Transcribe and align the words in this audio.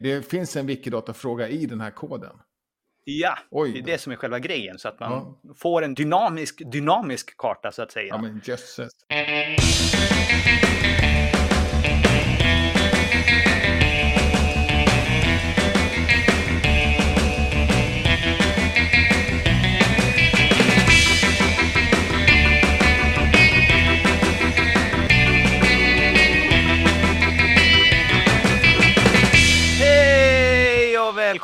Det 0.00 0.30
finns 0.30 0.56
en 0.56 0.66
Wikidata-fråga 0.66 1.48
i 1.48 1.66
den 1.66 1.80
här 1.80 1.90
koden. 1.90 2.36
Ja, 3.04 3.38
Oj 3.50 3.72
det 3.72 3.78
är 3.78 3.82
det 3.82 3.98
som 3.98 4.12
är 4.12 4.16
själva 4.16 4.38
grejen. 4.38 4.78
Så 4.78 4.88
att 4.88 5.00
man 5.00 5.38
får 5.56 5.82
en 5.82 5.94
dynamisk, 5.94 6.62
dynamisk 6.72 7.36
karta 7.36 7.72
så 7.72 7.82
att 7.82 7.92
säga. 7.92 8.06
Ja, 8.08 8.22
men 8.22 8.40
jösses. 8.44 8.92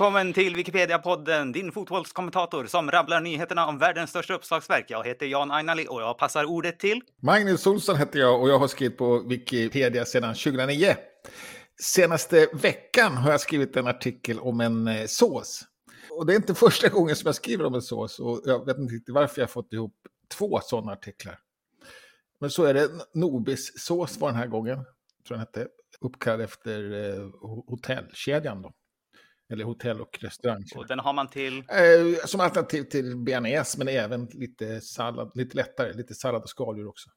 Välkommen 0.05 0.33
till 0.33 0.57
Wikipedia-podden, 0.57 1.53
din 1.53 1.73
fotbollskommentator 1.73 2.67
som 2.67 2.91
rabblar 2.91 3.21
nyheterna 3.21 3.67
om 3.67 3.79
världens 3.79 4.11
största 4.11 4.35
uppslagsverk. 4.35 4.85
Jag 4.89 5.07
heter 5.07 5.27
Jan 5.27 5.51
Ainali 5.51 5.87
och 5.91 6.03
jag 6.03 6.19
passar 6.19 6.45
ordet 6.45 6.79
till... 6.79 7.01
Magnus 7.23 7.67
Olsson 7.67 7.97
heter 7.97 8.19
jag 8.19 8.41
och 8.41 8.49
jag 8.49 8.59
har 8.59 8.69
skrivit 8.69 8.99
på 8.99 9.19
Wikipedia 9.19 10.05
sedan 10.05 10.35
2009. 10.35 10.97
Senaste 11.81 12.49
veckan 12.53 13.17
har 13.17 13.31
jag 13.31 13.41
skrivit 13.41 13.77
en 13.77 13.87
artikel 13.87 14.39
om 14.39 14.61
en 14.61 14.89
eh, 14.89 15.07
sås. 15.07 15.65
Och 16.11 16.27
det 16.27 16.33
är 16.33 16.37
inte 16.37 16.55
första 16.55 16.89
gången 16.89 17.17
som 17.17 17.27
jag 17.27 17.35
skriver 17.35 17.65
om 17.65 17.75
en 17.75 17.83
sås 17.83 18.19
och 18.19 18.41
jag 18.45 18.67
vet 18.67 18.79
inte 18.79 18.95
riktigt 18.95 19.15
varför 19.15 19.41
jag 19.41 19.47
har 19.47 19.53
fått 19.53 19.73
ihop 19.73 19.97
två 20.39 20.61
sådana 20.63 20.93
artiklar. 20.93 21.39
Men 22.41 22.51
så 22.51 22.65
är 22.65 22.75
det. 22.75 22.89
Nobis-sås 23.15 24.19
var 24.19 24.29
den 24.29 24.39
här 24.39 24.47
gången, 24.47 24.77
tror 24.77 24.87
jag 25.29 25.39
den 25.39 25.41
hette, 25.41 25.69
uppkallad 26.01 26.41
efter 26.41 26.93
eh, 26.93 27.31
hotellkedjan 27.67 28.63
då. 28.63 28.73
Eller 29.55 29.65
hotell 29.65 30.01
och 30.01 30.19
restaurang. 30.21 30.65
Och 30.77 30.87
den 30.87 30.99
har 30.99 31.13
man 31.13 31.29
till... 31.29 31.59
Eh, 31.59 32.25
som 32.27 32.41
alternativ 32.41 32.83
till 32.83 33.17
bearnaise, 33.17 33.79
men 33.79 33.89
även 33.89 34.27
lite 34.27 34.81
sallad, 34.81 35.31
lite 35.35 35.57
lättare, 35.57 35.93
lite 35.93 36.15
sallad 36.15 36.43
och 36.43 36.49
skaldjur 36.49 36.89
också. 36.89 37.11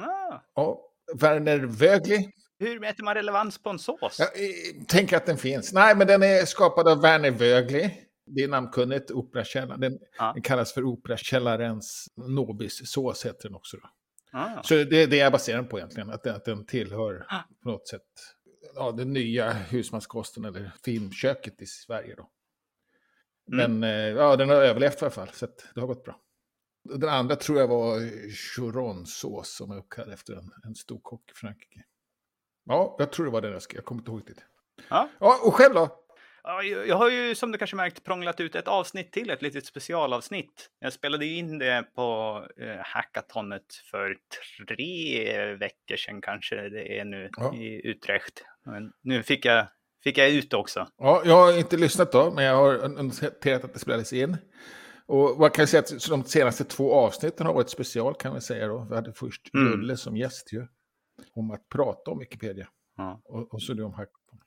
Ah, 0.00 0.40
Ja, 0.54 0.80
Werner 1.20 1.58
Wögli. 1.58 2.28
hur 2.58 2.80
mäter 2.80 3.04
man 3.04 3.14
relevans 3.14 3.58
på 3.62 3.70
en 3.70 3.78
sås? 3.78 4.16
Jag 4.18 4.28
eh, 4.28 4.84
tänker 4.88 5.16
att 5.16 5.26
den 5.26 5.36
finns. 5.38 5.72
Nej, 5.72 5.96
men 5.96 6.06
den 6.06 6.22
är 6.22 6.44
skapad 6.44 6.88
av 6.88 7.00
Werner 7.02 7.30
Wögli. 7.30 8.04
Det 8.26 8.42
är 8.42 8.48
namnkunnigt, 8.48 9.10
Operakällaren. 9.10 9.80
Den, 9.80 9.98
Ja. 10.18 10.32
den 10.32 10.42
kallas 10.42 10.72
för 10.72 10.84
Operakällarens 10.84 12.06
Nobis-sås, 12.16 13.26
heter 13.26 13.48
den 13.48 13.54
också. 13.54 13.76
Då. 13.76 13.88
Ah. 14.38 14.62
Så 14.62 14.74
det 14.74 14.96
är 15.02 15.06
det 15.06 15.16
jag 15.16 15.32
baserar 15.32 15.56
den 15.56 15.68
på 15.68 15.78
egentligen, 15.78 16.10
att 16.10 16.22
den, 16.22 16.34
att 16.36 16.44
den 16.44 16.66
tillhör 16.66 17.26
Ah. 17.28 17.36
på 17.62 17.68
något 17.70 17.88
sätt 17.88 18.02
ja, 18.74 18.92
den 18.92 19.12
nya 19.12 19.52
husmanskosten 19.52 20.44
eller 20.44 20.72
filmköket 20.84 21.62
i 21.62 21.66
Sverige. 21.66 22.14
Då. 22.14 22.30
Mm. 23.52 23.80
Men 23.80 23.90
eh, 23.90 24.16
ja, 24.16 24.36
den 24.36 24.48
har 24.48 24.56
överlevt 24.56 25.02
i 25.02 25.04
alla 25.04 25.10
fall, 25.10 25.28
så 25.32 25.46
det 25.74 25.80
har 25.80 25.86
gått 25.86 26.04
bra. 26.04 26.20
Den 26.84 27.08
andra 27.08 27.36
tror 27.36 27.58
jag 27.58 27.68
var 27.68 28.00
churonsås 28.30 29.56
som 29.56 29.70
är 29.70 29.76
uppkallad 29.76 30.14
efter 30.14 30.34
en, 30.34 30.52
en 30.64 30.74
stor 30.74 31.00
kock 31.02 31.30
i 31.30 31.34
Frankrike. 31.34 31.84
Ja, 32.64 32.96
jag 32.98 33.12
tror 33.12 33.26
det 33.26 33.32
var 33.32 33.40
den 33.40 33.52
jag 33.52 33.62
skrev, 33.62 33.78
jag 33.78 33.84
kommer 33.84 34.00
inte 34.00 34.10
ihåg 34.10 34.22
det. 34.26 34.42
Ja. 34.88 35.08
Ja, 35.20 35.40
och 35.44 35.54
själv 35.54 35.74
då? 35.74 36.04
Ja, 36.50 36.62
jag 36.62 36.96
har 36.96 37.10
ju 37.10 37.34
som 37.34 37.52
du 37.52 37.58
kanske 37.58 37.76
märkt 37.76 38.04
prånglat 38.04 38.40
ut 38.40 38.54
ett 38.54 38.68
avsnitt 38.68 39.12
till, 39.12 39.30
ett 39.30 39.42
litet 39.42 39.66
specialavsnitt. 39.66 40.70
Jag 40.80 40.92
spelade 40.92 41.26
in 41.26 41.58
det 41.58 41.84
på 41.94 42.36
eh, 42.60 42.76
hackatonet 42.84 43.74
för 43.90 44.16
tre 44.68 45.54
veckor 45.56 45.96
sedan 45.96 46.20
kanske 46.20 46.68
det 46.68 46.98
är 46.98 47.04
nu 47.04 47.30
Ja. 47.36 47.54
i 47.54 47.86
Utrecht. 47.88 48.44
Men 48.66 48.92
nu 49.02 49.22
fick 49.22 49.44
jag, 49.44 49.66
fick 50.04 50.18
jag 50.18 50.30
ut 50.30 50.50
det 50.50 50.56
också. 50.56 50.88
Ja, 50.98 51.22
jag 51.24 51.34
har 51.34 51.58
inte 51.58 51.76
lyssnat 51.76 52.12
då, 52.12 52.30
men 52.34 52.44
jag 52.44 52.56
har 52.56 52.88
noterat 53.02 53.64
att 53.64 53.72
det 53.72 53.78
spelades 53.78 54.12
in. 54.12 54.36
Och 55.06 55.38
man 55.40 55.50
kan 55.50 55.66
säga 55.66 55.80
att 55.80 56.08
de 56.08 56.24
senaste 56.24 56.64
två 56.64 56.94
avsnitten 56.94 57.46
har 57.46 57.54
varit 57.54 57.70
special 57.70 58.14
kan 58.14 58.34
vi 58.34 58.40
säga 58.40 58.66
då. 58.66 58.86
Vi 58.90 58.94
hade 58.94 59.12
först 59.12 59.54
Mm. 59.54 59.72
Julle 59.72 59.96
som 59.96 60.16
gäst 60.16 60.52
ju. 60.52 60.66
Om 61.34 61.50
att 61.50 61.68
prata 61.68 62.10
om 62.10 62.18
Wikipedia. 62.18 62.68
Ja. 62.96 63.20
Och, 63.24 63.54
och 63.54 63.62
så 63.62 63.72
du 63.74 63.82
om 63.82 63.94
hackathon. 63.94 64.40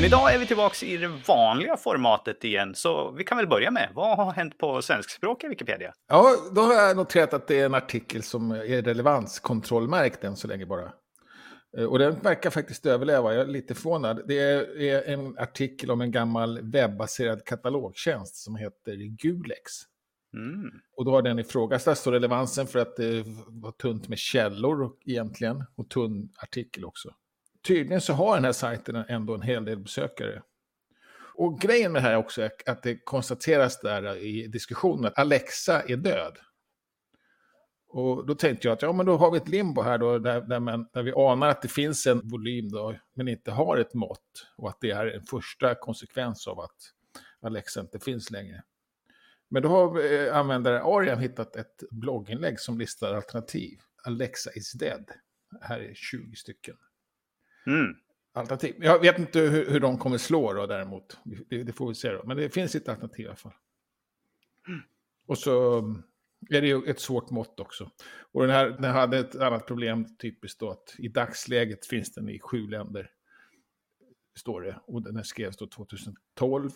Men 0.00 0.06
idag 0.06 0.34
är 0.34 0.38
vi 0.38 0.46
tillbaka 0.46 0.86
i 0.86 0.96
det 0.96 1.08
vanliga 1.08 1.76
formatet 1.76 2.44
igen, 2.44 2.74
så 2.74 3.10
vi 3.10 3.24
kan 3.24 3.36
väl 3.36 3.46
börja 3.46 3.70
med 3.70 3.88
vad 3.94 4.16
har 4.16 4.32
hänt 4.32 4.58
på 4.58 4.82
svenskspråkiga 4.82 5.50
Wikipedia? 5.50 5.92
Ja, 6.08 6.36
då 6.54 6.60
har 6.60 6.74
jag 6.74 6.96
noterat 6.96 7.34
att 7.34 7.46
det 7.46 7.60
är 7.60 7.66
en 7.66 7.74
artikel 7.74 8.22
som 8.22 8.50
är 8.50 8.82
relevanskontrollmärkt 8.82 10.24
än 10.24 10.36
så 10.36 10.48
länge 10.48 10.66
bara. 10.66 10.92
Eh, 11.78 11.84
Och 11.84 11.98
den 11.98 12.20
verkar 12.20 12.50
faktiskt 12.50 12.86
överleva, 12.86 13.34
jag 13.34 13.42
är 13.42 13.46
lite 13.46 13.74
förvånad. 13.74 14.22
Det 14.28 14.38
är 14.90 15.02
en 15.12 15.38
artikel 15.38 15.90
om 15.90 16.00
en 16.00 16.10
gammal 16.10 16.60
webbaserad 16.62 17.44
katalogtjänst 17.44 18.36
som 18.36 18.56
heter 18.56 18.94
Gulex. 18.96 19.72
Mm. 20.34 20.70
Och 20.96 21.04
då 21.04 21.10
har 21.10 21.22
den 21.22 21.38
ifrågasatts 21.38 22.06
relevansen 22.06 22.66
för 22.66 22.78
att 22.78 22.96
det 22.96 23.24
var 23.48 23.72
tunt 23.72 24.08
med 24.08 24.18
källor 24.18 24.92
egentligen. 25.06 25.64
Och 25.76 25.88
tunn 25.88 26.28
artikel 26.42 26.84
också. 26.84 27.14
Tydligen 27.66 28.00
så 28.00 28.12
har 28.12 28.34
den 28.34 28.44
här 28.44 28.52
sajten 28.52 28.96
ändå 28.96 29.34
en 29.34 29.42
hel 29.42 29.64
del 29.64 29.78
besökare. 29.78 30.42
Och 31.34 31.60
grejen 31.60 31.92
med 31.92 32.02
det 32.02 32.08
här 32.08 32.16
också 32.16 32.42
är 32.42 32.50
att 32.66 32.82
det 32.82 32.98
konstateras 33.04 33.80
där 33.80 34.16
i 34.16 34.46
diskussionen 34.46 35.04
att 35.04 35.18
Alexa 35.18 35.82
är 35.82 35.96
död. 35.96 36.38
Och 37.88 38.26
då 38.26 38.34
tänkte 38.34 38.68
jag 38.68 38.72
att 38.72 38.82
ja, 38.82 38.92
men 38.92 39.06
då 39.06 39.16
har 39.16 39.30
vi 39.30 39.36
ett 39.36 39.48
limbo 39.48 39.82
här 39.82 39.98
då, 39.98 40.18
där, 40.18 40.40
där, 40.40 40.60
man, 40.60 40.88
där 40.92 41.02
vi 41.02 41.12
anar 41.16 41.48
att 41.48 41.62
det 41.62 41.68
finns 41.68 42.06
en 42.06 42.28
volym 42.28 42.68
då, 42.68 42.94
men 43.14 43.28
inte 43.28 43.50
har 43.50 43.76
ett 43.76 43.94
mått. 43.94 44.46
Och 44.56 44.68
att 44.68 44.80
det 44.80 44.90
är 44.90 45.06
en 45.06 45.22
första 45.22 45.74
konsekvens 45.74 46.46
av 46.46 46.60
att 46.60 46.76
Alexa 47.40 47.80
inte 47.80 47.98
finns 47.98 48.30
längre. 48.30 48.62
Men 49.48 49.62
då 49.62 49.68
har 49.68 50.12
eh, 50.12 50.36
användare 50.36 50.82
Ariam 50.82 51.18
hittat 51.18 51.56
ett 51.56 51.82
blogginlägg 51.90 52.60
som 52.60 52.78
listar 52.78 53.14
alternativ. 53.14 53.78
Alexa 54.04 54.50
is 54.52 54.72
dead. 54.72 55.10
Här 55.60 55.80
är 55.80 55.94
20 55.94 56.36
stycken 56.36 56.76
Mm. 57.66 57.96
alternativ. 58.32 58.74
Jag 58.78 58.98
vet 58.98 59.18
inte 59.18 59.40
hur, 59.40 59.70
hur 59.70 59.80
de 59.80 59.98
kommer 59.98 60.18
slå 60.18 60.52
då 60.52 60.66
däremot. 60.66 61.18
Det, 61.24 61.62
det 61.62 61.72
får 61.72 61.88
vi 61.88 61.94
se 61.94 62.12
då. 62.12 62.22
Men 62.24 62.36
det 62.36 62.50
finns 62.50 62.74
ett 62.74 62.88
alternativ 62.88 63.24
i 63.24 63.28
alla 63.28 63.36
fall. 63.36 63.52
Och 65.26 65.38
så 65.38 65.78
mm, 65.78 66.02
är 66.50 66.60
det 66.60 66.66
ju 66.68 66.82
ett 66.86 67.00
svårt 67.00 67.30
mått 67.30 67.60
också. 67.60 67.90
Och 68.32 68.42
den 68.42 68.50
här 68.50 68.70
den 68.70 68.90
hade 68.90 69.18
ett 69.18 69.36
annat 69.36 69.66
problem 69.66 70.16
typiskt 70.16 70.60
då 70.60 70.70
att 70.70 70.94
i 70.98 71.08
dagsläget 71.08 71.86
finns 71.86 72.12
den 72.12 72.28
i 72.28 72.40
sju 72.40 72.68
länder. 72.68 73.10
Står 74.38 74.60
det. 74.60 74.80
Och 74.86 75.02
den 75.02 75.24
skrevs 75.24 75.56
då 75.56 75.66
2012. 75.66 76.70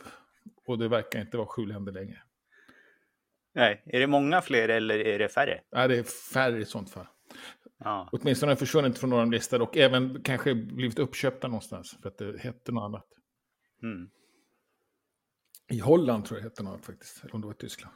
Och 0.67 0.79
det 0.79 0.89
verkar 0.89 1.21
inte 1.21 1.37
vara 1.37 1.47
sju 1.47 1.67
länder 1.67 1.93
längre. 1.93 2.23
Nej, 3.55 3.83
är 3.87 4.01
det 4.01 4.07
många 4.07 4.43
fler 4.43 4.69
eller 4.69 4.99
är 4.99 5.19
det 5.19 5.29
färre? 5.29 5.61
Nej, 5.73 5.89
det 5.89 5.99
är 5.99 6.03
färre 6.03 6.61
i 6.61 6.65
sånt 6.65 6.91
fall. 6.91 7.07
Ja. 7.79 8.09
Åtminstone 8.13 8.57
försvunnit 8.57 8.99
från 8.99 9.11
några 9.11 9.25
listor 9.25 9.63
och 9.63 9.77
även 9.77 10.23
kanske 10.23 10.55
blivit 10.55 10.99
uppköpta 10.99 11.49
någonstans 11.49 11.97
för 12.03 12.09
att 12.09 12.19
det 12.19 12.39
hette 12.39 12.73
något 12.73 12.85
annat. 12.85 13.07
Mm. 13.83 14.11
I 15.71 15.79
Holland 15.79 16.25
tror 16.25 16.39
jag 16.39 16.45
det 16.45 16.51
hette 16.51 16.63
något 16.63 16.71
annat 16.71 16.87
faktiskt, 16.87 17.25
eller 17.25 17.35
om 17.35 17.41
det 17.41 17.47
var 17.47 17.55
i 17.55 17.57
Tyskland. 17.57 17.95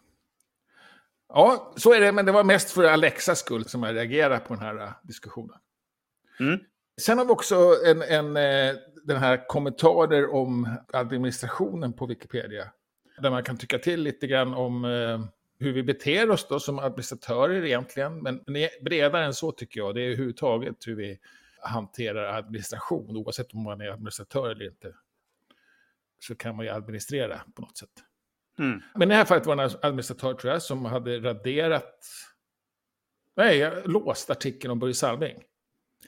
Ja, 1.29 1.75
så 1.77 1.95
är 1.95 2.01
det, 2.01 2.13
men 2.13 2.27
det 2.27 2.33
var 2.33 2.45
mest 2.45 2.71
för 2.71 2.85
Alexas 2.85 3.39
skull 3.39 3.65
som 3.65 3.83
jag 3.83 3.95
reagerade 3.95 4.39
på 4.39 4.55
den 4.55 4.63
här 4.63 4.83
äh, 4.83 4.93
diskussionen. 5.03 5.57
Mm. 6.41 6.61
Sen 7.01 7.19
har 7.19 7.25
vi 7.25 7.31
också 7.31 7.77
en, 7.87 8.03
en, 8.03 8.37
eh, 8.37 8.77
den 9.05 9.17
här 9.17 9.47
kommentarer 9.49 10.35
om 10.35 10.77
administrationen 10.93 11.93
på 11.93 12.07
Wikipedia. 12.07 12.73
Där 13.23 13.31
man 13.31 13.45
kan 13.45 13.57
tycka 13.57 13.79
till 13.79 14.03
lite 14.03 14.27
grann 14.27 14.55
om 14.55 14.85
eh, 14.85 15.21
hur 15.59 15.73
vi 15.73 15.83
beter 15.83 16.31
oss 16.31 16.47
då 16.49 16.61
som 16.61 16.79
administratörer 16.79 17.65
egentligen. 17.65 18.23
Men 18.23 18.45
bredare 18.83 19.25
än 19.25 19.35
så 19.35 19.53
tycker 19.53 19.81
jag. 19.81 19.95
Det 19.95 20.01
är 20.01 20.07
överhuvudtaget 20.07 20.77
hur 20.87 20.97
vi 20.97 21.19
hanterar 21.61 22.39
administration. 22.39 23.17
Oavsett 23.17 23.55
om 23.55 23.63
man 23.63 23.81
är 23.81 23.89
administratör 23.89 24.51
eller 24.51 24.65
inte. 24.67 24.95
Så 26.21 26.35
kan 26.35 26.57
man 26.57 26.65
ju 26.67 26.71
administrera 26.73 27.41
på 27.55 27.63
något 27.63 27.77
sätt. 27.79 27.91
Mm. 28.59 28.81
Men 28.95 29.03
i 29.03 29.07
det 29.07 29.15
här 29.19 29.25
fallet 29.25 29.47
var 29.47 29.57
det 29.57 29.63
en 29.63 29.71
administratör 29.83 30.35
tror 30.35 30.53
jag 30.53 30.63
som 30.63 30.85
hade 30.85 31.19
raderat... 31.19 32.07
Nej, 33.37 33.73
låst 33.85 34.31
artikeln 34.31 34.71
om 34.71 34.79
Börje 34.79 34.95
Salming. 34.95 35.43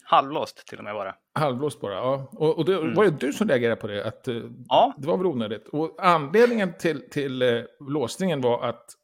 Halvlåst 0.02 0.66
till 0.66 0.78
och 0.78 0.84
med 0.84 0.94
bara. 0.94 1.14
Halvlåst 1.34 1.80
bara, 1.80 1.94
ja. 1.94 2.28
Och, 2.32 2.58
och 2.58 2.64
det 2.64 2.74
Mm. 2.76 2.94
var 2.94 3.04
det 3.04 3.10
du 3.10 3.32
som 3.32 3.48
reagerade 3.48 3.76
på 3.80 3.86
det, 3.86 4.04
att 4.04 4.28
eh, 4.28 4.42
Ja. 4.68 4.94
det 4.98 5.06
var 5.06 5.16
väl 5.16 5.26
onödigt. 5.26 5.68
Och 5.68 5.96
anledningen 5.98 6.72
till, 6.78 7.10
till 7.10 7.42
eh, 7.42 7.62
låsningen 7.80 8.40
var 8.40 8.68
att 8.68 8.96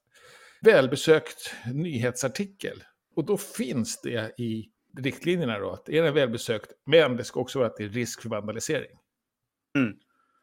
välbesökt 0.67 1.55
nyhetsartikel, 1.75 2.83
och 3.15 3.25
då 3.25 3.37
finns 3.37 4.01
det 4.01 4.41
i 4.41 4.71
riktlinjerna 4.99 5.59
då, 5.59 5.71
att 5.71 5.89
är 5.89 6.03
den 6.03 6.15
välbesökt, 6.15 6.73
men 6.85 7.17
det 7.17 7.25
ska 7.25 7.41
också 7.41 7.59
vara 7.59 7.69
att 7.69 7.77
det 7.77 7.85
är 7.85 7.89
risk 7.89 8.23
för 8.23 8.29
vandalisering. 8.29 8.99
Mm. 9.79 9.97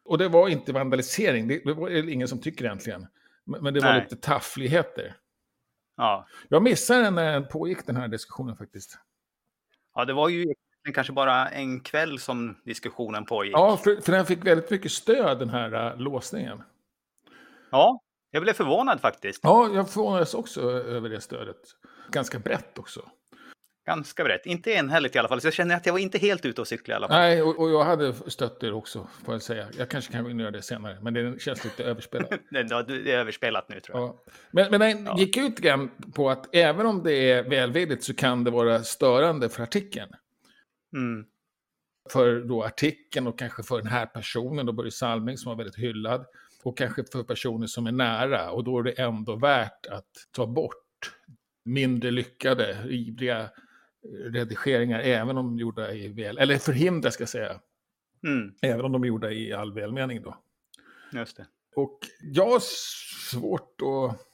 Och 0.05 0.17
det 0.17 0.27
var 0.27 0.49
inte 0.49 0.73
vandalisering, 0.73 1.47
det, 1.47 1.61
det 1.65 1.73
var 1.73 2.09
ingen 2.09 2.27
som 2.27 2.41
tycker 2.41 2.65
egentligen. 2.65 3.07
Men, 3.45 3.73
det 3.73 3.79
var 3.79 3.93
Nej. 3.93 4.01
lite 4.01 4.15
taffligheter. 4.15 5.15
Ja. 5.97 6.27
Jag 6.47 6.63
missade 6.63 7.09
när 7.09 7.31
den 7.31 7.47
pågick 7.47 7.85
den 7.85 7.95
här 7.95 8.07
diskussionen 8.07 8.57
faktiskt. 8.57 8.97
ja, 9.95 10.05
det 10.05 10.13
var 10.13 10.29
ju 10.29 10.53
kanske 10.93 11.13
bara 11.13 11.49
en 11.49 11.79
kväll 11.79 12.19
som 12.19 12.61
diskussionen 12.65 13.25
pågick. 13.25 13.53
Ja, 13.53 13.77
för, 13.77 14.01
för 14.01 14.11
den 14.11 14.25
fick 14.25 14.45
väldigt 14.45 14.69
mycket 14.69 14.91
stöd 14.91 15.39
den 15.39 15.49
här 15.49 15.91
äh, 15.91 15.97
låsningen. 15.97 16.63
ja 17.71 17.99
jag 18.33 18.43
blev 18.43 18.53
förvånad 18.53 19.01
faktiskt. 19.01 19.39
Ja, 19.43 19.69
jag 19.73 19.89
förvånades 19.89 20.33
också 20.33 20.61
över 20.71 21.09
det 21.09 21.21
stödet. 21.21 21.57
Ganska 22.11 22.39
brett 22.39 22.79
också. 22.79 23.09
Ganska 23.85 24.23
brett. 24.23 24.45
Inte 24.45 24.71
enhälligt 24.71 25.15
i 25.15 25.19
alla 25.19 25.27
fall, 25.27 25.41
så 25.41 25.47
jag 25.47 25.53
känner 25.53 25.75
att 25.75 25.85
jag 25.85 25.93
var 25.93 25.99
inte 25.99 26.17
helt 26.17 26.45
ute 26.45 26.61
och 26.61 26.67
cykla 26.67 26.93
i 26.93 26.95
alla 26.95 27.07
fall. 27.07 27.17
Nej, 27.17 27.41
och, 27.41 27.59
och 27.59 27.69
jag 27.69 27.83
hade 27.83 28.13
stött 28.13 28.59
det 28.59 28.71
också, 28.71 29.07
får 29.25 29.33
jag 29.33 29.41
säga. 29.41 29.67
Jag 29.77 29.89
kanske 29.89 30.11
kan 30.11 30.39
göra 30.39 30.51
det 30.51 30.61
senare, 30.61 30.97
men 31.01 31.13
det 31.13 31.41
känns 31.41 31.63
lite 31.63 31.83
överspelat. 31.89 32.29
Det, 32.29 32.63
det 32.83 33.11
är 33.11 33.17
överspelat 33.17 33.69
nu 33.69 33.79
tror 33.79 33.99
jag. 33.99 34.09
Ja. 34.09 34.23
Men, 34.51 34.71
men 34.71 34.79
den 34.79 35.05
Ja. 35.05 35.15
gick 35.19 35.37
ut 35.37 35.59
grann 35.59 35.91
på 36.15 36.29
att 36.29 36.55
även 36.55 36.85
om 36.85 37.03
det 37.03 37.13
är 37.31 37.49
välvilligt 37.49 38.03
så 38.03 38.13
kan 38.13 38.43
det 38.43 38.51
vara 38.51 38.83
störande 38.83 39.49
för 39.49 39.63
artikeln. 39.63 40.11
Mm. 40.95 41.25
För 42.09 42.41
då 42.41 42.63
artikeln 42.63 43.27
och 43.27 43.39
kanske 43.39 43.63
för 43.63 43.77
den 43.77 43.87
här 43.87 44.05
personen, 44.05 44.65
då 44.65 44.71
Börje 44.71 44.91
Salming 44.91 45.37
som 45.37 45.49
var 45.49 45.57
väldigt 45.57 45.77
hyllad. 45.77 46.25
Och 46.63 46.77
kanske 46.77 47.03
för 47.11 47.23
personer 47.23 47.67
som 47.67 47.87
är 47.87 47.91
nära. 47.91 48.51
Och 48.51 48.63
då 48.63 48.79
är 48.79 48.83
det 48.83 48.91
ändå 48.91 49.35
värt 49.35 49.85
att 49.85 50.09
ta 50.31 50.47
bort 50.47 50.75
mindre 51.65 52.11
lyckade, 52.11 52.77
ivriga 52.89 53.49
redigeringar, 54.25 54.99
även 54.99 55.37
om 55.37 55.45
de 55.45 55.59
gjorda 55.59 55.91
i 55.93 56.07
väl, 56.07 56.37
eller 56.37 56.57
förhindra 56.57 57.11
ska 57.11 57.21
jag 57.21 57.29
säga, 57.29 57.59
Mm. 58.27 58.53
även 58.61 58.85
om 58.85 58.91
de 58.91 59.03
är 59.03 59.07
gjorda 59.07 59.31
i 59.31 59.53
all 59.53 59.73
välmening 59.73 60.21
då. 60.21 60.37
Just 61.13 61.37
det. 61.37 61.45
Och 61.75 61.99
jag 62.21 62.45
har 62.45 62.59
svårt 63.31 63.81
att... 63.81 64.25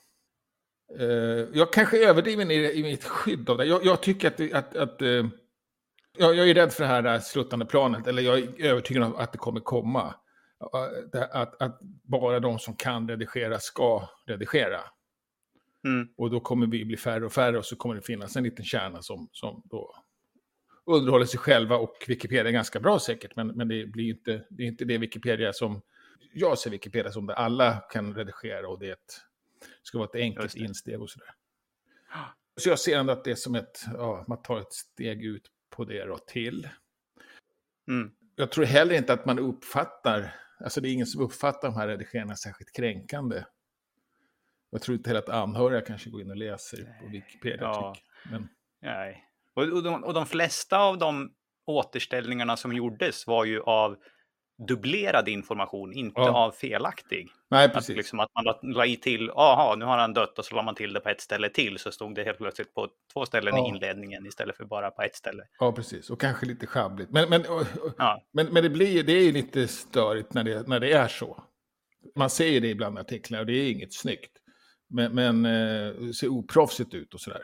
Eh, 0.99 1.07
jag 1.53 1.73
kanske 1.73 2.09
överdriven 2.09 2.51
i, 2.51 2.55
i 2.55 2.83
mitt 2.83 3.03
skydd 3.03 3.49
av 3.49 3.57
det. 3.57 3.65
Jag, 3.65 3.85
jag 3.85 4.01
tycker 4.01 4.27
att... 4.27 4.53
att, 4.53 4.75
att 4.75 5.01
eh, 5.01 5.27
jag, 6.17 6.35
jag 6.35 6.49
är 6.49 6.53
rädd 6.53 6.73
för 6.73 6.83
det 6.83 6.89
här 6.89 7.05
eh, 7.05 7.19
sluttande 7.19 7.65
planet, 7.65 8.07
eller 8.07 8.21
jag 8.21 8.39
är 8.39 8.65
övertygad 8.65 9.03
om 9.03 9.15
att 9.15 9.31
det 9.31 9.37
kommer 9.37 9.59
komma. 9.59 10.15
Att, 11.31 11.61
att 11.61 11.79
bara 12.03 12.39
de 12.39 12.59
som 12.59 12.75
kan 12.75 13.09
redigera 13.09 13.59
ska 13.59 14.09
redigera. 14.25 14.81
Mm. 15.85 16.07
Och 16.17 16.29
då 16.29 16.39
kommer 16.39 16.67
vi 16.67 16.85
bli 16.85 16.97
färre 16.97 17.25
och 17.25 17.33
färre 17.33 17.57
och 17.57 17.65
så 17.65 17.75
kommer 17.75 17.95
det 17.95 18.01
finnas 18.01 18.35
en 18.35 18.43
liten 18.43 18.65
kärna 18.65 19.01
som, 19.01 19.29
som 19.31 19.61
då 19.65 19.95
underhåller 20.85 21.25
sig 21.25 21.39
själva 21.39 21.77
och 21.77 22.05
Wikipedia 22.07 22.47
är 22.47 22.51
ganska 22.51 22.79
bra 22.79 22.99
säkert, 22.99 23.35
men, 23.35 23.47
men 23.47 23.67
det 23.67 23.85
blir 23.85 24.09
inte, 24.09 24.45
det 24.49 24.63
är 24.63 24.67
inte 24.67 24.85
det 24.85 24.97
Wikipedia 24.97 25.53
som 25.53 25.81
jag 26.33 26.57
ser 26.57 26.69
Wikipedia 26.69 27.11
som 27.11 27.25
där 27.25 27.33
alla 27.33 27.75
kan 27.75 28.15
redigera 28.15 28.67
och 28.67 28.79
det 28.79 28.89
ett, 28.89 29.21
ska 29.83 29.97
vara 29.97 30.07
ett 30.07 30.15
enkelt 30.15 30.55
insteg 30.55 31.01
och 31.01 31.09
sådär. 31.09 31.29
Så 32.57 32.69
jag 32.69 32.79
ser 32.79 32.99
ändå 32.99 33.13
att 33.13 33.23
det 33.23 33.31
är 33.31 33.35
som 33.35 33.55
ett, 33.55 33.85
ja, 33.93 34.25
man 34.27 34.41
tar 34.41 34.59
ett 34.59 34.73
steg 34.73 35.25
ut 35.25 35.51
på 35.69 35.85
det 35.85 36.05
då 36.05 36.17
till. 36.17 36.69
Mm. 37.87 38.11
Jag 38.35 38.51
tror 38.51 38.65
heller 38.65 38.95
inte 38.95 39.13
att 39.13 39.25
man 39.25 39.39
uppfattar, 39.39 40.35
alltså 40.63 40.81
det 40.81 40.89
är 40.89 40.93
ingen 40.93 41.07
som 41.07 41.21
uppfattar 41.21 41.67
de 41.67 41.77
här 41.77 41.87
redigeringarna 41.87 42.35
särskilt 42.35 42.75
kränkande. 42.75 43.43
Jag 44.71 44.81
tror 44.81 44.97
inte 44.97 45.09
heller 45.09 45.21
att 45.21 45.29
anhöriga 45.29 45.81
kanske 45.81 46.09
går 46.09 46.21
in 46.21 46.29
och 46.29 46.37
läser 46.37 46.99
på 46.99 47.07
Wikipedia. 47.07 47.59
Ja. 47.61 47.95
Men, 48.31 48.49
Nej. 48.81 49.23
Och, 49.53 49.63
och, 49.63 49.83
de, 49.83 50.03
och 50.03 50.13
de 50.13 50.25
flesta 50.25 50.79
av 50.79 50.97
de 50.97 51.33
återställningarna 51.65 52.57
som 52.57 52.73
gjordes 52.73 53.27
var 53.27 53.45
ju 53.45 53.61
av 53.61 53.97
dubblerad 54.67 55.27
information, 55.29 55.93
inte 55.93 56.21
Ja. 56.21 56.29
av 56.45 56.51
felaktig. 56.51 57.27
nej, 57.49 57.65
Att, 57.65 57.73
precis. 57.73 57.97
liksom, 57.97 58.19
att 58.19 58.29
man 58.35 58.43
la, 58.43 58.59
la 58.61 58.85
i 58.85 58.95
till, 58.95 59.29
aha, 59.29 59.75
nu 59.75 59.85
har 59.85 59.97
han 59.97 60.13
dött 60.13 60.39
och 60.39 60.45
så 60.45 60.55
la 60.55 60.61
man 60.61 60.75
till 60.75 60.93
det 60.93 60.99
på 60.99 61.09
ett 61.09 61.21
ställe 61.21 61.49
till 61.49 61.79
så 61.79 61.91
stod 61.91 62.15
det 62.15 62.23
helt 62.23 62.37
plötsligt 62.37 62.73
på 62.73 62.87
två 63.13 63.25
ställen 63.25 63.53
Ja. 63.57 63.65
i 63.65 63.69
inledningen 63.69 64.25
istället 64.25 64.57
för 64.57 64.65
bara 64.65 64.91
på 64.91 65.01
ett 65.01 65.15
ställe. 65.15 65.43
Ja, 65.59 65.71
precis. 65.71 66.09
Och 66.09 66.21
kanske 66.21 66.45
lite 66.45 66.67
schabbligt. 66.67 67.11
Men, 67.11 67.29
men, 67.29 67.43
Ja, 67.97 68.21
men, 68.33 68.45
men 68.47 68.63
det, 68.63 68.69
blir, 68.69 69.03
det 69.03 69.13
är 69.13 69.23
ju 69.23 69.31
lite 69.31 69.67
störigt 69.67 70.33
när 70.33 70.43
det, 70.43 70.67
när 70.67 70.79
det 70.79 70.91
är 70.93 71.07
så. 71.07 71.43
Man 72.15 72.29
säger 72.29 72.61
det 72.61 72.67
ibland 72.67 72.97
i 72.97 73.01
artiklar 73.01 73.39
och 73.39 73.45
det 73.45 73.53
är 73.53 73.71
inget 73.71 73.93
snyggt. 73.93 74.31
Men, 74.89 75.15
men 75.15 75.45
eh, 75.45 75.93
det 75.93 76.13
ser 76.13 76.27
oproffsigt 76.27 76.93
ut 76.93 77.13
och 77.13 77.21
sådär. 77.21 77.41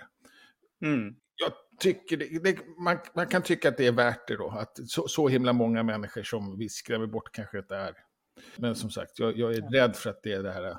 mm. 0.82 1.16
Jag 1.38 1.52
tycker 1.80 2.18
det, 2.18 2.44
det, 2.44 2.58
man, 2.78 2.98
man 3.16 3.28
kan 3.28 3.42
tycka 3.42 3.70
att 3.70 3.78
det 3.78 3.88
är 3.88 3.92
värt 3.92 4.28
det 4.28 4.36
då. 4.36 4.50
Att 4.50 4.80
så, 4.88 5.08
så 5.08 5.28
himla 5.28 5.54
många 5.54 5.84
människor 5.84 6.24
som 6.24 6.58
vi 6.58 6.70
skrämmer 6.70 7.08
bort 7.08 7.32
kanske 7.32 7.62
det 7.62 7.76
är. 7.76 7.94
Men 8.56 8.76
som 8.76 8.90
sagt, 8.90 9.20
jag, 9.20 9.38
jag 9.38 9.54
är 9.54 9.62
rädd 9.62 9.96
för 9.96 10.10
att 10.10 10.24
det 10.24 10.32
är 10.32 10.44
det 10.44 10.52
här. 10.52 10.78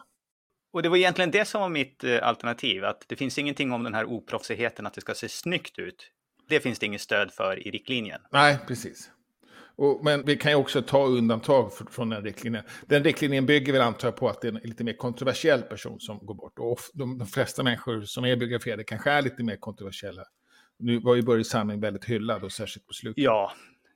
Och 0.72 0.82
det 0.82 0.88
var 0.88 0.96
egentligen 0.96 1.30
det 1.30 1.44
som 1.44 1.60
var 1.60 1.68
mitt 1.68 2.04
eh, 2.04 2.18
alternativ, 2.22 2.84
att 2.84 3.04
det 3.06 3.16
finns 3.16 3.38
ingenting 3.38 3.72
om 3.72 3.84
den 3.84 3.94
här 3.94 4.04
oproffsigheten, 4.04 4.86
att 4.86 4.94
det 4.94 5.00
ska 5.00 5.14
se 5.14 5.28
snyggt 5.28 5.78
ut. 5.78 6.10
Det 6.48 6.60
finns 6.60 6.78
det 6.78 6.86
inget 6.86 7.00
stöd 7.00 7.32
för 7.32 7.66
i 7.66 7.70
riktlinjen. 7.70 8.20
Nej, 8.32 8.58
precis. 8.66 9.10
Och, 9.76 10.04
men 10.04 10.24
vi 10.24 10.36
kan 10.36 10.52
ju 10.52 10.56
också 10.56 10.82
ta 10.82 11.06
undantag 11.06 11.72
för, 11.72 11.84
från 11.84 12.08
den 12.08 12.24
riktlinjen. 12.24 12.64
Den 12.86 13.04
riktlinjen 13.04 13.46
bygger 13.46 13.72
väl 13.72 13.82
antar 13.82 14.08
jag 14.08 14.16
på 14.16 14.28
att 14.28 14.40
det 14.40 14.48
är 14.48 14.52
en 14.52 14.60
lite 14.62 14.84
mer 14.84 14.92
kontroversiell 14.92 15.62
person 15.62 16.00
som 16.00 16.18
går 16.26 16.34
bort. 16.34 16.58
Och 16.58 16.72
of- 16.72 16.90
de, 16.94 17.18
de 17.18 17.26
flesta 17.26 17.62
människor 17.62 18.02
som 18.02 18.24
är 18.24 18.36
biograferade 18.36 18.84
kanske 18.84 19.10
är 19.10 19.22
lite 19.22 19.42
mer 19.44 19.56
kontroversiella. 19.56 20.22
Nu 20.78 20.98
var 20.98 21.14
ju 21.14 21.22
Börje 21.22 21.44
Salming 21.44 21.80
väldigt 21.80 22.04
hyllad 22.04 22.44
och 22.44 22.52
särskilt 22.52 22.86
på 22.86 22.92
slutet. 22.92 23.24
Ja, 23.24 23.52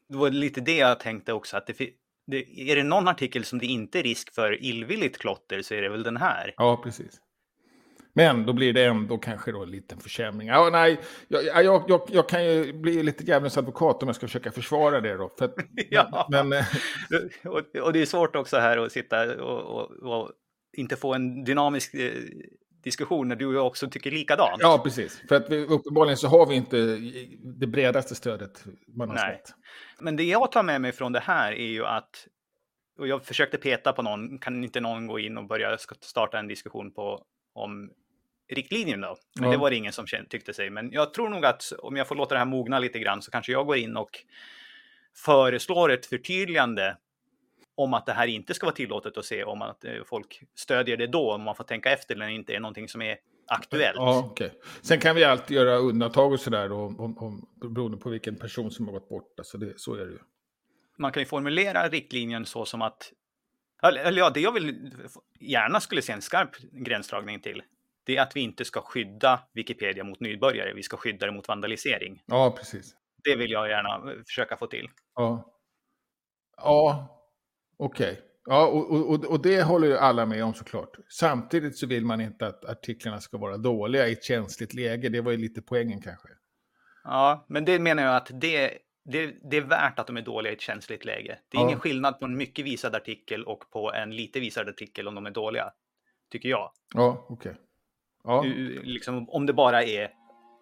det 0.09 0.17
var 0.17 0.31
lite 0.31 0.61
det 0.61 0.77
jag 0.77 1.01
tänkte 1.01 1.33
också, 1.33 1.57
att 1.57 1.67
det, 1.67 1.91
det, 2.27 2.71
är 2.71 2.77
det 2.77 2.83
någon 2.83 3.09
artikel 3.09 3.45
som 3.45 3.59
det 3.59 3.67
inte 3.67 3.99
är 3.99 4.03
risk 4.03 4.35
för 4.35 4.65
illvilligt 4.65 5.19
klotter 5.19 5.63
så 5.63 5.75
är 5.75 5.83
det 5.83 5.89
väl 5.89 6.03
den 6.03 6.17
här. 6.17 6.55
Ja, 6.57 6.81
precis. 6.85 7.21
Men 8.13 8.47
då 8.47 8.53
blir 8.53 8.73
det 8.73 8.85
ändå 8.85 9.19
kanske 9.19 9.53
då 9.53 9.63
en 9.63 9.71
liten 9.71 10.01
försämring. 10.01 10.49
Ja, 10.49 10.69
nej, 10.73 11.01
jag, 11.29 11.65
jag, 11.65 11.85
jag, 11.89 12.03
jag 12.13 12.29
kan 12.29 12.45
ju 12.45 12.73
bli 12.73 13.03
lite 13.03 13.25
djävulens 13.25 13.59
advokat 13.59 14.03
om 14.03 14.09
jag 14.09 14.17
ska 14.17 14.27
försöka 14.27 14.51
försvara 14.51 15.01
det 15.01 15.17
då. 15.17 15.31
För 15.39 15.45
att, 15.45 15.55
Ja. 15.91 16.29
Men, 16.31 16.53
eh, 16.53 16.65
Och, 17.45 17.77
och 17.83 17.93
det 17.93 18.03
är 18.03 18.07
svårt 18.07 18.37
också 18.37 18.57
här 18.57 18.79
att 18.79 18.93
sitta 18.93 19.43
och, 19.43 19.61
och, 19.61 19.91
och 19.91 20.33
inte 20.77 20.97
få 20.97 21.15
en 21.15 21.45
dynamisk 21.45 21.95
eh, 21.95 22.13
diskussion 22.83 23.29
när 23.29 23.37
du 23.37 23.47
och 23.47 23.55
jag 23.55 23.67
också 23.67 23.91
tycker 23.91 24.11
likadant. 24.11 24.57
ja, 24.63 24.81
precis. 24.85 25.23
För 25.29 25.35
att 25.35 25.51
vi, 25.51 25.57
uppenbarligen 25.67 26.17
så 26.17 26.29
har 26.29 26.47
vi 26.47 26.55
inte 26.55 26.77
det 27.43 27.67
bredaste 27.67 28.15
stödet 28.15 28.65
man 28.87 29.09
har 29.09 29.17
Nej. 29.17 29.37
sett. 29.45 29.55
Men 30.01 30.17
det 30.17 30.25
jag 30.25 30.53
tar 30.53 30.63
med 30.63 30.81
mig 30.81 30.93
från 30.93 31.13
det 31.13 31.21
här 31.21 31.53
är 31.53 31.67
ju 31.69 31.87
att, 31.87 32.27
och 32.99 33.09
jag 33.09 33.25
försökte 33.25 33.59
peta 33.59 33.93
på 33.93 34.03
någon, 34.03 34.39
kan 34.39 34.65
inte 34.65 34.81
någon 34.81 35.07
gå 35.07 35.19
in 35.19 35.39
och 35.39 35.47
börja 35.47 35.79
starta 36.01 36.39
en 36.39 36.49
diskussion 36.49 36.93
på 36.93 37.25
om 37.55 37.91
riktlinjen 38.53 39.01
då? 39.01 39.17
Men 39.35 39.45
Ja. 39.45 39.51
det 39.51 39.57
var 39.57 39.71
det 39.71 39.77
ingen 39.77 39.93
som 39.93 40.07
tyckte 40.29 40.55
sig. 40.55 40.71
Men 40.71 40.93
jag 40.93 41.15
tror 41.15 41.29
nog 41.29 41.45
att 41.45 41.73
om 41.79 41.97
jag 41.97 42.09
får 42.09 42.15
låta 42.15 42.35
det 42.35 42.39
här 42.39 42.47
mogna 42.47 42.79
lite 42.79 42.99
grann 42.99 43.23
så 43.23 43.31
kanske 43.31 43.53
jag 43.53 43.67
går 43.67 43.77
in 43.77 43.97
och 43.97 44.11
föreslår 45.17 45.93
ett 45.93 46.07
förtydligande 46.07 46.97
om 47.83 47.95
att 47.95 48.07
det 48.07 48.13
här 48.13 48.27
inte 48.27 48.55
ska 48.55 48.67
vara 48.67 48.75
tillåtet 48.75 49.19
att 49.19 49.25
se 49.25 49.45
om 49.45 49.63
att 49.63 49.85
eh, 49.85 49.93
folk 50.07 50.43
stödjer 50.55 50.97
det 50.97 51.07
då, 51.07 51.35
om 51.35 51.43
man 51.43 51.55
får 51.55 51.65
tänka 51.65 51.93
efter 51.93 52.15
det 52.15 52.33
inte 52.33 52.55
är 52.55 52.61
någonting 52.61 52.89
som 52.89 53.03
är 53.03 53.17
aktuellt. 53.47 53.97
Ja, 53.97 54.29
okej. 54.31 54.53
Sen 54.83 55.01
kan 55.01 55.17
vi 55.17 55.25
alltid 55.25 55.57
göra 55.57 55.77
undantag 55.77 56.33
och 56.33 56.41
sådär 56.41 56.73
om, 56.73 57.19
om, 57.19 57.49
beroende 57.75 57.99
på 57.99 58.11
vilken 58.11 58.37
person 58.37 58.71
som 58.71 58.87
har 58.87 58.93
gått 58.93 59.09
bort. 59.09 59.35
Alltså 59.39 59.59
det, 59.59 59.81
så 59.81 59.95
är 59.95 60.07
det 60.07 60.13
ju. 60.13 60.19
man 60.99 61.13
kan 61.13 61.23
ju 61.23 61.27
formulera 61.27 61.89
riktlinjen 61.89 62.47
så 62.47 62.65
som 62.65 62.83
att, 62.83 63.13
eller 63.83 64.05
eller 64.05 64.19
ja, 64.19 64.31
det 64.31 64.41
jag 64.41 64.53
vill 64.53 64.93
gärna 65.41 65.81
skulle 65.81 66.03
se 66.03 66.13
en 66.13 66.23
skarp 66.23 66.57
gränsdragning 66.73 67.41
till, 67.41 67.63
det 68.05 68.17
är 68.17 68.23
att 68.23 68.37
vi 68.37 68.41
inte 68.41 68.65
ska 68.65 68.81
skydda 68.81 69.41
Wikipedia 69.53 70.05
mot 70.05 70.21
nybörjare, 70.21 70.75
vi 70.75 70.83
ska 70.83 70.97
skydda 70.97 71.27
det 71.27 71.33
mot 71.33 71.49
vandalisering. 71.49 72.23
Ja, 72.27 72.55
precis. 72.59 72.95
Det 73.25 73.37
vill 73.37 73.51
jag 73.51 73.69
gärna 73.69 74.13
eh, 74.13 74.23
försöka 74.27 74.57
få 74.57 74.67
till. 74.67 74.89
Ja, 75.15 75.53
ja 76.57 77.17
okej. 77.85 78.21
Ja, 78.45 78.67
och, 78.67 78.91
och, 79.11 79.25
och- 79.25 79.43
det 79.43 79.63
håller 79.63 79.87
ju 79.89 79.97
alla 79.97 80.27
med 80.27 80.45
om 80.45 80.55
såklart. 80.55 80.97
Samtidigt 81.09 81.77
så 81.79 81.87
vill 81.87 82.05
man 82.05 82.21
inte 82.21 82.47
att 82.47 82.65
artiklarna 82.65 83.21
ska 83.21 83.39
vara 83.39 83.57
dåliga 83.57 84.09
i 84.09 84.13
ett 84.13 84.25
känsligt 84.25 84.75
läge. 84.75 85.09
Det 85.09 85.21
var 85.21 85.31
ju 85.33 85.37
lite 85.39 85.63
poängen 85.63 86.01
kanske. 86.03 86.29
Ja, 87.05 87.45
men 87.49 87.65
det 87.65 87.79
menar 87.79 88.03
jag 88.03 88.17
att 88.17 88.31
det, 88.41 88.79
det, 89.05 89.35
det 89.51 89.57
är 89.57 89.61
värt 89.61 89.99
att 89.99 90.07
de 90.07 90.17
är 90.17 90.23
dåliga 90.23 90.53
i 90.53 90.55
ett 90.55 90.61
känsligt 90.61 91.05
läge. 91.05 91.39
Det 91.51 91.57
är 91.57 91.61
Ja. 91.61 91.67
ingen 91.67 91.81
skillnad 91.81 92.19
på 92.21 92.25
en 92.25 92.37
mycket 92.37 92.65
visad 92.65 92.95
artikel 92.95 93.45
och 93.45 93.71
på 93.71 93.93
en 93.93 94.11
lite 94.17 94.41
visad 94.41 94.69
artikel 94.69 95.09
om 95.09 95.15
de 95.15 95.27
är 95.27 95.31
dåliga, 95.31 95.71
tycker 96.31 96.49
jag. 96.49 96.73
Ja, 96.95 97.27
okej. 97.29 97.55
Ja, 98.25 98.45
U- 98.47 98.81
Liksom, 98.85 99.31
om 99.31 99.47
det 99.47 99.53
bara 99.53 99.83
är 99.83 100.11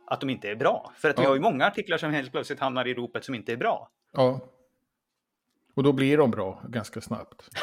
att 0.06 0.20
de 0.20 0.30
inte 0.30 0.48
är 0.50 0.56
bra. 0.56 0.92
För 0.96 1.10
att 1.10 1.18
vi 1.18 1.22
Ja. 1.22 1.28
har 1.28 1.34
ju 1.36 1.40
många 1.42 1.66
artiklar 1.66 1.98
som 1.98 2.12
helt 2.12 2.32
plötsligt 2.32 2.60
hamnar 2.60 2.86
i 2.88 2.94
ropet 2.94 3.24
som 3.24 3.34
inte 3.34 3.52
är 3.52 3.56
bra. 3.56 3.90
ja. 4.12 4.40
Och 5.78 5.84
då 5.84 5.92
blir 5.92 6.18
de 6.18 6.30
bra 6.30 6.62
ganska 6.68 7.00
snabbt. 7.00 7.48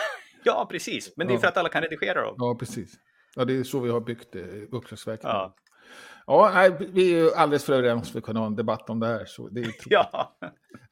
Ja, 0.48 0.68
precis. 0.72 1.18
Men 1.18 1.28
det 1.28 1.34
är 1.34 1.38
för 1.38 1.48
att 1.48 1.58
alla 1.58 1.70
kan 1.70 1.82
redigera 1.82 2.22
dem. 2.22 2.36
Ja, 2.38 2.56
precis. 2.60 2.94
Ja, 3.36 3.46
det 3.46 3.58
är 3.58 3.64
så 3.64 3.80
vi 3.80 3.90
har 3.90 4.00
byggt 4.00 4.36
eh, 4.36 4.42
Uppslagsverket. 4.72 5.24
Ja. 5.24 5.56
Ja, 6.28 6.52
nej, 6.54 6.72
vi 6.80 7.14
är 7.14 7.18
ju 7.18 7.34
alldeles 7.34 7.66
för 7.66 7.74
överens 7.74 8.12
för 8.12 8.20
att 8.20 8.26
kunna 8.26 8.40
ha 8.40 8.48
en 8.48 8.56
debatt 8.56 8.90
om 8.90 9.00
det 9.00 9.08
här. 9.08 9.26
Så 9.26 9.50
det 9.50 9.62
är 9.62 9.64
tråkigt. 9.64 9.88
Ja. 9.90 10.38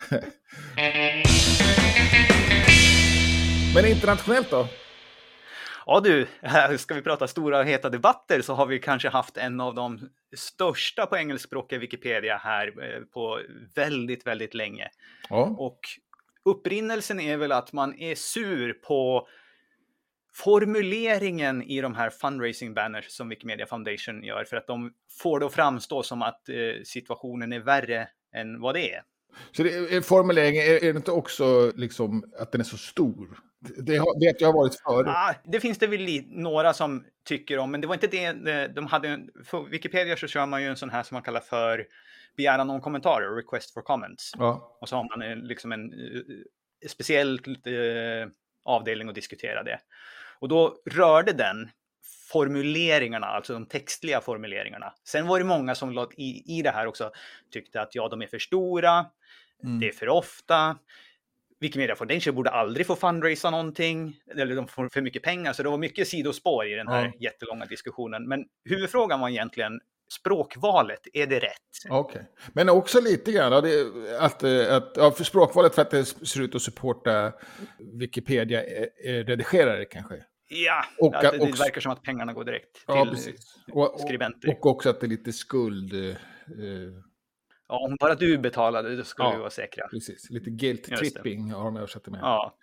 Men 3.75 3.85
internationellt 3.85 4.51
då? 4.51 4.67
Ja 5.85 5.99
du, 5.99 6.27
ska 6.77 6.93
vi 6.93 7.01
prata 7.01 7.27
stora 7.27 7.59
och 7.59 7.65
heta 7.65 7.89
debatter 7.89 8.41
så 8.41 8.53
har 8.53 8.65
vi 8.65 8.79
kanske 8.79 9.09
haft 9.09 9.37
en 9.37 9.61
av 9.61 9.75
de 9.75 10.09
största 10.35 11.05
på 11.05 11.17
engelskspråkiga 11.17 11.79
Wikipedia 11.79 12.37
här 12.37 12.67
eh, 12.67 13.01
på 13.13 13.39
väldigt, 13.75 14.27
väldigt 14.27 14.53
länge. 14.53 14.89
Ja. 15.29 15.55
Och 15.57 15.79
upprinnelsen 16.45 17.19
är 17.19 17.37
väl 17.37 17.51
att 17.51 17.73
man 17.73 17.99
är 17.99 18.15
sur 18.15 18.73
på 18.73 19.27
formuleringen 20.33 21.63
i 21.63 21.81
de 21.81 21.95
här 21.95 22.09
fundraising 22.09 22.73
banners 22.73 23.09
som 23.09 23.29
Wikimedia 23.29 23.65
Foundation 23.65 24.23
gör 24.23 24.43
för 24.43 24.57
att 24.57 24.67
de 24.67 24.93
får 25.21 25.39
det 25.39 25.45
att 25.45 25.53
framstå 25.53 26.03
som 26.03 26.21
att 26.21 26.49
eh, 26.49 26.55
situationen 26.83 27.53
är 27.53 27.59
värre 27.59 28.07
än 28.35 28.61
vad 28.61 28.75
det 28.75 28.93
är. 28.93 29.01
Så 29.51 29.63
det, 29.63 29.69
är 29.69 30.01
formuleringen, 30.01 30.63
är, 30.63 30.83
är 30.83 30.93
det 30.93 30.97
inte 30.97 31.11
också 31.11 31.71
liksom 31.75 32.23
att 32.39 32.51
den 32.51 32.61
är 32.61 32.65
så 32.65 32.77
stor? 32.77 33.37
Det 33.59 33.97
har, 33.97 34.19
vet 34.19 34.41
jag 34.41 34.47
har 34.47 34.53
varit 34.53 34.81
förut. 34.87 35.07
Ah, 35.07 35.33
det 35.43 35.59
finns 35.59 35.77
det 35.77 35.87
väl 35.87 36.23
några 36.27 36.73
som 36.73 37.05
tycker 37.25 37.57
om, 37.57 37.71
men 37.71 37.81
det 37.81 37.87
var 37.87 37.93
inte 37.93 38.07
det 38.07 38.67
de 38.67 38.87
hade. 38.87 39.19
För 39.45 39.69
Wikipedia 39.69 40.15
så 40.15 40.27
kör 40.27 40.45
man 40.45 40.61
ju 40.61 40.67
en 40.69 40.75
sån 40.75 40.89
här 40.89 41.03
som 41.03 41.15
man 41.15 41.21
kallar 41.21 41.39
för 41.39 41.85
begäran 42.37 42.69
om 42.69 42.81
kommentarer, 42.81 43.35
request 43.35 43.73
for 43.73 43.81
comments. 43.81 44.31
Ja. 44.37 44.77
Och 44.81 44.89
så 44.89 44.95
har 44.95 45.03
man 45.03 45.21
en, 45.21 45.39
liksom 45.39 45.71
en 45.71 45.93
uh, 45.93 46.21
speciell 46.87 47.39
uh, 47.67 48.27
avdelning 48.65 49.09
att 49.09 49.15
diskutera 49.15 49.63
det. 49.63 49.79
Och 50.39 50.49
då 50.49 50.77
rörde 50.85 51.33
den 51.33 51.69
formuleringarna, 52.31 53.27
alltså 53.27 53.53
de 53.53 53.65
textliga 53.65 54.21
formuleringarna. 54.21 54.93
Sen 55.07 55.27
var 55.27 55.39
det 55.39 55.45
många 55.45 55.75
som 55.75 56.07
i, 56.17 56.57
i 56.57 56.61
det 56.61 56.71
här 56.71 56.87
också 56.87 57.11
tyckte 57.51 57.81
att 57.81 57.95
ja, 57.95 58.07
de 58.09 58.21
är 58.21 58.27
för 58.27 58.39
stora, 58.39 59.05
mm. 59.63 59.79
det 59.79 59.87
är 59.87 59.91
för 59.91 60.09
ofta. 60.09 60.77
Wikimedia 61.59 61.95
Foundation 61.95 62.35
borde 62.35 62.49
aldrig 62.49 62.87
få 62.87 62.95
fundraisa 62.95 63.49
någonting, 63.49 64.15
eller 64.31 64.55
de 64.55 64.67
får 64.67 64.89
för 64.89 65.01
mycket 65.01 65.23
pengar, 65.23 65.53
så 65.53 65.63
det 65.63 65.69
var 65.69 65.77
mycket 65.77 66.07
sidospår 66.07 66.67
i 66.67 66.75
den 66.75 66.87
här 66.87 67.05
ja. 67.05 67.11
jättelånga 67.19 67.65
diskussionen. 67.65 68.27
Men 68.27 68.45
huvudfrågan 68.65 69.19
var 69.19 69.29
egentligen 69.29 69.79
språkvalet, 70.11 70.99
är 71.13 71.27
det 71.27 71.39
rätt? 71.39 71.51
Okej, 71.89 71.99
okay. 71.99 72.21
men 72.53 72.69
också 72.69 73.01
lite 73.01 73.31
grann 73.31 73.53
att, 73.53 73.65
att, 74.19 74.43
att 74.43 74.93
ja, 74.95 75.11
för 75.11 75.23
språkvalet 75.23 75.75
för 75.75 75.81
att 75.81 75.91
det 75.91 76.05
ser 76.05 76.41
ut 76.41 76.55
att 76.55 76.61
supporta 76.61 77.33
Wikipedia-redigerare 77.79 79.85
kanske? 79.85 80.15
Ja, 80.47 80.85
och, 80.99 81.15
att 81.15 81.21
det, 81.21 81.37
det 81.37 81.59
verkar 81.59 81.81
som 81.81 81.91
att 81.91 82.03
pengarna 82.03 82.33
går 82.33 82.43
direkt 82.43 82.73
till 82.73 82.83
ja, 82.87 83.15
och, 83.71 83.99
skribenter. 83.99 84.49
Och 84.49 84.65
också 84.65 84.89
att 84.89 84.99
det 84.99 85.05
är 85.05 85.09
lite 85.09 85.33
skuld. 85.33 85.93
Eh, 85.93 86.15
ja, 87.67 87.85
om 87.85 87.97
bara 87.99 88.15
du 88.15 88.37
betalade, 88.37 88.95
då 88.95 89.03
skulle 89.03 89.27
ja, 89.27 89.33
vi 89.33 89.39
vara 89.39 89.49
säkra. 89.49 89.87
Precis, 89.87 90.29
lite 90.29 90.49
guilt 90.49 90.83
tripping 90.83 91.51
har 91.51 91.65
de 91.65 91.77
översatt 91.77 92.03
det 92.03 92.11
med. 92.11 92.19
Ja. 92.21 92.57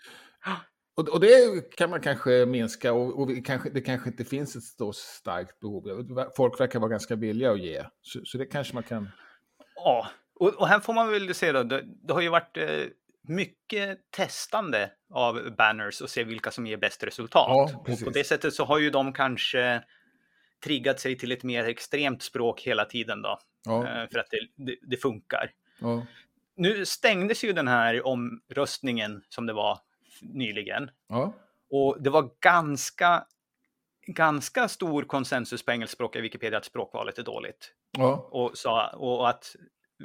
Och, 1.00 1.09
och, 1.09 1.21
det 1.21 1.71
kan 1.76 1.90
man 1.90 2.00
kanske 2.00 2.47
minska 2.47 2.92
och, 2.92 3.21
och 3.21 3.30
kanske, 3.45 3.71
det 3.71 3.80
kanske 3.80 4.11
inte 4.11 4.25
finns 4.25 4.57
ett 4.57 4.62
så 4.62 4.92
starkt 4.92 5.61
behov. 5.61 6.25
Folk 6.37 6.61
verkar 6.61 6.78
vara 6.78 6.90
ganska 6.90 7.16
villiga 7.16 7.50
att 7.50 7.61
ge, 7.61 7.85
så, 8.02 8.21
så 8.25 8.38
det 8.38 8.47
kanske 8.47 8.75
man 8.75 8.83
kan... 8.83 9.09
Ja, 9.75 10.11
och, 10.35 10.49
och, 10.49 10.69
här 10.69 10.80
får 10.80 10.92
man 10.92 11.11
väl 11.11 11.35
se 11.35 11.52
då, 11.52 11.62
det, 11.62 11.83
det 11.85 12.12
har 12.12 12.21
ju 12.21 12.28
varit 12.28 12.57
eh, 12.57 12.85
mycket 13.23 14.11
testande 14.11 14.90
av 15.14 15.54
banners 15.59 16.00
och 16.00 16.11
se 16.11 16.25
vilka 16.25 16.50
som 16.50 16.66
ger 16.66 16.76
bäst 16.76 17.04
resultat. 17.04 17.47
Ja, 17.49 17.71
och 17.76 18.04
på 18.04 18.11
det 18.11 18.25
sättet 18.25 18.54
så 18.54 18.64
har 18.64 18.78
ju 18.78 18.90
de 18.90 19.12
kanske 19.12 19.83
triggat 20.64 21.00
sig 21.00 21.19
till 21.19 21.33
ett 21.33 21.42
mer 21.42 21.64
extremt 21.64 22.23
språk 22.23 22.61
hela 22.61 22.85
tiden 22.85 23.23
då. 23.23 23.38
Ja. 23.64 23.88
Eh, 23.88 24.09
för 24.09 24.19
att 24.19 24.30
det, 24.30 24.64
det, 24.64 24.76
det 24.83 24.97
funkar. 24.97 25.50
Ja. 25.80 26.07
Nu 26.57 26.87
stängdes 26.87 27.45
ju 27.45 27.52
den 27.52 27.69
här 27.69 28.07
omröstningen 28.07 29.23
som 29.28 29.47
det 29.47 29.52
var 29.52 29.78
nyligen. 30.23 30.91
Ja. 31.09 31.33
Och 31.71 32.03
det 32.03 32.11
var 32.11 32.31
ganska, 32.41 33.27
ganska 34.07 34.69
stor 34.69 35.03
konsensus 35.03 35.65
på 35.65 35.73
engelskspråkiga 35.73 36.23
Wikipedia 36.23 36.59
att 36.59 36.65
språkvalet 36.65 37.19
är 37.19 37.23
dåligt. 37.23 37.73
Ja. 37.99 38.29
Och, 38.31 38.59
så, 38.59 38.91
och 38.97 39.29
att 39.29 39.57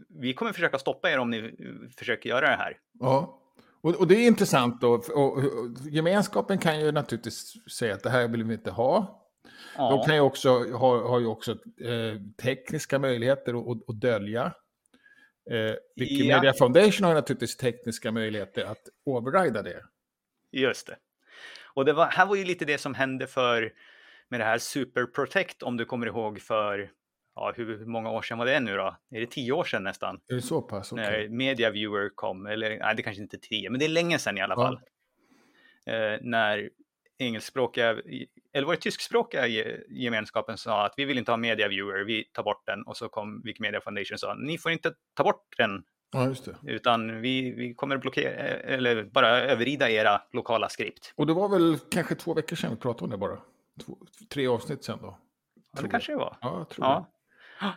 vi 0.09 0.33
kommer 0.33 0.53
försöka 0.53 0.79
stoppa 0.79 1.11
er 1.11 1.19
om 1.19 1.29
ni 1.29 1.55
försöker 1.97 2.29
göra 2.29 2.49
det 2.49 2.55
här. 2.55 2.77
Ja, 2.99 3.41
och, 3.85 3.95
och 3.95 4.07
det 4.07 4.15
är 4.15 4.27
intressant 4.27 4.81
då. 4.81 4.91
Och, 4.91 5.09
och, 5.09 5.43
gemenskapen 5.89 6.57
kan 6.57 6.79
ju 6.79 6.91
naturligtvis 6.91 7.53
säga 7.71 7.93
att 7.93 8.03
det 8.03 8.09
här 8.09 8.27
vill 8.27 8.43
vi 8.43 8.53
inte 8.53 8.71
ha. 8.71 9.21
Ja. 9.77 9.89
De 9.89 10.05
kan 10.05 10.15
ju 10.15 10.21
också, 10.21 10.49
har, 10.49 11.07
har 11.09 11.19
ju 11.19 11.25
också 11.25 11.51
eh, 11.51 12.21
tekniska 12.43 12.99
möjligheter 12.99 13.71
att, 13.71 13.89
att 13.89 13.99
dölja. 14.01 14.45
Eh, 15.51 15.75
Wikimedia 15.95 16.43
ja. 16.43 16.53
Foundation 16.53 17.07
har 17.07 17.13
naturligtvis 17.13 17.57
tekniska 17.57 18.11
möjligheter 18.11 18.65
att 18.65 18.81
overrida 19.05 19.61
det. 19.61 19.83
Just 20.51 20.87
det. 20.87 20.97
Och 21.73 21.85
det 21.85 21.93
var, 21.93 22.05
här 22.05 22.25
var 22.25 22.35
ju 22.35 22.43
lite 22.43 22.65
det 22.65 22.77
som 22.77 22.93
hände 22.93 23.27
för 23.27 23.73
med 24.29 24.39
det 24.39 24.43
här 24.43 24.57
Super 24.57 25.05
Protect 25.05 25.63
om 25.63 25.77
du 25.77 25.85
kommer 25.85 26.07
ihåg 26.07 26.41
för 26.41 26.91
ja, 27.35 27.53
hur 27.55 27.85
många 27.85 28.09
år 28.11 28.21
sedan 28.21 28.37
var 28.37 28.45
det 28.45 28.59
nu 28.59 28.77
då? 28.77 28.97
Är 29.11 29.19
det 29.19 29.27
tio 29.27 29.51
år 29.51 29.63
sedan 29.63 29.83
nästan? 29.83 30.19
Är 30.27 30.35
det 30.35 30.41
så 30.41 30.61
pass? 30.61 30.91
Okay. 30.91 31.05
När 31.05 31.29
Media 31.29 31.69
Viewer 31.69 32.09
kom, 32.15 32.45
eller 32.45 32.79
nej, 32.79 32.95
det 32.95 33.03
kanske 33.03 33.21
inte 33.21 33.37
tio, 33.37 33.69
men 33.69 33.79
det 33.79 33.85
är 33.85 33.89
länge 33.89 34.19
sedan 34.19 34.37
i 34.37 34.41
alla 34.41 34.55
fall. 34.55 34.79
Ja. 35.85 35.93
Eh, 35.93 36.19
när 36.21 36.69
engelskspråkiga, 37.17 37.89
eller 38.53 38.65
var 38.65 38.73
det 38.73 38.81
tyskspråkiga 38.81 39.47
gemenskapen 39.89 40.57
sa 40.57 40.85
att 40.85 40.93
vi 40.97 41.05
vill 41.05 41.17
inte 41.17 41.31
ha 41.31 41.37
Media 41.37 41.67
Viewer, 41.67 42.03
vi 42.03 42.23
tar 42.23 42.43
bort 42.43 42.65
den. 42.65 42.83
Och 42.83 42.97
så 42.97 43.09
kom 43.09 43.41
Wikimedia 43.41 43.81
Foundation 43.81 44.13
och 44.13 44.19
sa, 44.19 44.33
ni 44.33 44.57
får 44.57 44.71
inte 44.71 44.93
ta 45.13 45.23
bort 45.23 45.53
den. 45.57 45.83
Ja, 46.11 46.27
just 46.27 46.45
det. 46.45 46.55
Utan 46.63 47.21
vi, 47.21 47.51
vi 47.51 47.73
kommer 47.73 47.97
blockera, 47.97 48.31
eller 48.57 49.03
bara 49.03 49.41
överrida 49.41 49.89
era 49.89 50.21
lokala 50.33 50.69
skript. 50.69 51.13
Och 51.15 51.27
det 51.27 51.33
var 51.33 51.49
väl 51.49 51.77
kanske 51.91 52.15
två 52.15 52.33
veckor 52.33 52.55
sedan 52.55 52.69
vi 52.69 52.77
pratade 52.77 53.03
om 53.03 53.09
det 53.09 53.17
bara? 53.17 53.37
Två, 53.85 53.97
tre 54.29 54.47
avsnitt 54.47 54.83
sedan 54.83 54.99
då? 55.01 55.17
Ja, 55.75 55.81
det 55.81 55.89
kanske 55.89 56.11
det 56.11 56.17
var. 56.17 56.37
Ja, 56.41 56.57
jag 56.57 56.69
tror 56.69 56.87
ja. 56.87 57.11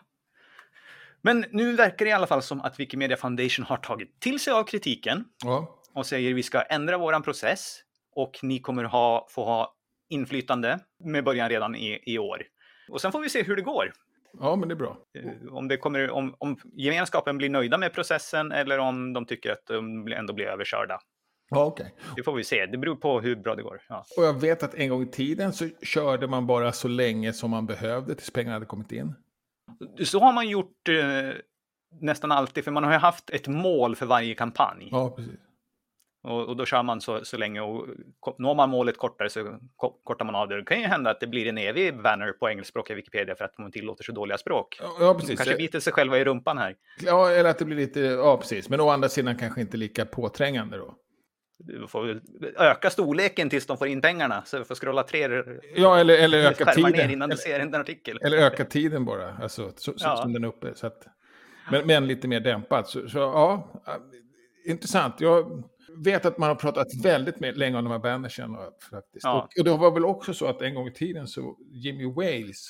Men 1.23 1.45
nu 1.51 1.77
verkar 1.77 2.05
det 2.05 2.09
i 2.09 2.13
alla 2.13 2.27
fall 2.27 2.43
som 2.43 2.61
att 2.61 2.81
Wikimedia 2.81 3.17
Foundation 3.17 3.65
har 3.65 3.77
tagit 3.77 4.21
till 4.21 4.41
sig 4.41 4.53
av 4.53 4.65
kritiken 4.65 5.25
ja. 5.45 5.81
och 5.95 6.07
säger 6.07 6.35
vi 6.35 6.43
ska 6.43 6.63
ändra 6.63 6.99
våran 6.99 7.23
process 7.23 7.83
och 8.15 8.39
ni 8.43 8.59
kommer 8.59 8.85
ha, 8.85 9.27
få 9.31 9.45
ha 9.45 9.75
inflytande 10.09 10.79
med 11.05 11.25
början 11.25 11.49
redan 11.49 11.77
i, 11.77 12.03
i 12.07 12.19
år. 12.19 12.43
Och 12.89 13.01
sen 13.01 13.13
får 13.13 13.21
vi 13.21 13.29
se 13.29 13.43
hur 13.43 13.57
det 13.57 13.63
går. 13.63 13.93
Ja, 14.41 14.57
men 14.57 14.69
det 14.69 14.75
är 14.75 14.77
bra. 14.77 14.99
Eh, 15.19 15.55
om, 15.55 15.69
det 15.69 15.77
kommer, 15.77 16.11
om, 16.11 16.35
om 16.39 16.57
gemenskapen 16.73 17.39
blir 17.39 17.51
nöjda 17.51 17.79
med 17.79 17.93
processen 17.93 18.53
eller 18.53 18.79
om 18.79 19.13
de 19.13 19.27
tycker 19.27 19.53
att 19.53 19.67
de 19.67 20.13
ändå 20.13 20.33
blir 20.33 20.47
överkörda. 20.47 20.99
Ja, 21.51 21.67
okay. 21.67 21.87
Det 22.17 22.23
får 22.23 22.35
vi 22.35 22.45
se. 22.45 22.67
Det 22.67 22.79
beror 22.79 22.97
på 22.97 23.21
hur 23.21 23.37
bra 23.37 23.55
det 23.55 23.63
går. 23.63 23.81
Ja. 23.89 24.05
Och 24.17 24.25
jag 24.25 24.41
vet 24.41 24.63
att 24.63 24.75
en 24.75 24.89
gång 24.89 25.03
i 25.03 25.11
tiden 25.11 25.53
så 25.53 25.69
körde 25.83 26.27
man 26.27 26.47
bara 26.47 26.73
så 26.73 26.89
länge 26.89 27.33
som 27.33 27.51
man 27.51 27.67
behövde 27.67 28.15
tills 28.15 28.31
pengarna 28.31 28.55
hade 28.55 28.67
kommit 28.67 28.93
in. 28.93 29.15
Så 30.05 30.21
har 30.21 30.33
man 30.33 30.49
gjort 30.49 30.89
eh, 30.89 31.35
nästan 32.01 32.33
alltid, 32.33 32.65
för 32.65 32.71
man 32.71 32.85
har 32.85 32.93
ju 32.93 32.99
haft 32.99 33.31
ett 33.31 33.47
mål 33.47 33.97
för 33.97 34.07
varje 34.07 34.35
kampanj. 34.35 34.89
Ja, 34.91 35.11
precis. 35.11 35.35
Och, 36.29 36.49
och, 36.49 36.57
då 36.57 36.67
kör 36.67 36.83
man 36.83 37.01
så, 37.01 37.25
så 37.25 37.37
länge 37.37 37.61
och 37.61 37.87
når 38.39 38.55
man 38.55 38.71
målet 38.71 38.99
kortare 38.99 39.31
så 39.31 39.59
kortar 40.05 40.25
man 40.25 40.35
av 40.35 40.49
det. 40.49 40.57
Det 40.57 40.65
kan 40.65 40.81
ju 40.81 40.87
hända 40.87 41.11
att 41.11 41.21
det 41.21 41.27
blir 41.27 41.47
en 41.47 41.59
evig 41.59 42.03
banner 42.03 42.33
på 42.33 42.49
engelskspråkiga 42.49 42.97
Wikipedia 42.97 43.35
för 43.35 43.45
att 43.45 43.59
man 43.59 43.73
tillåter 43.73 44.05
så 44.05 44.13
dåliga 44.13 44.39
språk. 44.39 44.81
Ja, 45.01 45.15
precis. 45.15 45.29
De 45.29 45.37
kanske 45.37 45.57
biter 45.57 45.81
sig 45.81 45.93
själva 45.93 46.19
i 46.19 46.25
rumpan 46.25 46.59
här. 46.59 46.77
Ja, 47.01 47.31
eller 47.31 47.51
att 47.51 47.59
det 47.59 47.65
blir 47.65 47.77
lite, 47.77 48.01
ja 48.01 48.37
precis. 48.37 48.69
Men 48.69 48.81
å 48.81 48.89
andra 48.89 49.09
sidan 49.09 49.39
kanske 49.39 49.61
inte 49.61 49.77
lika 49.77 50.07
påträngande 50.07 50.77
då. 50.77 50.95
Du 51.59 51.87
får 51.89 52.21
öka 52.57 52.91
storleken 52.91 53.51
tills 53.51 53.67
de 53.67 53.79
får 53.79 53.89
in 53.89 54.01
pengarna. 54.01 54.43
Så 54.47 54.59
du 54.59 54.65
får 54.65 54.75
scrolla 54.75 55.03
tre 55.03 55.43
Ja, 55.77 55.99
eller, 55.99 56.19
eller 56.19 56.39
öka 56.39 56.65
tiden. 56.65 57.11
innan 57.11 57.31
du 57.31 57.37
ser 57.37 57.61
en 57.61 57.75
artikel. 57.75 58.19
Eller 58.23 58.37
öka 58.37 58.65
tiden 58.65 59.05
bara, 59.05 59.37
alltså, 59.43 59.73
så, 59.77 59.95
ja. 59.97 60.17
som 60.17 60.33
den 60.33 60.45
är 60.45 60.49
uppe. 60.49 60.75
Så 60.75 60.87
att, 60.87 61.07
men, 61.71 61.87
men 61.87 62.07
lite 62.07 62.29
mer 62.29 62.41
dämpat. 62.41 62.89
Så, 62.89 63.09
så, 63.09 63.19
ja, 63.19 63.69
intressant. 64.65 65.21
Jag 65.21 65.65
vet 66.05 66.25
att 66.25 66.39
man 66.39 66.49
har 66.49 66.57
pratat 66.57 66.87
väldigt 67.03 67.41
länge 67.41 67.79
om 67.79 67.85
de 67.85 67.91
här 67.91 67.99
bannersen. 67.99 68.57
Faktiskt. 68.91 69.25
Ja. 69.25 69.43
Och, 69.43 69.59
och 69.59 69.65
det 69.65 69.77
var 69.77 69.91
väl 69.91 70.05
också 70.05 70.35
så 70.35 70.47
att 70.47 70.63
en 70.63 70.75
gång 70.75 70.89
i 70.89 70.93
tiden 70.93 71.27
så 71.27 71.59
Jimmy 71.71 72.13
Wales 72.13 72.69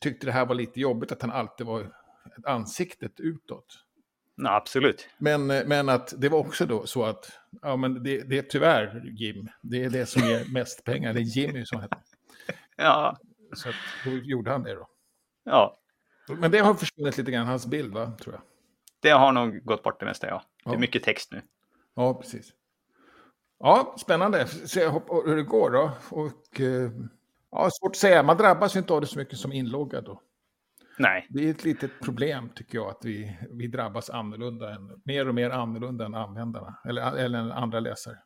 tyckte 0.00 0.26
det 0.26 0.32
här 0.32 0.46
var 0.46 0.54
lite 0.54 0.80
jobbigt 0.80 1.12
att 1.12 1.22
han 1.22 1.30
alltid 1.30 1.66
var 1.66 1.92
ansiktet 2.44 3.20
utåt. 3.20 3.84
Ja, 4.36 4.56
absolut. 4.56 5.08
Men, 5.18 5.46
men 5.46 5.88
att 5.88 6.14
det 6.18 6.28
var 6.28 6.38
också 6.38 6.66
då 6.66 6.86
så 6.86 7.04
att, 7.04 7.32
ja 7.62 7.76
men 7.76 8.02
det, 8.02 8.22
det 8.22 8.38
är 8.38 8.42
tyvärr 8.42 9.02
Jim, 9.04 9.48
det 9.62 9.84
är 9.84 9.90
det 9.90 10.06
som 10.06 10.22
ger 10.22 10.52
mest 10.52 10.84
pengar, 10.84 11.14
det 11.14 11.20
är 11.20 11.38
Jimmy 11.38 11.64
som 11.64 11.80
heter. 11.80 11.98
Ja. 12.76 13.16
Så 13.52 13.68
att, 13.68 13.74
då 14.04 14.10
gjorde 14.10 14.50
han 14.50 14.62
det 14.62 14.74
då. 14.74 14.88
Ja. 15.44 15.78
Men 16.28 16.50
det 16.50 16.58
har 16.58 16.74
försvunnit 16.74 17.18
lite 17.18 17.30
grann, 17.30 17.46
hans 17.46 17.66
bild 17.66 17.94
va, 17.94 18.12
tror 18.20 18.34
jag. 18.34 18.42
Det 19.00 19.10
har 19.10 19.32
nog 19.32 19.64
gått 19.64 19.82
bort 19.82 20.00
det 20.00 20.06
mesta, 20.06 20.26
ja. 20.26 20.42
Det 20.64 20.70
är 20.70 20.74
ja. 20.74 20.80
mycket 20.80 21.02
text 21.02 21.32
nu. 21.32 21.42
Ja, 21.94 22.14
precis. 22.14 22.52
Ja, 23.58 23.94
spännande. 23.98 24.46
Se 24.46 24.88
hur 25.26 25.36
det 25.36 25.42
går 25.42 25.70
då. 25.70 25.90
Och, 26.10 26.60
eh, 26.60 26.90
ja, 27.50 27.70
svårt 27.70 27.90
att 27.90 27.96
säga, 27.96 28.22
man 28.22 28.36
drabbas 28.36 28.76
ju 28.76 28.80
inte 28.80 28.92
av 28.92 29.00
det 29.00 29.06
så 29.06 29.18
mycket 29.18 29.38
som 29.38 29.52
inloggad 29.52 30.04
då. 30.04 30.22
Nej. 30.98 31.26
Det 31.30 31.46
är 31.46 31.50
ett 31.50 31.64
litet 31.64 32.00
problem 32.00 32.50
tycker 32.54 32.78
jag 32.78 32.88
att 32.88 33.04
vi, 33.04 33.38
vi 33.50 33.66
drabbas 33.66 34.10
annorlunda, 34.10 34.74
än, 34.74 35.02
mer 35.04 35.28
och 35.28 35.34
mer 35.34 35.50
annorlunda 35.50 36.04
än 36.04 36.14
användarna, 36.14 36.78
eller, 36.84 37.16
eller 37.16 37.38
andra 37.38 37.80
läsare. 37.80 38.18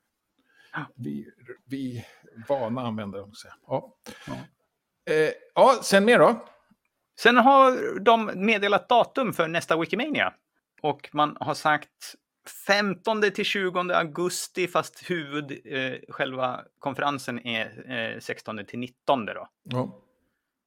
Vi, 0.95 1.27
vi 1.65 2.05
vana 2.49 2.81
användare. 2.81 3.23
om 3.23 3.35
säger. 3.35 3.57
Ja. 3.67 3.97
Ja. 4.27 4.35
Eh, 5.15 5.31
ja, 5.55 5.79
sen 5.83 6.05
mer 6.05 6.19
då? 6.19 6.45
Sen 7.21 7.37
har 7.37 7.99
de 8.01 8.31
meddelat 8.35 8.89
datum 8.89 9.33
för 9.33 9.49
nästa 9.49 9.81
Wikimania. 9.81 10.35
Och 10.83 11.11
man 11.13 11.37
har 11.41 11.55
sagt 11.55 12.15
15 12.67 13.23
till 13.23 13.45
20 13.45 13.79
augusti, 13.79 14.69
fast 14.69 15.11
huvud, 15.11 15.61
eh, 15.65 15.95
själva 16.09 16.65
konferensen 16.79 17.47
är 17.47 17.93
eh, 18.15 18.21
16 18.21 18.65
till 18.67 18.79
19 18.79 19.27
då. 19.27 19.49
Ja. 19.63 20.01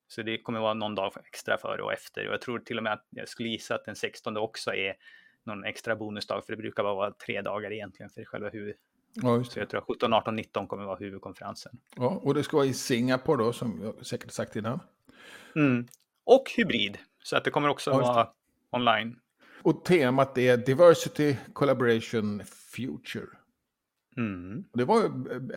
Så 0.07 0.21
det 0.21 0.37
kommer 0.37 0.59
vara 0.59 0.73
någon 0.73 0.95
dag 0.95 1.13
extra 1.25 1.57
före 1.57 1.81
och 1.81 1.93
efter. 1.93 2.27
Och 2.27 2.33
jag 2.33 2.41
tror 2.41 2.59
till 2.59 2.77
och 2.77 2.83
med 2.83 2.93
att 2.93 3.05
jag 3.09 3.29
skulle 3.29 3.49
gissa 3.49 3.75
att 3.75 3.85
den 3.85 3.95
16 3.95 4.37
också 4.37 4.73
är 4.73 4.95
någon 5.43 5.63
extra 5.63 5.95
bonusdag, 5.95 6.45
för 6.45 6.53
det 6.53 6.57
brukar 6.57 6.83
bara 6.83 6.93
vara 6.93 7.11
tre 7.11 7.41
dagar 7.41 7.71
egentligen 7.71 8.09
för 8.09 8.25
själva 8.25 8.49
huvud. 8.49 8.75
Ja, 9.13 9.37
just 9.37 9.51
Så 9.51 9.59
jag 9.59 9.69
tror 9.69 9.81
att 9.81 9.87
17, 9.87 10.13
18, 10.13 10.35
19 10.35 10.67
kommer 10.67 10.85
vara 10.85 10.97
huvudkonferensen. 10.97 11.71
Ja, 11.95 12.21
och 12.23 12.33
det 12.33 12.43
ska 12.43 12.57
vara 12.57 12.67
i 12.67 12.73
Singapore 12.73 13.43
då, 13.43 13.53
som 13.53 13.81
jag 13.83 14.05
säkert 14.05 14.31
sagt 14.31 14.55
innan. 14.55 14.79
Mm. 15.55 15.87
Och 16.23 16.51
hybrid, 16.57 16.97
så 17.23 17.37
att 17.37 17.43
det 17.43 17.51
kommer 17.51 17.69
också 17.69 17.91
Ja, 17.91 17.97
vara 17.97 18.29
online. 18.71 19.19
Och 19.67 19.85
temat 19.85 20.37
är 20.37 20.57
Diversity, 20.57 21.35
Collaboration, 21.53 22.43
Future. 22.45 23.27
Mm. 24.17 24.63
Det 24.73 24.85
var 24.85 25.05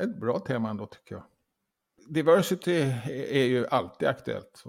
ett 0.02 0.16
bra 0.16 0.38
tema 0.38 0.70
ändå 0.70 0.86
tycker 0.86 1.14
jag. 1.14 1.24
Diversity 2.08 2.80
är 3.30 3.44
ju 3.44 3.66
alltid 3.66 4.08
aktuellt, 4.08 4.64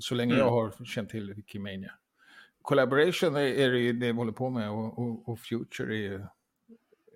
så, 0.00 0.14
länge 0.14 0.34
Mm. 0.34 0.46
jag 0.46 0.52
har 0.52 0.84
känt 0.84 1.10
till 1.10 1.34
Wikimania. 1.34 1.92
Collaboration 2.62 3.36
är, 3.36 3.70
det 3.70 3.78
ju 3.78 3.92
det 3.92 4.06
vi 4.06 4.12
håller 4.12 4.32
på 4.32 4.50
med 4.50 4.70
och, 4.70 4.98
och, 4.98 5.28
och 5.28 5.40
Future 5.40 5.94
är 5.94 6.00
ju 6.00 6.20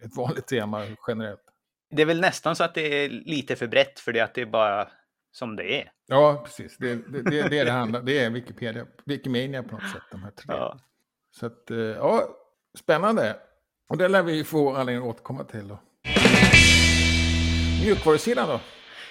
ett 0.03 0.17
vanligt 0.17 0.47
tema 0.47 0.83
generellt. 1.09 1.45
Det 1.91 2.03
är 2.03 2.07
väl 2.07 2.21
nästan 2.21 2.57
så 2.57 2.65
att 2.65 2.75
det 2.75 3.05
är 3.05 3.09
lite 3.09 3.57
för 3.57 3.67
brett 3.67 4.01
för 4.01 4.13
det 4.13 4.21
att 4.21 4.35
det 4.35 4.41
är 4.41 4.47
bara 4.47 4.89
som 5.31 5.57
det 5.57 5.83
är. 5.83 5.93
Ja, 6.07 6.43
precis. 6.45 6.77
Det, 6.77 6.95
det, 6.95 7.23
det 7.23 7.41
är 7.41 7.51
det 7.51 7.65
det 7.65 7.71
handlar 7.71 8.03
Det 8.03 8.19
är 8.19 8.31
Wikipedia, 8.31 8.87
Wikimania 9.05 9.63
på 9.63 9.73
något 9.73 9.91
sätt, 9.93 10.03
de 10.11 10.23
här 10.23 10.31
tre. 10.31 10.55
Ja. 10.55 10.79
Så 11.41 11.47
att, 11.47 11.71
eh, 11.71 11.79
ja, 11.79 12.29
spännande. 12.79 13.37
Och 13.89 13.97
det 13.99 14.09
lär 14.09 14.23
vi 14.23 14.45
få 14.45 14.75
anledning 14.75 15.05
att 15.09 15.15
återkomma 15.15 15.45
till 15.45 15.69
då. 15.69 15.79
Mjukvarusidan 17.83 18.49
då? 18.49 18.61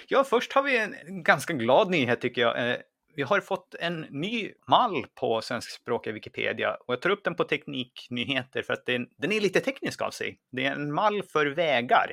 Ja, 0.08 0.24
först 0.24 0.52
har 0.52 0.62
vi 0.62 0.78
en 0.78 1.22
ganska 1.22 1.52
glad 1.52 1.90
nyhet 1.90 2.20
tycker 2.20 2.40
jag. 2.42 2.70
Eh, 2.70 2.76
Vi 3.16 3.22
har 3.22 3.40
fått 3.40 3.74
en 3.80 4.00
ny 4.00 4.52
mall 4.68 5.06
på 5.20 5.40
svenskspråkiga 5.40 6.12
Wikipedia 6.14 6.74
och 6.74 6.94
jag 6.94 7.02
tar 7.02 7.10
upp 7.10 7.24
den 7.24 7.34
på 7.34 7.44
Tekniknyheter 7.44 8.62
för 8.62 8.72
att 8.72 8.86
den, 8.86 9.06
den 9.18 9.32
är 9.32 9.40
lite 9.40 9.60
teknisk 9.60 10.02
av 10.02 10.10
sig. 10.10 10.38
Det 10.52 10.64
är 10.66 10.72
en 10.72 10.92
mall 10.94 11.22
för 11.22 11.46
vägar. 11.46 12.12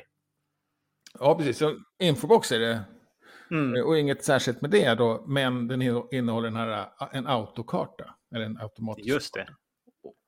Ja, 1.18 1.34
precis. 1.38 1.58
Så 1.58 1.74
infobox 2.02 2.52
är 2.52 2.58
det. 2.58 2.80
Mm. 3.50 3.84
Och 3.86 3.98
inget 3.98 4.24
särskilt 4.24 4.60
med 4.60 4.70
det 4.70 4.94
då, 4.94 5.24
men 5.26 5.68
den 5.68 5.82
innehåller 6.12 6.48
den 6.48 6.56
här, 6.56 6.78
eh, 7.00 7.08
en 7.12 7.26
autokarta. 7.26 8.14
Eller 8.34 8.44
en 8.44 8.58
automatisk. 8.60 9.08
Just 9.08 9.34
det. 9.34 9.46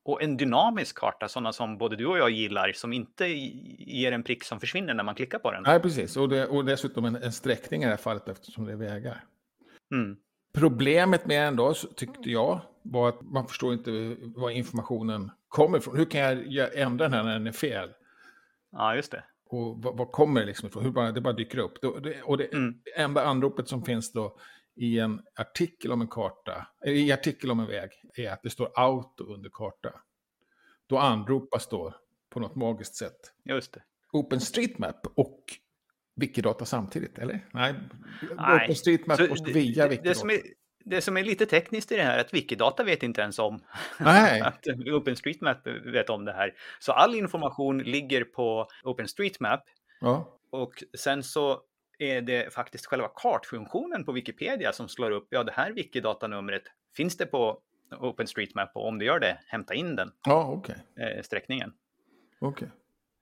Och 0.08 0.22
en 0.22 0.36
dynamisk 0.36 0.98
karta, 0.98 1.28
sådana 1.28 1.52
som 1.52 1.78
både 1.78 1.96
du 1.96 2.06
och 2.06 2.18
jag 2.18 2.30
gillar, 2.30 2.72
som 2.72 2.92
inte 2.92 3.26
ger 3.26 4.12
en 4.12 4.22
prick 4.22 4.44
som 4.44 4.60
försvinner 4.60 4.94
när 4.94 5.04
man 5.04 5.14
klickar 5.14 5.38
på 5.38 5.50
den. 5.52 5.62
Nej, 5.62 5.80
precis. 5.80 6.16
Och, 6.16 6.28
det, 6.28 6.46
och 6.46 6.64
dessutom 6.64 7.04
en, 7.04 7.16
en 7.16 7.32
sträckning 7.32 7.82
i 7.82 7.84
det 7.84 7.90
här 7.90 7.96
fallet 7.96 8.28
eftersom 8.28 8.64
det 8.64 8.72
är 8.72 8.76
vägar. 8.76 9.24
Mm. 9.92 10.16
Problemet 10.54 11.26
med 11.26 11.42
den 11.42 11.56
då, 11.56 11.74
tyckte 11.74 12.30
jag, 12.30 12.60
var 12.82 13.08
att 13.08 13.22
man 13.22 13.46
förstår 13.46 13.72
inte 13.72 14.16
var 14.36 14.50
informationen 14.50 15.30
kommer 15.48 15.78
ifrån. 15.78 15.96
Hur 15.96 16.04
kan 16.04 16.20
jag 16.52 16.78
ändra 16.78 17.04
den 17.04 17.12
här 17.14 17.22
när 17.24 17.32
den 17.32 17.46
är 17.46 17.52
fel? 17.52 17.88
Ja, 18.72 18.94
just 18.96 19.12
det. 19.12 19.24
Och 19.48 19.82
vad, 19.82 19.96
vad 19.98 20.12
kommer 20.12 20.40
det 20.40 20.46
liksom 20.46 20.68
ifrån? 20.68 20.84
Hur 20.84 20.90
bara, 20.90 21.12
det 21.12 21.20
bara 21.20 21.32
dyker 21.34 21.58
upp. 21.58 21.80
Då- 21.82 21.98
det, 21.98 22.22
och 22.22 22.38
det 22.38 22.52
Mm. 22.52 22.74
enda 22.96 23.24
anropet 23.24 23.68
som 23.68 23.82
finns 23.84 24.12
då 24.12 24.36
i 24.76 24.98
en 24.98 25.22
artikel 25.34 25.92
om 25.92 26.00
en 26.00 26.08
karta, 26.08 26.66
eller 26.84 26.94
i 26.94 27.12
artikel 27.12 27.50
om 27.50 27.60
en 27.60 27.66
väg, 27.66 27.90
är 28.14 28.30
att 28.30 28.42
det 28.42 28.50
står 28.50 28.70
auto 28.74 29.24
under 29.24 29.50
karta. 29.52 29.92
Då 30.86 30.98
anropas 30.98 31.68
då 31.68 31.94
på 32.30 32.40
något 32.40 32.56
magiskt 32.56 32.94
sätt 32.94 33.32
Just 33.44 33.72
det. 33.72 33.82
OpenStreetMap 34.12 35.06
och 35.14 35.40
Wikidata 36.16 36.64
samtidigt, 36.64 37.18
eller? 37.18 37.48
Nej, 37.52 37.74
Nej. 38.36 38.64
OpenStreetMap 38.64 39.18
Så 39.18 39.30
och 39.30 39.48
via 39.48 39.84
det, 39.84 39.88
Wikidata. 39.88 40.08
det, 40.08 40.14
som 40.14 40.30
är, 40.30 40.38
det 40.84 41.00
som 41.00 41.16
är 41.16 41.24
lite 41.24 41.46
tekniskt 41.46 41.92
i 41.92 41.96
det 41.96 42.02
här 42.02 42.18
är 42.18 42.20
att 42.20 42.34
Wikidata 42.34 42.84
vet 42.84 43.02
inte 43.02 43.20
ens 43.20 43.38
om 43.38 43.60
Nej, 44.00 44.40
att 44.44 44.66
OpenStreetMap 44.92 45.66
vet 45.66 46.10
om 46.10 46.24
det 46.24 46.32
här. 46.32 46.54
Så 46.80 46.92
all 46.92 47.14
information 47.14 47.78
ligger 47.78 48.24
på 48.24 48.68
OpenStreetMap 48.84 49.64
ja. 50.00 50.38
och 50.50 50.84
sen 50.98 51.22
så 51.22 51.60
är 51.98 52.20
det 52.20 52.54
faktiskt 52.54 52.86
själva 52.86 53.08
kartfunktionen 53.14 54.04
på 54.04 54.12
Wikipedia 54.12 54.72
som 54.72 54.88
slår 54.88 55.10
upp, 55.10 55.26
ja 55.30 55.44
det 55.44 55.52
här 55.52 55.72
Wikidatanumret, 55.72 56.62
finns 56.96 57.16
det 57.16 57.26
på 57.26 57.60
OpenStreetMap 58.00 58.70
och 58.74 58.88
om 58.88 58.98
det 58.98 59.04
gör 59.04 59.20
det, 59.20 59.38
hämta 59.46 59.74
in 59.74 59.96
den 59.96 60.12
Ja, 60.24 60.50
okej. 60.52 60.76
eh, 61.00 61.22
sträckningen. 61.22 61.72
okej. 62.40 62.68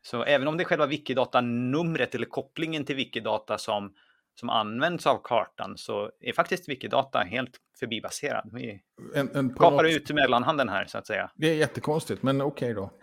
Så 0.03 0.23
även 0.25 0.49
om 0.49 0.57
det 0.57 0.63
är 0.63 0.65
själva 0.65 0.87
Wikidata-numret 0.87 2.15
eller 2.15 2.27
kopplingen 2.27 2.85
till 2.85 2.97
Wikidata 2.97 3.59
som, 3.59 3.95
som 4.41 4.51
används 4.51 5.07
av 5.07 5.21
kartan 5.25 5.75
så 5.79 6.11
är 6.21 6.33
faktiskt 6.33 6.69
Wikidata 6.69 7.19
helt 7.19 7.57
förbibaserad. 7.81 8.51
Vi 8.53 8.81
En, 9.15 9.31
en 9.37 9.55
kapar 9.55 9.85
ut 9.85 10.11
mellanhanden 10.11 10.69
här 10.69 10.85
så 10.87 10.99
att 10.99 11.07
säga. 11.07 11.31
Det 11.35 11.47
är 11.51 11.55
jättekonstigt, 11.55 12.23
men 12.23 12.41
okej 12.41 12.75
då. 12.75 12.91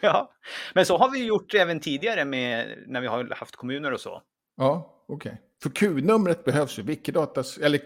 Ja, 0.00 0.32
men 0.74 0.86
så 0.86 0.96
har 0.98 1.10
vi 1.10 1.24
gjort 1.26 1.54
även 1.54 1.80
tidigare 1.80 2.24
med 2.24 2.78
när 2.86 3.00
vi 3.00 3.06
har 3.06 3.34
haft 3.36 3.56
kommuner 3.56 3.92
och 3.92 4.00
så. 4.00 4.22
Ja, 4.56 5.04
okej. 5.08 5.40
För 5.62 5.70
Q-numret 5.70 6.44
behövs 6.44 6.78
ju. 6.78 6.82
Wikidatas, 6.82 7.58
eller 7.58 7.80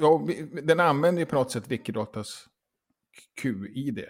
ja, 0.00 0.26
den 0.62 0.80
använder 0.80 1.20
ju 1.20 1.26
på 1.26 1.34
något 1.34 1.50
sätt 1.50 1.68
Wikidatas 1.68 2.46
Q-id. 3.42 4.04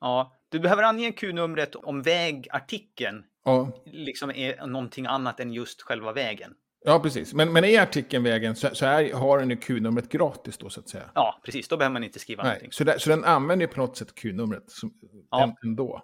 Ja, 0.00 0.36
du 0.48 0.60
behöver 0.60 0.82
ange 0.82 1.12
Q-numret 1.12 1.74
om 1.74 2.02
vägartikeln 2.02 3.24
Ja, 3.44 3.72
liksom 3.84 4.30
är 4.30 4.66
någonting 4.66 5.06
annat 5.06 5.40
än 5.40 5.52
just 5.52 5.82
själva 5.82 6.12
vägen. 6.12 6.54
ja 6.84 7.00
precis. 7.00 7.34
Men, 7.34 7.52
men 7.52 7.64
i 7.64 7.76
artikeln 7.76 8.24
vägen 8.24 8.56
så, 8.56 8.68
så 8.74 8.86
är, 8.86 9.12
har 9.14 9.38
den 9.38 9.50
ju 9.50 9.56
Q-numret 9.56 10.08
gratis 10.08 10.58
då 10.58 10.70
så 10.70 10.80
att 10.80 10.88
säga. 10.88 11.10
Ja, 11.14 11.40
precis. 11.44 11.68
Då 11.68 11.76
behöver 11.76 11.92
man 11.92 12.04
inte 12.04 12.18
skriva 12.18 12.42
Nej, 12.42 12.50
någonting. 12.52 12.72
så, 12.72 12.84
där, 12.84 12.98
så 12.98 13.10
den 13.10 13.24
använder 13.24 13.66
ju 13.66 13.72
på 13.72 13.80
något 13.80 13.96
sätt 13.96 14.14
Q-numret 14.14 14.70
som, 14.70 14.94
Ja. 15.30 15.42
än- 15.42 15.54
ändå. 15.64 16.02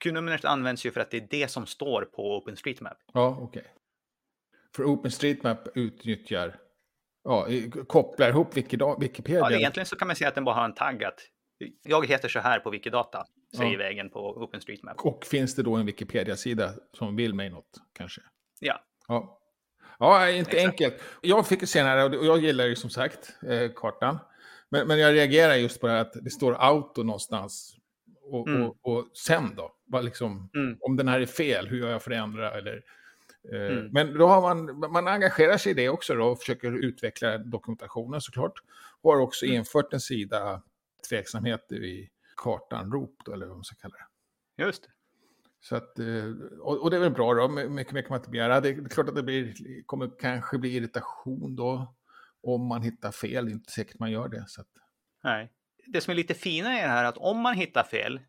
Q-numret 0.00 0.44
används 0.44 0.86
ju 0.86 0.90
för 0.90 1.00
att 1.00 1.10
det 1.10 1.16
är 1.16 1.26
det 1.30 1.50
som 1.50 1.66
står 1.66 2.02
på 2.02 2.36
OpenStreetMap. 2.36 2.96
Ja, 3.12 3.38
okej. 3.40 3.64
För 4.76 4.84
OpenStreetMap 4.84 5.68
utnyttjar, 5.74 6.56
ja, 7.24 7.46
kopplar 7.88 8.28
ihop 8.28 8.56
Wikipedia. 8.56 9.38
Ja, 9.50 9.50
egentligen 9.52 9.86
så 9.86 9.96
kan 9.96 10.06
man 10.08 10.16
säga 10.16 10.28
att 10.28 10.34
den 10.34 10.44
bara 10.44 10.54
har 10.54 10.64
en 10.64 10.74
tagg 10.74 11.04
att 11.04 11.20
jag 11.82 12.06
heter 12.06 12.28
så 12.28 12.40
här 12.40 12.60
på 12.60 12.70
Wikidata, 12.70 13.24
säger 13.56 13.72
Ja. 13.72 13.78
vägen 13.78 14.10
på 14.10 14.20
OpenStreetMap. 14.36 15.00
Och 15.00 15.24
finns 15.26 15.54
det 15.54 15.62
då 15.62 15.76
en 15.76 15.86
Wikipedia-sida 15.86 16.72
som 16.92 17.16
vill 17.16 17.34
mig 17.34 17.50
något, 17.50 17.70
kanske? 17.92 18.20
Ja, 18.60 18.80
Ja. 19.08 19.36
Ja, 19.98 20.30
inte 20.30 20.50
Exakt. 20.50 20.70
enkelt. 20.72 21.02
Jag 21.20 21.46
fick 21.46 21.68
se 21.68 21.78
den 21.78 21.88
här 21.88 22.18
och 22.18 22.26
jag 22.26 22.38
gillar 22.38 22.66
ju 22.66 22.76
som 22.76 22.90
sagt 22.90 23.36
eh, 23.48 23.70
kartan. 23.76 24.18
Men, 24.68 24.86
men 24.88 24.98
jag 24.98 25.14
reagerar 25.14 25.54
just 25.54 25.80
på 25.80 25.86
det 25.86 25.92
här 25.92 26.00
att 26.00 26.12
det 26.24 26.30
står 26.30 26.54
auto 26.54 27.02
någonstans. 27.02 27.76
Och, 28.22 28.48
Mm. 28.48 28.62
och, 28.62 28.76
och 28.82 29.10
sen 29.16 29.54
då? 29.56 29.72
Liksom, 30.02 30.50
Mm. 30.54 30.76
Om 30.80 30.96
den 30.96 31.08
här 31.08 31.20
är 31.20 31.26
fel, 31.26 31.68
hur 31.68 31.78
gör 31.78 31.90
jag 31.90 32.02
för 32.02 32.10
att 32.10 32.16
ändra? 32.24 32.50
Eller, 32.58 32.82
Mm. 33.52 33.88
Men 33.92 34.18
då 34.18 34.26
har 34.26 34.40
man, 34.40 34.78
man 34.92 35.08
engagerar 35.08 35.56
sig 35.56 35.72
i 35.72 35.74
det 35.74 35.88
också 35.88 36.14
då 36.14 36.24
och 36.26 36.38
försöker 36.38 36.72
utveckla 36.84 37.38
dokumentationen 37.38 38.20
såklart. 38.20 38.52
Och 39.00 39.12
har 39.12 39.20
också 39.20 39.44
Mm. 39.46 39.56
infört 39.56 39.92
en 39.92 40.00
sida 40.00 40.62
tveksamheter 41.08 41.84
i 41.84 42.10
kartanrop, 42.36 43.16
då, 43.24 43.32
eller 43.32 43.46
vad 43.46 43.56
man 43.56 43.64
ska 43.64 43.76
kalla 43.76 43.94
det. 44.56 44.62
just 44.64 44.82
det. 44.82 44.88
Så 45.60 45.76
att, 45.76 45.98
eh, 45.98 46.24
och, 46.60 46.90
det 46.90 46.96
är 46.96 47.00
väl 47.00 47.10
bra 47.10 47.34
då, 47.34 47.48
My- 47.48 47.68
mycket 47.68 47.92
mer 47.92 48.02
kan 48.02 48.10
man 48.10 48.18
inte 48.18 48.30
begära. 48.30 48.60
Det 48.60 48.68
är 48.68 48.88
klart 48.88 49.08
att 49.08 49.14
det 49.14 49.22
blir, 49.22 49.54
kommer 49.86 50.10
kanske 50.20 50.58
bli 50.58 50.76
irritation 50.76 51.56
då 51.56 51.94
om 52.42 52.66
man 52.66 52.82
hittar 52.82 53.10
fel. 53.12 53.44
Det 53.44 53.50
är 53.50 53.52
inte 53.52 53.72
säkert 53.72 53.98
man 53.98 54.10
gör 54.10 54.28
det. 54.28 54.44
Så 54.48 54.60
att, 54.60 54.66
Nej. 55.24 55.52
Det 55.86 56.00
som 56.00 56.10
är 56.10 56.14
lite 56.14 56.34
fina 56.34 56.78
är 56.78 56.82
det 56.82 56.92
här 56.92 57.04
att 57.04 57.18
om 57.18 57.38
man 57.40 57.54
hittar 57.54 57.82
fel 57.82 58.20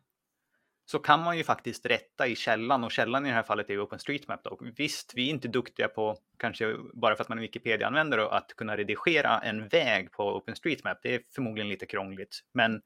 så 0.92 0.98
kan 0.98 1.20
man 1.20 1.36
ju 1.38 1.44
faktiskt 1.44 1.86
rätta 1.86 2.26
i 2.26 2.36
källan 2.36 2.84
och 2.84 2.92
källan 2.92 3.26
i 3.26 3.28
det 3.28 3.34
här 3.34 3.42
fallet 3.42 3.70
är 3.70 3.80
OpenStreetMap. 3.82 4.44
Då. 4.44 4.58
Visst, 4.76 5.12
vi 5.14 5.26
är 5.26 5.30
inte 5.30 5.48
duktiga 5.48 5.88
på, 5.88 6.16
kanske 6.38 6.74
bara 6.94 7.16
för 7.16 7.22
att 7.22 7.28
man 7.28 7.38
är 7.38 7.42
Wikipedia-användare, 7.42 8.28
att 8.28 8.56
kunna 8.56 8.76
redigera 8.76 9.38
en 9.38 9.68
väg 9.68 10.12
på 10.12 10.36
OpenStreetMap. 10.36 10.98
Det 11.02 11.14
är 11.14 11.20
förmodligen 11.34 11.68
lite 11.68 11.86
krångligt, 11.86 12.40
men 12.54 12.80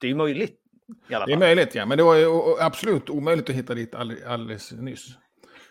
det 0.00 0.06
är 0.06 0.08
ju 0.08 0.14
möjligt 0.14 0.60
i 1.10 1.14
alla 1.14 1.26
det 1.26 1.32
är 1.32 1.34
fall. 1.36 1.38
möjligt, 1.46 1.74
ja. 1.74 1.86
Men 1.86 1.98
det 1.98 2.04
var 2.04 2.14
ju 2.16 2.26
absolut 2.60 3.10
omöjligt 3.10 3.50
att 3.50 3.56
hitta 3.56 3.74
dit 3.74 3.94
all, 3.94 4.16
alldeles 4.26 4.72
nyss. 4.72 5.06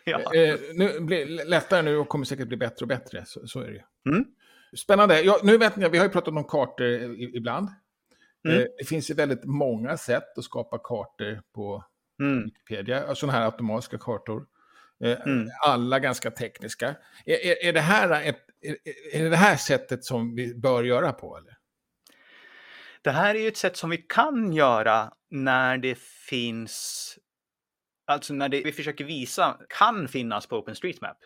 Ja. 0.06 0.34
Eh, 0.34 0.56
nu 0.74 1.00
blir 1.00 1.46
lättare 1.46 1.82
nu 1.82 1.98
och 1.98 2.08
kommer 2.10 2.26
säkert 2.26 2.48
bli 2.48 2.58
bättre 2.58 2.84
och 2.84 2.88
bättre. 2.88 3.24
Så, 3.26 3.48
så 3.48 3.60
är 3.60 3.68
det 3.68 3.74
ju. 3.74 4.12
Mm. 4.14 4.26
Spännande. 4.78 5.22
Ja, 5.22 5.40
nu 5.44 5.58
vet 5.58 5.76
ni, 5.76 5.90
vi 5.90 5.98
har 5.98 6.06
ju 6.06 6.12
pratat 6.12 6.34
om 6.34 6.44
kartor 6.44 6.88
i- 6.88 7.32
ibland. 7.38 7.70
Mm. 8.46 8.58
Eh, 8.58 8.66
det 8.78 8.86
finns 8.86 9.10
ju 9.10 9.14
väldigt 9.14 9.46
många 9.46 9.98
sätt 9.98 10.38
att 10.38 10.44
skapa 10.44 10.78
kartor 10.78 11.42
på 11.56 11.84
Mm. 12.20 12.44
Wikipedia, 12.44 13.16
sådana 13.16 13.38
här 13.38 13.46
automatiska 13.46 13.98
kartor. 13.98 14.46
Eh, 15.04 15.22
mm. 15.22 15.50
Alla 15.66 16.00
ganska 16.00 16.32
tekniska. 16.32 16.96
Är, 17.26 17.46
är, 17.46 17.66
är, 17.66 17.74
det 17.74 17.82
här 17.82 18.22
ett, 18.22 18.46
är, 18.62 18.78
är 19.14 19.30
det 19.30 19.38
här 19.38 19.56
sättet 19.56 20.04
som 20.04 20.36
vi 20.36 20.56
bör 20.56 20.84
göra 20.84 21.14
på? 21.14 21.38
Eller? 21.38 21.58
Det 23.02 23.12
här 23.12 23.36
är 23.36 23.40
ju 23.40 23.48
ett 23.48 23.58
sätt 23.58 23.78
som 23.78 23.90
vi 23.90 23.98
kan 23.98 24.54
göra 24.54 25.14
när 25.30 25.78
det 25.78 25.98
finns, 26.30 27.18
alltså 28.06 28.34
när 28.34 28.50
det 28.50 28.62
vi 28.62 28.72
försöker 28.72 29.06
visa 29.06 29.58
kan 29.70 30.08
finnas 30.08 30.48
på 30.48 30.58
OpenStreetMap. 30.58 31.18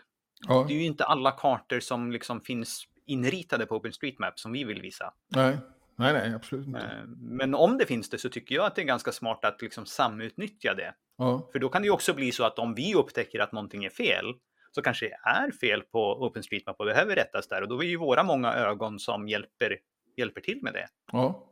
Ja. 0.47 0.65
Det 0.67 0.73
är 0.73 0.77
ju 0.77 0.85
inte 0.85 1.05
alla 1.05 1.31
kartor 1.31 1.79
som 1.79 2.11
liksom 2.11 2.41
finns 2.41 2.87
inritade 3.05 3.65
på 3.65 3.75
OpenStreetMap 3.75 4.39
som 4.39 4.51
vi 4.51 4.63
vill 4.63 4.81
visa. 4.81 5.13
Nej, 5.35 5.57
nej, 6.01 6.13
nej 6.13 6.33
absolut 6.35 6.67
inte. 6.67 6.79
Eh, 6.79 7.07
men 7.19 7.55
om 7.55 7.77
det 7.77 7.85
finns 7.85 8.09
det 8.09 8.17
så 8.17 8.29
tycker 8.29 8.55
jag 8.55 8.65
att 8.65 8.75
det 8.75 8.81
är 8.81 8.85
ganska 8.85 9.11
smart 9.11 9.45
att 9.45 9.61
liksom 9.61 9.85
samutnyttja 9.85 10.73
det. 10.73 10.93
Ja. 11.17 11.49
För 11.51 11.59
då 11.59 11.69
kan 11.69 11.81
det 11.81 11.85
ju 11.85 11.91
också 11.91 12.13
bli 12.13 12.31
så 12.31 12.43
att 12.43 12.59
om 12.59 12.73
vi 12.75 12.95
upptäcker 12.95 13.39
att 13.39 13.51
någonting 13.51 13.85
är 13.85 13.89
fel 13.89 14.25
så 14.71 14.81
kanske 14.81 15.05
det 15.05 15.29
är 15.29 15.51
fel 15.51 15.81
på 15.81 16.25
OpenStreetMap 16.25 16.79
och 16.79 16.85
behöver 16.85 17.15
rättas 17.15 17.47
där 17.47 17.61
och 17.61 17.67
då 17.67 17.83
är 17.83 17.87
ju 17.87 17.97
våra 17.97 18.23
många 18.23 18.53
ögon 18.53 18.99
som 18.99 19.27
hjälper, 19.27 19.77
hjälper 20.17 20.41
till 20.41 20.59
med 20.61 20.73
det. 20.73 20.87
Ja. 21.11 21.47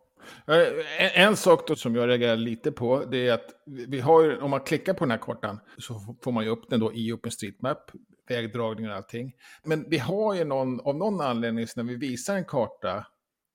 Eh, 0.48 1.20
en 1.20 1.36
sak 1.36 1.68
då 1.68 1.76
som 1.76 1.96
jag 1.96 2.08
reagerar 2.10 2.36
lite 2.36 2.72
på, 2.72 3.06
det 3.12 3.28
är 3.28 3.34
att 3.34 3.50
vi 3.66 4.00
har, 4.00 4.44
om 4.44 4.52
man 4.52 4.62
klickar 4.62 4.94
på 4.94 5.00
den 5.00 5.12
här 5.12 5.18
kartan 5.18 5.60
så 5.78 6.16
får 6.24 6.32
man 6.32 6.44
ju 6.44 6.50
upp 6.50 6.70
den 6.70 6.80
då 6.80 6.94
i 6.94 7.14
OpenStreetMap, 7.14 7.92
vägdragningar 8.28 8.92
och 8.92 8.98
allting. 8.98 9.34
Men 9.64 9.90
vi 9.90 9.98
har 9.98 10.36
ju 10.36 10.44
någon, 10.44 10.80
av 10.80 10.96
någon 10.96 11.22
anledning, 11.22 11.68
så 11.68 11.84
när 11.84 11.90
vi 11.90 11.96
visar 11.96 12.36
en 12.36 12.46
karta 12.46 13.06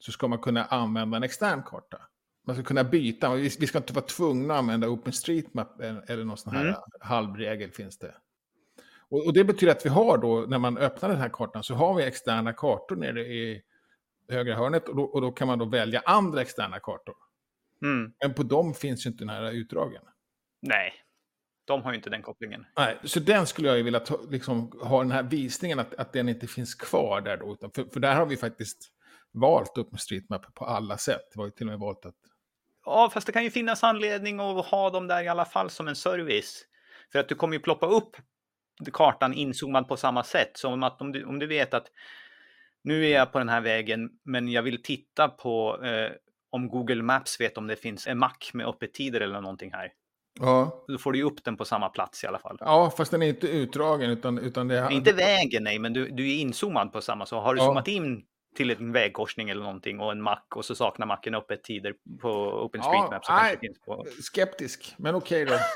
så 0.05 0.13
ska 0.13 0.29
man 0.29 0.39
kunna 0.39 0.65
använda 0.65 1.17
en 1.17 1.23
extern 1.23 1.63
karta. 1.63 1.99
Man 2.47 2.57
ska 2.57 2.65
kunna 2.65 2.85
byta, 2.85 3.35
vi 3.35 3.51
ska 3.51 3.79
inte 3.79 3.93
vara 3.93 4.05
tvungna 4.05 4.55
att 4.55 4.59
använda 4.59 4.89
OpenStreetMap 4.89 5.81
eller 5.81 6.25
någon 6.25 6.37
sån 6.37 6.55
här 6.55 6.65
mm. 6.65 6.75
halvregel 7.01 7.71
finns 7.71 7.99
det. 7.99 8.15
Och, 9.09 9.27
och, 9.27 9.33
det 9.33 9.45
betyder 9.45 9.73
att 9.73 9.87
vi 9.87 9.91
har 9.91 10.19
då, 10.19 10.45
när 10.49 10.59
man 10.59 10.79
öppnar 10.79 11.09
den 11.09 11.19
här 11.19 11.29
kartan, 11.29 11.63
så 11.63 11.75
har 11.75 11.95
vi 11.95 12.05
externa 12.05 12.53
kartor 12.53 12.97
nere 12.97 13.21
i 13.21 13.63
högra 14.29 14.57
hörnet 14.57 14.89
och 14.89 14.97
då, 14.97 15.03
och 15.05 15.21
då 15.21 15.33
kan 15.33 15.49
man 15.49 15.59
då 15.59 15.65
välja 15.65 16.03
andra 16.05 16.43
externa 16.43 16.81
kartor. 16.81 17.17
Mm. 17.83 18.13
Men 18.21 18.35
på 18.35 18.43
dem 18.43 18.75
finns 18.75 19.07
ju 19.07 19.11
inte 19.11 19.25
den 19.25 19.29
här 19.29 19.53
utdragen. 19.53 20.03
Nej, 20.63 20.93
de 21.65 21.83
har 21.83 21.93
ju 21.93 21.97
inte 21.97 22.11
den 22.11 22.23
kopplingen. 22.23 22.67
Nej, 22.77 22.99
så 23.05 23.21
den 23.21 23.47
skulle 23.47 23.69
jag 23.69 23.77
ju 23.77 23.83
vilja 23.83 24.01
ta, 24.01 24.21
liksom, 24.31 24.73
ha 24.83 25.03
den 25.03 25.11
här 25.11 25.23
visningen, 25.23 25.79
att, 25.79 25.95
att 25.95 26.13
den 26.13 26.29
inte 26.29 26.47
finns 26.47 26.75
kvar 26.75 27.21
där 27.21 27.37
då. 27.37 27.57
För, 27.75 27.85
för 27.93 28.01
där 28.01 28.15
har 28.15 28.27
vi 28.27 28.37
faktiskt 28.37 28.91
valt 29.35 29.79
upp 29.79 29.93
med 29.93 30.01
streetmap 30.01 30.55
på 30.55 30.65
alla 30.65 30.99
sätt. 30.99 31.23
Det 31.33 31.39
var 31.39 31.45
ju 31.45 31.51
till 31.51 31.67
och 31.67 31.71
med 31.71 31.79
valt 31.79 32.07
att... 32.07 32.15
Ja, 32.85 33.11
fast 33.15 33.27
det 33.27 33.33
kan 33.33 33.45
ju 33.45 33.51
finnas 33.51 33.85
anledning 33.85 34.41
att 34.41 34.67
ha 34.67 34.91
dem 34.91 35.07
där 35.07 35.23
i 35.23 35.29
alla 35.29 35.45
fall 35.45 35.71
som 35.71 35.89
en 35.89 35.97
service. 35.97 36.65
För 37.13 37.19
att 37.19 37.29
du 37.29 37.35
kommer 37.35 37.55
ju 37.55 37.61
ploppa 37.61 37.87
upp 37.87 38.17
kartan 38.93 39.35
inzoomad 39.35 39.89
på 39.89 39.97
samma 39.97 40.25
sätt. 40.25 40.51
Så 40.55 40.69
om, 40.69 40.83
att 40.83 41.01
om, 41.01 41.13
du, 41.13 41.25
om 41.25 41.39
du 41.39 41.47
vet 41.47 41.75
att 41.75 41.87
nu 42.85 43.07
är 43.07 43.19
jag 43.19 43.33
på 43.33 43.39
den 43.39 43.49
här 43.49 43.61
vägen, 43.61 44.11
men 44.25 44.49
jag 44.49 44.63
vill 44.63 44.83
titta 44.83 45.29
på 45.29 45.85
eh, 45.85 46.11
om 46.51 46.69
Google 46.69 47.03
Maps 47.03 47.41
vet 47.41 47.59
om 47.59 47.67
det 47.67 47.77
finns 47.77 48.07
en 48.07 48.19
mack 48.19 48.51
med 48.55 48.67
öppettider 48.67 49.21
eller 49.21 49.41
någonting 49.41 49.73
här. 49.73 49.93
Ja. 50.41 50.85
Då 50.89 50.99
får 50.99 51.13
du 51.13 51.19
ju 51.19 51.25
upp 51.25 51.45
den 51.45 51.57
på 51.57 51.65
samma 51.65 51.89
plats 51.89 52.25
i 52.25 52.27
alla 52.27 52.39
fall. 52.39 52.57
Ja, 52.61 52.93
fast 52.97 53.11
den 53.11 53.23
är 53.23 53.27
inte 53.27 53.49
utdragen 53.49 54.11
utan, 54.11 54.39
utan 54.39 54.69
det 54.69 54.79
är... 54.79 54.91
Inte 54.91 55.13
vägen, 55.13 55.65
nej, 55.65 55.79
men 55.79 55.93
du, 55.93 56.09
du 56.09 56.31
är 56.33 56.37
inzoomad 56.37 56.93
på 56.93 57.01
samma. 57.01 57.27
Så 57.27 57.41
har 57.41 57.55
du 57.55 57.61
ja. 57.61 57.67
zoomat 57.67 57.89
in 57.89 58.25
till 58.55 58.71
en 58.71 58.93
vägkorsning 58.93 59.51
eller 59.51 59.63
någonting 59.63 60.01
och 60.01 60.13
en 60.13 60.23
mack 60.23 60.57
och 60.57 60.65
så 60.65 60.75
saknar 60.75 61.07
macken 61.07 61.35
öppettider 61.35 61.95
på 62.21 62.31
OpenStreetMap. 62.65 63.23
Ja, 63.29 63.57
på... 63.87 64.07
Skeptisk, 64.23 64.95
men 64.99 65.15
okej 65.15 65.43
okay 65.43 65.57
då. 65.57 65.63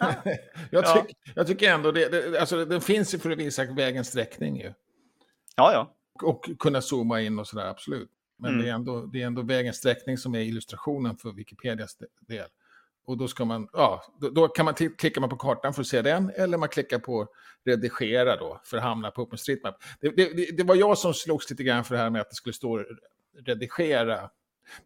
jag, 0.70 0.94
tyck, 0.94 1.16
ja. 1.24 1.32
jag 1.34 1.46
tycker 1.46 1.70
ändå 1.70 1.92
det, 1.92 2.08
det, 2.08 2.40
alltså 2.40 2.64
den 2.64 2.80
finns 2.80 3.14
ju 3.14 3.18
för 3.18 3.30
att 3.30 3.38
visa 3.38 3.64
vägens 3.64 4.08
sträckning 4.08 4.56
ju. 4.56 4.72
Ja, 5.56 5.72
ja 5.72 5.94
och 6.22 6.50
kunna 6.58 6.80
zooma 6.80 7.20
in 7.20 7.38
och 7.38 7.46
sådär, 7.46 7.66
absolut. 7.66 8.10
Men 8.36 8.50
mm. 8.50 8.62
det, 8.62 8.70
är 8.70 8.74
ändå, 8.74 9.06
det 9.06 9.22
är 9.22 9.26
ändå 9.26 9.42
vägens 9.42 9.76
sträckning 9.76 10.18
som 10.18 10.34
är 10.34 10.40
illustrationen 10.40 11.16
för 11.16 11.32
Wikipedias 11.32 11.96
del. 12.28 12.48
Och 13.08 13.16
då 13.16 13.28
ska 13.28 13.44
man, 13.44 13.68
ja, 13.72 14.04
då, 14.20 14.30
då 14.30 14.48
kan 14.48 14.64
man 14.64 14.74
klicka 14.74 15.20
man 15.20 15.30
på 15.30 15.36
kartan 15.36 15.74
för 15.74 15.80
att 15.80 15.86
se 15.86 16.02
den, 16.02 16.30
eller 16.36 16.58
man 16.58 16.68
klickar 16.68 16.98
på 16.98 17.28
redigera 17.64 18.36
då, 18.36 18.60
för 18.64 18.76
att 18.76 18.82
hamna 18.82 19.10
på 19.10 19.22
OpenStreetMap. 19.22 19.74
Det, 20.00 20.10
det, 20.10 20.56
det 20.56 20.64
var 20.64 20.74
jag 20.74 20.98
som 20.98 21.14
slogs 21.14 21.50
lite 21.50 21.62
grann 21.62 21.84
för 21.84 21.94
det 21.94 22.00
här 22.00 22.10
med 22.10 22.20
att 22.20 22.30
det 22.30 22.36
skulle 22.36 22.52
stå 22.52 22.84
redigera. 23.44 24.30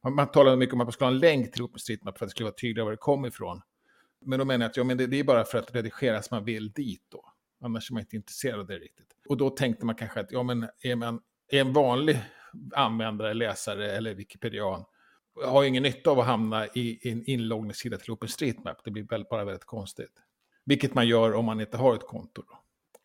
Man, 0.02 0.14
man 0.14 0.30
talade 0.30 0.56
mycket 0.56 0.72
om 0.74 0.80
att 0.80 0.86
man 0.86 0.92
skulle 0.92 1.06
ha 1.06 1.12
en 1.12 1.18
länk 1.18 1.52
till 1.52 1.62
OpenStreetMap 1.62 2.18
för 2.18 2.24
att 2.24 2.28
det 2.28 2.30
skulle 2.30 2.44
vara 2.44 2.54
tydligare 2.54 2.84
var 2.84 2.90
det 2.90 2.96
kom 2.96 3.26
ifrån. 3.26 3.60
Men 4.24 4.38
då 4.38 4.44
menar 4.44 4.64
jag 4.64 4.70
att 4.70 4.76
ja, 4.76 4.84
men 4.84 4.96
det, 4.96 5.06
det 5.06 5.20
är 5.20 5.24
bara 5.24 5.44
för 5.44 5.58
att 5.58 5.74
redigera 5.74 6.22
som 6.22 6.36
man 6.36 6.44
vill 6.44 6.72
dit 6.72 7.02
då. 7.08 7.24
Annars 7.64 7.90
är 7.90 7.94
man 7.94 8.00
inte 8.00 8.16
intresserad 8.16 8.60
av 8.60 8.66
det 8.66 8.78
riktigt. 8.78 9.08
Och 9.28 9.36
då 9.36 9.50
tänkte 9.50 9.86
man 9.86 9.94
kanske 9.94 10.20
att 10.20 10.32
ja, 10.32 10.42
men 10.42 10.68
är 10.82 10.96
man 10.96 11.20
är 11.48 11.60
en 11.60 11.72
vanlig 11.72 12.18
användare, 12.74 13.34
läsare 13.34 13.92
eller 13.92 14.14
Wikipedian 14.14 14.84
har 15.44 15.64
ingen 15.64 15.82
nytta 15.82 16.10
av 16.10 16.20
att 16.20 16.26
hamna 16.26 16.66
i 16.66 17.10
en 17.10 17.24
inloggningssida 17.24 17.96
till 17.96 18.10
OpenStreetMap. 18.10 18.84
Det 18.84 18.90
blir 18.90 19.02
väl 19.02 19.24
bara 19.30 19.44
väldigt 19.44 19.64
konstigt. 19.64 20.12
Vilket 20.64 20.94
man 20.94 21.08
gör 21.08 21.34
om 21.34 21.44
man 21.44 21.60
inte 21.60 21.76
har 21.76 21.94
ett 21.94 22.06
konto. 22.06 22.42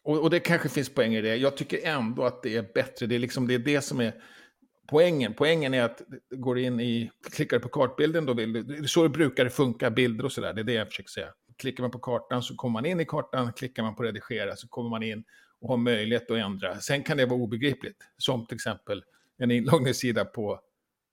Och, 0.03 0.19
och, 0.21 0.29
det 0.29 0.39
kanske 0.39 0.69
finns 0.69 0.89
poäng 0.89 1.15
i 1.15 1.21
det. 1.21 1.35
Jag 1.35 1.57
tycker 1.57 1.87
ändå 1.87 2.23
att 2.23 2.43
det 2.43 2.55
är 2.55 2.65
bättre. 2.73 3.05
Det 3.05 3.15
är, 3.15 3.19
liksom, 3.19 3.47
det, 3.47 3.53
är 3.53 3.59
det 3.59 3.81
som 3.81 3.99
är 3.99 4.13
poängen. 4.87 5.33
Poängen 5.33 5.73
är 5.73 5.83
att 5.83 6.01
går 6.29 6.59
in 6.59 6.79
i, 6.79 7.11
klickar 7.31 7.59
på 7.59 7.69
kartbilden, 7.69 8.25
då 8.25 8.33
vill 8.33 8.53
du, 8.53 8.63
det 8.63 8.77
är 8.77 8.83
så 8.83 9.03
det 9.03 9.09
brukar 9.09 9.49
funka, 9.49 9.89
bilder 9.89 10.25
och 10.25 10.31
sådär. 10.31 10.53
Det 10.53 10.61
är 10.61 10.63
det 10.63 10.73
jag 10.73 10.87
försöker 10.87 11.09
säga. 11.09 11.27
Klickar 11.57 11.83
man 11.83 11.91
på 11.91 11.99
kartan 11.99 12.43
så 12.43 12.55
kommer 12.55 12.73
man 12.73 12.85
in 12.85 12.99
i 12.99 13.05
kartan, 13.05 13.53
klickar 13.53 13.83
man 13.83 13.95
på 13.95 14.03
redigera 14.03 14.55
så 14.55 14.67
kommer 14.67 14.89
man 14.89 15.03
in 15.03 15.23
och 15.61 15.69
har 15.69 15.77
möjlighet 15.77 16.31
att 16.31 16.37
ändra. 16.37 16.79
Sen 16.79 17.03
kan 17.03 17.17
det 17.17 17.25
vara 17.25 17.39
obegripligt, 17.39 17.97
som 18.17 18.45
till 18.45 18.55
exempel 18.55 19.03
en 19.37 19.51
inloggningssida 19.51 20.25
på 20.25 20.59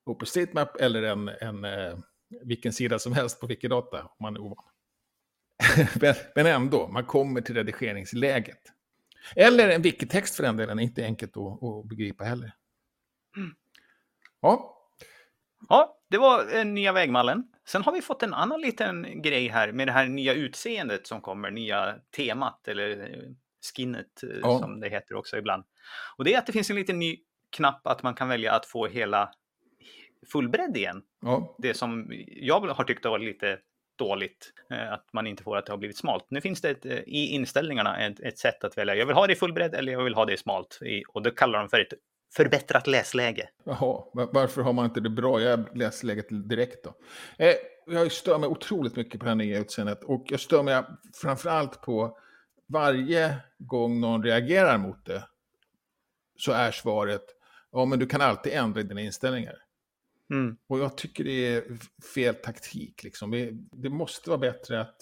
OpenStreetMap 0.07 0.77
eller 0.77 1.03
en, 1.03 1.29
en, 1.29 1.65
eh, 1.65 1.99
vilken 2.43 2.73
sida 2.73 2.99
som 2.99 3.13
helst 3.13 3.41
på 3.41 3.47
Wikidata 3.47 4.03
om 4.03 4.17
man 4.21 4.37
är 4.37 4.41
ovan. 4.41 4.65
men, 6.35 6.47
ändå, 6.47 6.89
man 6.89 7.05
kommer 7.05 7.41
till 7.41 7.55
redigeringsläget. 7.55 8.61
Eller 9.37 9.69
en 9.69 9.83
wikitext 9.83 10.37
för 10.37 10.43
den 10.43 10.57
delen, 10.57 10.79
inte 10.79 11.05
enkelt 11.05 11.37
att, 11.37 11.63
att 11.63 11.85
begripa 11.89 12.25
heller. 12.25 12.53
Mm. 13.37 13.55
Ja. 14.41 14.71
Ja, 15.69 15.99
det 16.11 16.19
var 16.19 16.65
nya 16.65 16.93
vägmallen. 16.93 17.45
Sen 17.67 17.83
har 17.83 17.93
vi 17.93 18.03
fått 18.03 18.23
en 18.23 18.35
annan 18.35 18.61
liten 18.61 19.23
grej 19.23 19.49
här 19.49 19.73
med 19.73 19.89
det 19.89 19.93
här 19.93 20.07
nya 20.07 20.35
utseendet 20.35 21.07
som 21.07 21.21
kommer, 21.21 21.51
nya 21.51 21.95
temat 22.17 22.69
eller 22.69 23.19
skinnet 23.75 24.23
eh, 24.23 24.39
ja. 24.43 24.59
som 24.59 24.81
det 24.81 24.89
heter 24.89 25.15
också 25.15 25.37
ibland. 25.37 25.65
Och 26.17 26.25
det 26.25 26.35
är 26.35 26.39
att 26.39 26.47
det 26.47 26.53
finns 26.53 26.71
en 26.71 26.77
liten 26.77 26.99
ny 26.99 27.19
knapp 27.51 27.87
att 27.87 28.03
man 28.03 28.15
kan 28.15 28.29
välja 28.29 28.53
att 28.53 28.67
få 28.67 28.87
hela 28.87 29.33
fullbredd 30.33 30.77
igen. 30.77 31.03
Ja. 31.23 31.57
Det 31.59 31.75
som 31.75 32.07
jag 32.27 32.61
har 32.61 32.85
tyckt 32.85 33.05
var 33.05 33.19
lite 33.19 33.59
dåligt, 33.99 34.53
eh, 34.71 34.93
att 34.93 35.13
man 35.13 35.27
inte 35.27 35.43
får 35.43 35.57
att 35.57 35.67
det 35.67 35.73
har 35.73 35.79
blivit 35.79 35.99
smalt. 35.99 36.27
Nu 36.29 36.41
finns 36.41 36.61
det 36.61 36.71
ett, 36.71 36.87
eh, 36.87 36.99
i 36.99 37.27
inställningarna 37.27 38.07
ett, 38.07 38.21
ett, 38.21 38.39
sätt 38.39 38.65
att 38.65 38.79
välja. 38.79 38.95
Jag 38.95 39.07
vill 39.07 39.17
ha 39.17 39.27
det 39.27 39.33
i 39.33 39.37
fullbredd 39.37 39.75
eller 39.75 39.93
jag 39.93 40.05
vill 40.05 40.15
ha 40.15 40.25
det 40.25 40.33
i 40.33 40.37
smalt. 40.37 40.79
Och 41.09 41.23
det 41.23 41.31
kallar 41.31 41.59
de 41.59 41.69
för 41.69 41.81
ett 41.81 41.93
förbättrat 42.37 42.87
läsläge. 42.87 43.49
Jaha, 43.65 44.05
varför 44.13 44.63
har 44.63 44.73
man 44.73 44.85
inte 44.85 45.01
det 45.01 45.11
bra? 45.11 45.41
Jag 45.41 45.77
läser 45.77 46.07
läget 46.07 46.27
direkt 46.49 46.85
då. 46.85 46.95
Eh, 47.39 47.55
jag 47.87 48.13
stör 48.13 48.39
mig 48.39 48.49
otroligt 48.49 48.97
mycket 48.97 49.21
på 49.21 49.25
det 49.25 49.31
här 49.31 49.37
nya 49.37 49.59
utseendet 49.59 50.05
och 50.05 50.25
jag 50.29 50.41
stör 50.41 50.63
mig 50.63 50.83
framförallt 51.23 51.83
på 51.83 52.19
varje 52.69 53.37
gång 53.59 54.01
någon 54.01 54.23
reagerar 54.23 54.79
mot 54.79 55.07
det 55.07 55.25
så 56.37 56.53
är 56.53 56.71
svaret 56.71 57.25
ja 57.75 57.85
men 57.85 57.99
du 57.99 58.07
kan 58.07 58.21
alltid 58.21 58.53
ändra 58.53 58.83
dina 58.83 59.01
inställningar. 59.01 59.55
Mm. 60.33 60.57
Och 60.69 60.79
jag 60.79 60.97
tycker 60.97 61.25
det 61.25 61.55
är 61.55 61.65
fel 62.15 62.35
taktik. 62.35 63.03
Liksom. 63.03 63.31
Vi, 63.31 63.51
det 63.73 63.91
måste 63.91 64.31
vara 64.31 64.41
bättre 64.41 64.81
att 64.81 64.97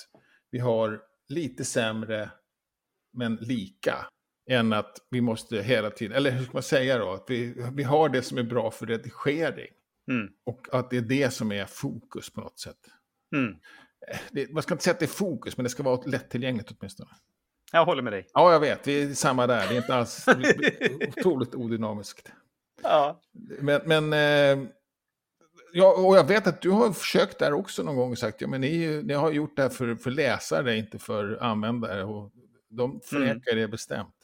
vi 0.50 0.58
har 0.58 1.00
lite 1.28 1.64
sämre 1.64 2.30
men 3.12 3.37
lika 3.37 4.06
än 4.50 4.72
att 4.72 4.98
vi 5.11 5.20
måste 5.20 5.62
hela 5.62 5.90
tiden, 5.90 6.16
eller 6.16 6.30
hur 6.30 6.44
ska 6.44 6.52
man 6.52 6.62
säga 6.62 6.98
då, 6.98 7.11
att 7.11 7.24
vi, 7.28 7.54
vi 7.72 7.82
har 7.82 8.08
det 8.08 8.22
som 8.22 8.38
är 8.38 8.42
bra 8.42 8.70
för 8.70 8.87
redigering. 8.87 9.70
Mm. 10.11 10.28
Och 10.44 10.66
att 10.72 10.90
det 10.90 10.96
är 10.96 11.00
det 11.00 11.30
som 11.30 11.52
är 11.52 11.66
fokus 11.66 12.30
på 12.30 12.40
något 12.40 12.58
sätt. 12.58 12.78
Mm. 13.37 13.56
Det, 14.30 14.52
man 14.52 14.62
ska 14.62 14.74
inte 14.74 14.85
säga 14.85 14.94
att 14.94 14.98
det 14.98 15.04
är 15.04 15.06
fokus, 15.06 15.56
men 15.56 15.64
det 15.64 15.70
ska 15.70 15.82
vara 15.82 16.02
lättillgängligt 16.06 16.72
åtminstone. 16.78 17.11
Jag 17.72 17.85
håller 17.85 18.02
med 18.02 18.12
dig. 18.12 18.26
Ja, 18.32 18.52
jag 18.52 18.61
vet. 18.61 18.88
Vi 18.88 19.02
är 19.02 19.14
samma 19.14 19.46
där. 19.46 19.68
Det 19.68 19.74
är 19.74 19.76
inte 19.76 19.94
alls 19.94 20.26
otroligt 21.16 21.54
odynamiskt. 21.54 22.32
Ja. 22.82 23.20
Men, 23.61 23.80
men 23.85 24.12
eh, 24.12 24.68
ja, 25.72 25.94
och 26.06 26.16
jag 26.16 26.26
vet 26.26 26.46
att 26.46 26.62
du 26.62 26.70
har 26.70 26.92
försökt 26.92 27.38
där 27.38 27.52
också 27.52 27.82
någon 27.82 27.96
gång 27.96 28.11
och 28.11 28.18
sagt, 28.18 28.40
ja 28.40 28.48
men 28.48 28.61
ni, 28.61 29.02
ni 29.04 29.14
har 29.14 29.32
gjort 29.32 29.56
det 29.56 29.62
här 29.62 29.68
för, 29.68 29.94
för 29.94 30.11
läsare, 30.11 30.76
inte 30.76 30.98
för 30.98 31.42
användare. 31.42 32.04
Och 32.04 32.32
de 32.70 33.00
förnekar 33.04 33.52
mm. 33.52 33.62
det 33.62 33.68
bestämt. 33.68 34.14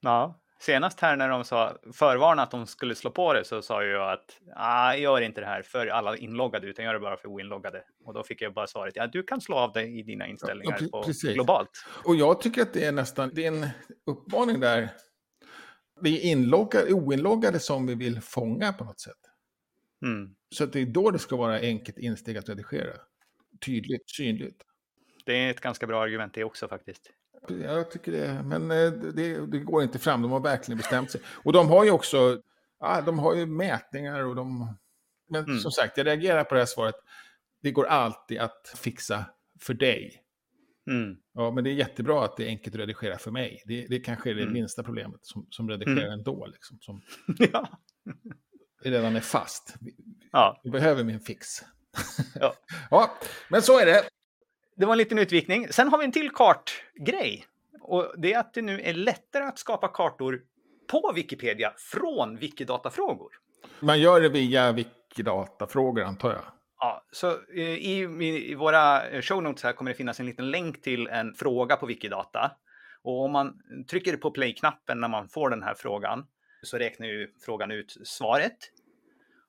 Ja, 0.00 0.40
senast 0.60 1.00
här 1.00 1.16
när 1.16 1.28
de 1.28 1.44
sa 1.44 1.78
förvarna 1.92 2.42
att 2.42 2.50
de 2.50 2.66
skulle 2.66 2.94
slå 2.94 3.10
på 3.10 3.32
det 3.32 3.44
så 3.44 3.62
sa 3.62 3.84
jag 3.84 4.12
att 4.12 4.40
ah, 4.56 4.94
gör 4.94 5.20
inte 5.20 5.40
det 5.40 5.46
här 5.46 5.62
för 5.62 5.86
alla 5.86 6.16
inloggade 6.16 6.66
utan 6.66 6.84
gör 6.84 6.94
det 6.94 7.00
bara 7.00 7.16
för 7.16 7.28
oinloggade. 7.28 7.82
Och 8.04 8.14
då 8.14 8.22
fick 8.22 8.42
jag 8.42 8.54
bara 8.54 8.66
svaret 8.66 8.96
ja, 8.96 9.06
du 9.06 9.22
kan 9.22 9.40
slå 9.40 9.56
av 9.56 9.72
det 9.72 9.82
i 9.82 10.02
dina 10.02 10.26
inställningar 10.26 10.78
Ja, 10.80 11.02
på 11.02 11.12
globalt. 11.32 11.70
Och 12.04 12.16
jag 12.16 12.40
tycker 12.40 12.62
att 12.62 12.72
det 12.72 12.84
är 12.84 12.92
nästan, 12.92 13.30
det 13.34 13.44
är 13.44 13.48
en 13.48 13.68
uppmaning 14.06 14.60
där. 14.60 14.88
Vi 16.00 16.18
är 16.18 16.32
inloggade, 16.32 16.92
oinloggade 16.92 17.58
som 17.58 17.86
vi 17.86 17.94
vill 17.94 18.20
fånga 18.20 18.72
på 18.72 18.84
något 18.84 19.00
sätt. 19.00 19.18
Mm. 20.02 20.34
Så 20.54 20.64
att 20.64 20.72
det 20.72 20.80
är 20.80 20.86
då 20.86 21.10
det 21.10 21.18
ska 21.18 21.36
vara 21.36 21.58
enkelt 21.60 21.98
insteg 21.98 22.36
att 22.36 22.48
redigera. 22.48 22.92
Tydligt, 23.64 24.10
synligt. 24.10 24.62
Det 25.24 25.32
är 25.36 25.50
ett 25.50 25.60
ganska 25.60 25.86
bra 25.86 26.02
argument 26.02 26.34
det 26.34 26.44
också 26.44 26.68
faktiskt. 26.68 27.10
Jag 27.48 27.90
tycker 27.90 28.12
det, 28.12 28.42
men 28.44 28.70
eh, 28.70 28.92
det, 28.92 29.46
det 29.46 29.58
går 29.58 29.82
inte 29.82 29.98
fram. 29.98 30.22
De 30.22 30.30
har 30.30 30.40
verkligen 30.40 30.78
bestämt 30.78 31.10
sig. 31.10 31.20
Och 31.26 31.52
de 31.52 31.68
har 31.68 31.84
ju 31.84 31.90
också, 31.90 32.42
ja, 32.80 33.00
de 33.00 33.18
har 33.18 33.34
ju 33.34 33.46
mätningar 33.46 34.20
och 34.24 34.34
de... 34.36 34.74
Men 35.28 35.44
Mm. 35.44 35.58
som 35.58 35.70
sagt, 35.70 35.96
jag 35.96 36.06
reagerar 36.06 36.44
på 36.44 36.54
det 36.54 36.60
här 36.60 36.66
svaret. 36.66 36.94
Det 37.62 37.70
går 37.70 37.86
alltid 37.86 38.38
att 38.38 38.72
fixa 38.76 39.24
för 39.60 39.74
dig. 39.74 40.22
Mm. 40.90 41.16
Ja, 41.32 41.50
men 41.50 41.64
det 41.64 41.70
är 41.70 41.74
jättebra 41.74 42.24
att 42.24 42.36
det 42.36 42.44
är 42.44 42.48
enkelt 42.48 42.74
att 42.74 42.80
redigera 42.80 43.18
för 43.18 43.30
mig. 43.30 43.62
Det, 43.66 43.86
det 43.86 44.00
kanske 44.00 44.30
är 44.30 44.34
det 44.34 44.42
Mm. 44.42 44.52
minsta 44.54 44.82
problemet 44.82 45.20
som, 45.22 45.46
som 45.50 45.68
redigerar 45.70 46.06
Mm. 46.06 46.12
ändå, 46.12 46.46
liksom, 46.46 46.78
som 46.80 47.02
ja. 47.52 47.68
Redan 48.80 49.16
är 49.16 49.20
fast. 49.20 49.74
Ja, 50.32 50.60
vi 50.64 50.70
behöver 50.70 51.04
min 51.04 51.20
fix. 51.20 51.64
Ja. 52.34 52.54
ja, 52.90 53.10
men 53.48 53.62
så 53.62 53.78
är 53.78 53.86
det. 53.86 54.02
det 54.76 54.86
var 54.86 54.92
en 54.92 54.98
liten 54.98 55.18
utvikning. 55.18 55.68
Sen 55.72 55.88
har 55.88 55.98
vi 55.98 56.04
en 56.04 56.12
till 56.12 56.30
kartgrej. 56.30 57.46
Och 57.80 58.14
det 58.16 58.32
är 58.32 58.38
att 58.38 58.54
det 58.54 58.62
nu 58.62 58.80
är 58.80 58.94
lättare 58.94 59.44
att 59.44 59.58
skapa 59.58 59.88
kartor 59.88 60.40
på 60.90 61.12
Wikipedia 61.14 61.72
från 61.76 62.36
Wikidata-frågor. 62.36 63.28
Man 63.80 64.00
gör 64.00 64.20
det 64.20 64.28
via 64.28 64.72
Wikidata-frågor, 64.72 66.02
antar 66.02 66.30
jag. 66.30 66.42
Ja, 66.78 67.04
så 67.12 67.30
eh, 67.30 67.60
i, 67.60 68.02
i, 68.20 68.50
i 68.50 68.54
våra 68.54 69.08
eh, 69.08 69.22
show 69.22 69.42
notes 69.42 69.62
här 69.62 69.72
kommer 69.72 69.90
det 69.90 69.96
finnas 69.96 70.20
en 70.20 70.26
liten 70.26 70.50
länk 70.50 70.82
till 70.82 71.06
en 71.06 71.34
fråga 71.34 71.76
på 71.76 71.86
Wikidata. 71.86 72.52
Och 73.02 73.24
om 73.24 73.32
man 73.32 73.54
trycker 73.90 74.16
på 74.16 74.30
play-knappen 74.30 75.00
när 75.00 75.08
man 75.08 75.28
får 75.28 75.50
den 75.50 75.62
här 75.62 75.74
frågan 75.74 76.26
så 76.62 76.78
räknar 76.78 77.06
ju 77.06 77.28
frågan 77.40 77.70
ut 77.70 77.96
svaret. 78.04 78.58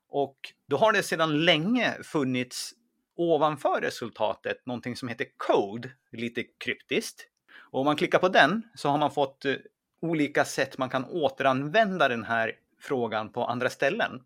Och 0.08 0.36
då 0.68 0.76
har 0.76 0.92
det 0.92 1.02
sedan 1.02 1.44
länge 1.44 2.02
funnits 2.02 2.74
ovanför 3.16 3.80
resultatet 3.80 4.66
någonting 4.66 4.96
som 4.96 5.08
heter 5.08 5.26
code, 5.36 5.90
lite 6.12 6.42
kryptiskt. 6.42 7.28
Och 7.54 7.80
om 7.80 7.86
man 7.86 7.96
klickar 7.96 8.18
på 8.18 8.28
den 8.28 8.62
så 8.74 8.88
har 8.88 8.98
man 8.98 9.10
fått 9.10 9.44
eh, 9.44 9.54
olika 10.00 10.44
sätt 10.44 10.78
man 10.78 10.88
kan 10.88 11.04
återanvända 11.04 12.08
den 12.08 12.24
här 12.24 12.52
frågan 12.80 13.32
på 13.32 13.44
andra 13.44 13.70
ställen. 13.70 14.22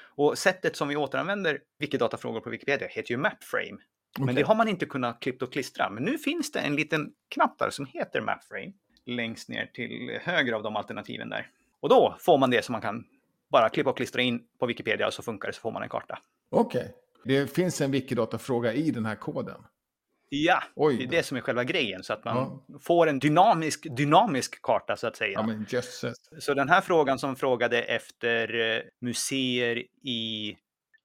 Och 0.00 0.38
sättet 0.38 0.76
som 0.76 0.88
vi 0.88 0.96
återanvänder 0.96 1.60
Wikidata-frågor 1.78 2.40
på 2.40 2.50
Wikipedia 2.50 2.88
heter 2.88 3.10
ju 3.10 3.16
Mapframe. 3.16 3.78
Men 4.18 4.34
det 4.34 4.42
har 4.42 4.54
man 4.54 4.68
inte 4.68 4.86
kunnat 4.86 5.20
klippa 5.20 5.44
och 5.44 5.52
klistra. 5.52 5.90
Men 5.90 6.04
nu 6.04 6.18
finns 6.18 6.52
det 6.52 6.60
en 6.60 6.76
liten 6.76 7.12
knapp 7.28 7.58
där 7.58 7.70
som 7.70 7.86
heter 7.86 8.20
Mapframe 8.20 8.72
längst 9.04 9.48
ner 9.48 9.66
till 9.66 10.18
höger 10.22 10.52
av 10.52 10.62
de 10.62 10.76
alternativen 10.76 11.28
där. 11.28 11.50
Och 11.80 11.88
då 11.88 12.16
får 12.20 12.38
man 12.38 12.50
det 12.50 12.64
som 12.64 12.72
man 12.72 12.82
kan 12.82 13.04
bara 13.50 13.68
klippa 13.68 13.90
och 13.90 13.96
klistra 13.96 14.22
in 14.22 14.42
på 14.60 14.66
Wikipedia 14.66 15.06
och 15.06 15.14
så 15.14 15.22
funkar 15.22 15.48
det 15.48 15.54
så 15.54 15.60
får 15.60 15.70
man 15.70 15.82
en 15.82 15.88
karta. 15.88 16.18
Okej. 16.50 16.94
Det 17.24 17.54
finns 17.54 17.80
en 17.80 17.90
Wikidata-fråga 17.90 18.72
i 18.72 18.90
den 18.90 19.06
här 19.06 19.14
koden. 19.14 19.64
Ja, 20.30 20.62
Oj 20.76 20.96
det 20.96 21.04
är 21.04 21.08
det 21.08 21.22
som 21.22 21.36
är 21.36 21.40
själva 21.40 21.64
grejen 21.64 22.02
så 22.02 22.12
att 22.12 22.24
man 22.24 22.62
får 22.80 23.06
en 23.06 23.18
dynamisk, 23.18 23.96
dynamisk 23.96 24.62
karta 24.62 24.96
så 24.96 25.06
att 25.06 25.16
säga. 25.16 25.56
Ja. 25.72 26.12
Så 26.38 26.54
den 26.54 26.68
här 26.68 26.80
frågan 26.80 27.18
som 27.18 27.36
frågade 27.36 27.82
efter 27.82 28.60
eh, 28.76 28.82
museer 29.00 29.76
i, 30.02 30.48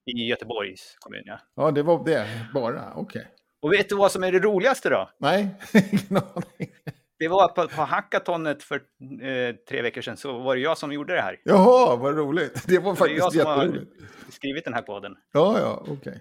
i 0.06 0.28
Göteborgs 0.30 0.96
kommun. 1.00 1.24
Ja. 1.26 1.40
Ja, 1.56 1.72
det 1.72 1.84
var 1.84 2.06
det 2.06 2.28
bara. 2.54 2.94
Okej. 2.96 3.28
Och 3.62 3.74
vet 3.74 3.90
du 3.90 3.96
vad 3.96 4.12
som 4.12 4.24
är 4.24 4.32
det 4.32 4.40
roligaste 4.40 4.90
då? 4.90 5.10
Nej, 5.18 5.48
ingen 5.74 6.18
aning. 6.18 6.72
Det 7.20 7.28
var 7.28 7.48
på, 7.48 7.68
på 7.68 7.82
hackatonet 7.82 8.64
för 8.64 8.76
eh, 8.76 9.56
tre 9.70 9.82
veckor 9.82 10.02
sedan 10.02 10.18
så 10.18 10.40
var 10.40 10.56
det 10.56 10.62
jag 10.62 10.78
som 10.78 10.92
gjorde 10.94 11.16
det 11.16 11.22
här. 11.22 11.40
Jaha, 11.44 11.96
vad 11.96 12.18
roligt. 12.18 12.68
Det 12.68 12.80
var 12.80 12.96
Det 13.08 13.14
är 13.14 13.16
jag 13.18 13.24
faktiskt 13.24 13.42
som 13.42 13.52
har 13.52 13.64
jätteroligt. 13.66 13.92
skrivit 14.30 14.66
den 14.66 14.74
här 14.74 14.82
koden. 14.82 15.16
Ja, 15.34 15.60
ja, 15.60 15.86
okej. 15.88 16.20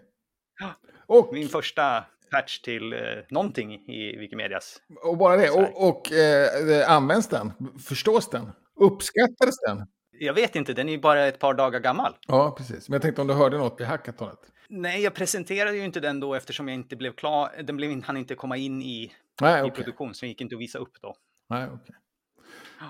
Ja. 0.60 0.70
Och, 1.06 1.34
Min 1.34 1.48
första 1.48 2.04
patch 2.30 2.58
till 2.60 2.92
eh, 2.92 2.98
någonting 3.30 3.74
i 3.74 4.16
Wikimedias. 4.16 4.76
och 5.04 5.16
bara 5.16 5.36
det. 5.36 5.50
Och, 5.50 5.88
och 5.88 6.12
eh, 6.12 6.90
används 6.90 7.28
den? 7.28 7.52
Förstås 7.88 8.30
den? 8.30 8.52
Uppskattades 8.80 9.54
den? 9.68 9.86
Jag 10.18 10.34
vet 10.34 10.56
inte, 10.56 10.72
den 10.72 10.88
är 10.88 10.92
ju 10.92 10.98
bara 11.00 11.26
ett 11.26 11.38
par 11.38 11.54
dagar 11.54 11.80
gammal. 11.80 12.16
Ja, 12.28 12.54
precis. 12.58 12.88
Men 12.88 12.94
jag 12.94 13.02
tänkte 13.02 13.20
om 13.22 13.26
du 13.28 13.34
hörde 13.34 13.58
något 13.58 13.80
i 13.80 13.84
hackatonet. 13.84 14.38
Nej, 14.74 15.02
jag 15.02 15.14
presenterade 15.14 15.76
ju 15.76 15.84
inte 15.84 16.00
den 16.00 16.20
då 16.20 16.34
eftersom 16.34 16.68
jag 16.68 16.74
inte 16.74 16.96
blev 16.96 17.12
klar. 17.12 17.50
Den 17.62 17.76
blev, 17.76 18.02
hann 18.02 18.16
inte 18.16 18.34
komma 18.34 18.56
in 18.56 18.82
i, 18.82 19.12
Nej, 19.40 19.60
i 19.60 19.62
okej. 19.62 19.74
produktion, 19.74 20.14
så 20.14 20.20
den 20.20 20.28
gick 20.28 20.40
inte 20.40 20.54
att 20.54 20.60
visa 20.60 20.78
upp 20.78 20.92
då. 21.00 21.14
Nej, 21.50 21.68
okej. 21.74 21.96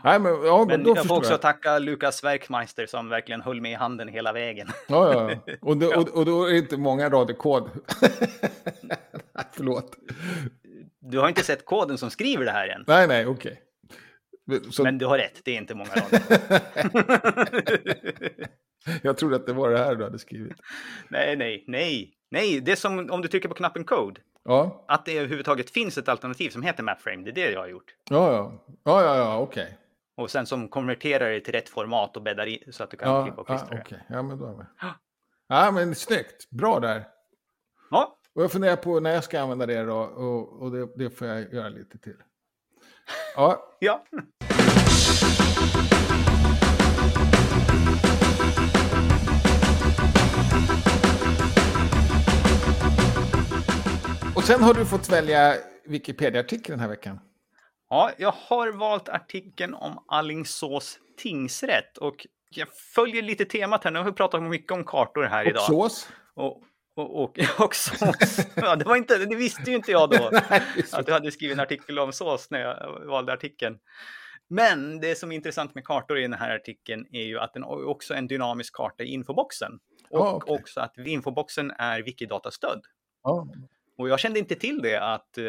Nej, 0.04 0.18
men, 0.18 0.32
ja, 0.44 0.64
men, 0.68 0.86
jag 0.86 1.06
får 1.06 1.16
också 1.16 1.30
jag. 1.30 1.40
tacka 1.40 1.78
Lukas 1.78 2.24
Werkmeister 2.24 2.86
som 2.86 3.08
verkligen 3.08 3.40
höll 3.40 3.60
mig 3.60 3.72
i 3.72 3.74
handen 3.74 4.08
hela 4.08 4.32
vägen. 4.32 4.68
Ja, 4.88 5.12
ja. 5.12 5.30
ja. 5.46 5.54
Och, 5.60 5.76
då, 5.76 5.86
och, 6.00 6.08
och 6.08 6.26
då 6.26 6.44
är 6.44 6.52
det 6.52 6.58
inte 6.58 6.76
många 6.76 7.10
rader 7.10 7.34
kod. 7.34 7.70
Förlåt. 9.52 9.96
Du 10.98 11.18
har 11.18 11.28
inte 11.28 11.44
sett 11.44 11.64
koden 11.64 11.98
som 11.98 12.10
skriver 12.10 12.44
det 12.44 12.50
här 12.50 12.68
än. 12.68 12.84
Nej, 12.86 13.08
nej, 13.08 13.26
okej. 13.26 13.62
Så 14.70 14.82
Men 14.84 14.98
du 14.98 15.06
har 15.06 15.18
rätt, 15.18 15.40
det 15.44 15.50
är 15.52 15.56
inte 15.58 15.74
många 15.74 15.90
rader. 15.90 16.22
jag 19.02 19.16
trodde 19.16 19.36
att 19.36 19.46
det 19.46 19.52
var 19.52 19.70
det 19.70 19.78
här 19.78 19.94
du 19.94 20.04
hade 20.04 20.18
skrivit. 20.18 20.56
nej, 21.08 21.36
nej, 21.36 21.64
nej. 21.66 22.14
Nej, 22.30 22.60
det 22.60 22.72
är 22.72 22.76
som 22.76 23.10
om 23.10 23.22
du 23.22 23.28
trycker 23.28 23.48
på 23.48 23.54
knappen 23.54 23.84
Code. 23.84 24.20
Ja, 24.44 24.84
Att 24.88 25.04
det 25.04 25.18
överhuvudtaget 25.18 25.70
finns 25.70 25.98
ett 25.98 26.08
alternativ 26.08 26.50
som 26.50 26.62
heter 26.62 26.82
Mapframe, 26.82 27.22
det 27.24 27.30
är 27.30 27.34
det 27.34 27.50
jag 27.52 27.60
har 27.60 27.68
gjort. 27.68 27.94
ja, 28.10 28.32
ja. 28.32 28.64
Ja, 28.84 29.02
ja, 29.04 29.16
ja, 29.16 29.38
okej. 29.38 29.78
Och 30.16 30.30
sen 30.30 30.46
som 30.46 30.68
konverterar 30.68 31.30
det 31.30 31.40
till 31.40 31.52
rätt 31.52 31.68
format 31.68 32.16
och 32.16 32.22
bäddar 32.22 32.46
i 32.46 32.64
så 32.70 32.82
att 32.84 32.90
du 32.90 32.96
kan 32.96 33.12
Ja, 33.12 33.24
klippa 33.24 33.40
och 33.40 33.50
ja, 33.50 33.58
klistra. 33.58 33.78
okej. 33.82 34.04
Ja, 34.08 34.22
men 34.22 34.38
då 34.38 34.46
är 34.46 34.52
vi. 34.52 34.64
Ja, 35.48 35.70
men 35.70 35.94
snyggt. 35.94 36.50
Bra 36.50 36.80
där. 36.80 37.04
Ja, 37.90 38.18
Och 38.34 38.42
jag 38.42 38.52
funderar 38.52 38.76
på 38.76 39.00
när 39.00 39.10
jag 39.14 39.24
ska 39.24 39.40
använda 39.40 39.66
det 39.66 39.82
då. 39.82 39.96
Och, 39.98 40.62
och 40.62 40.70
det, 40.72 40.88
det 40.96 41.10
får 41.10 41.26
jag 41.28 41.52
göra 41.54 41.68
lite 41.68 41.98
till. 41.98 42.16
Ja, 43.36 43.62
ja. 43.78 44.04
och 54.36 54.44
sen 54.44 54.62
har 54.62 54.74
du 54.74 54.86
fått 54.86 55.08
välja 55.08 55.54
Wikipedia-artikel 55.84 56.70
den 56.70 56.80
här 56.80 56.88
veckan. 56.88 57.20
Ja, 57.90 58.10
jag 58.18 58.34
har 58.36 58.72
valt 58.72 59.08
artikeln 59.08 59.74
om 59.74 60.04
Allingsås 60.08 60.98
tingsrätt 61.16 61.98
och 61.98 62.26
jag 62.50 62.68
följer 62.94 63.22
lite 63.22 63.44
temat 63.44 63.84
här. 63.84 63.90
Nu 63.90 63.98
har 63.98 64.06
vi 64.06 64.12
pratat 64.12 64.42
mycket 64.42 64.72
om 64.72 64.84
kartor 64.84 65.22
här 65.24 65.44
Och 65.44 65.50
idag. 65.50 65.62
sås. 65.62 66.08
Och, 66.34 66.62
och, 66.94 67.22
och, 67.22 67.38
och 67.58 67.74
sås. 67.74 68.46
Ja, 68.56 68.76
det, 68.76 68.84
var 68.84 68.96
inte, 68.96 69.18
det 69.18 69.36
visste 69.36 69.70
ju 69.70 69.76
inte 69.76 69.90
jag 69.90 70.10
då. 70.10 70.30
Att 70.92 71.06
du 71.06 71.12
hade 71.12 71.30
skrivit 71.30 71.56
en 71.56 71.62
artikel 71.62 71.98
om 71.98 72.12
sås 72.12 72.50
när 72.50 72.60
jag 72.60 73.06
valde 73.06 73.32
artikeln. 73.32 73.78
Men 74.48 75.00
det 75.00 75.18
som 75.18 75.32
är 75.32 75.36
intressant 75.36 75.74
med 75.74 75.84
kartor 75.84 76.18
i 76.18 76.22
den 76.22 76.32
här 76.32 76.54
artikeln 76.56 77.06
är 77.12 77.22
ju 77.22 77.38
att 77.38 77.54
den 77.54 77.64
också 77.64 78.14
en 78.14 78.26
dynamisk 78.26 78.76
karta 78.76 79.02
i 79.04 79.06
infoboxen. 79.06 79.72
Och 80.10 80.18
Ja, 80.20 80.32
okej. 80.32 80.54
också 80.54 80.80
att 80.80 80.98
infoboxen 80.98 81.70
är 81.70 82.02
Wikidata-stödd. 82.02 82.80
Ja, 83.22 83.46
Och 83.98 84.08
jag 84.08 84.20
kände 84.20 84.38
inte 84.38 84.54
till 84.54 84.82
det 84.82 84.96
att 85.14 85.38
eh, 85.38 85.44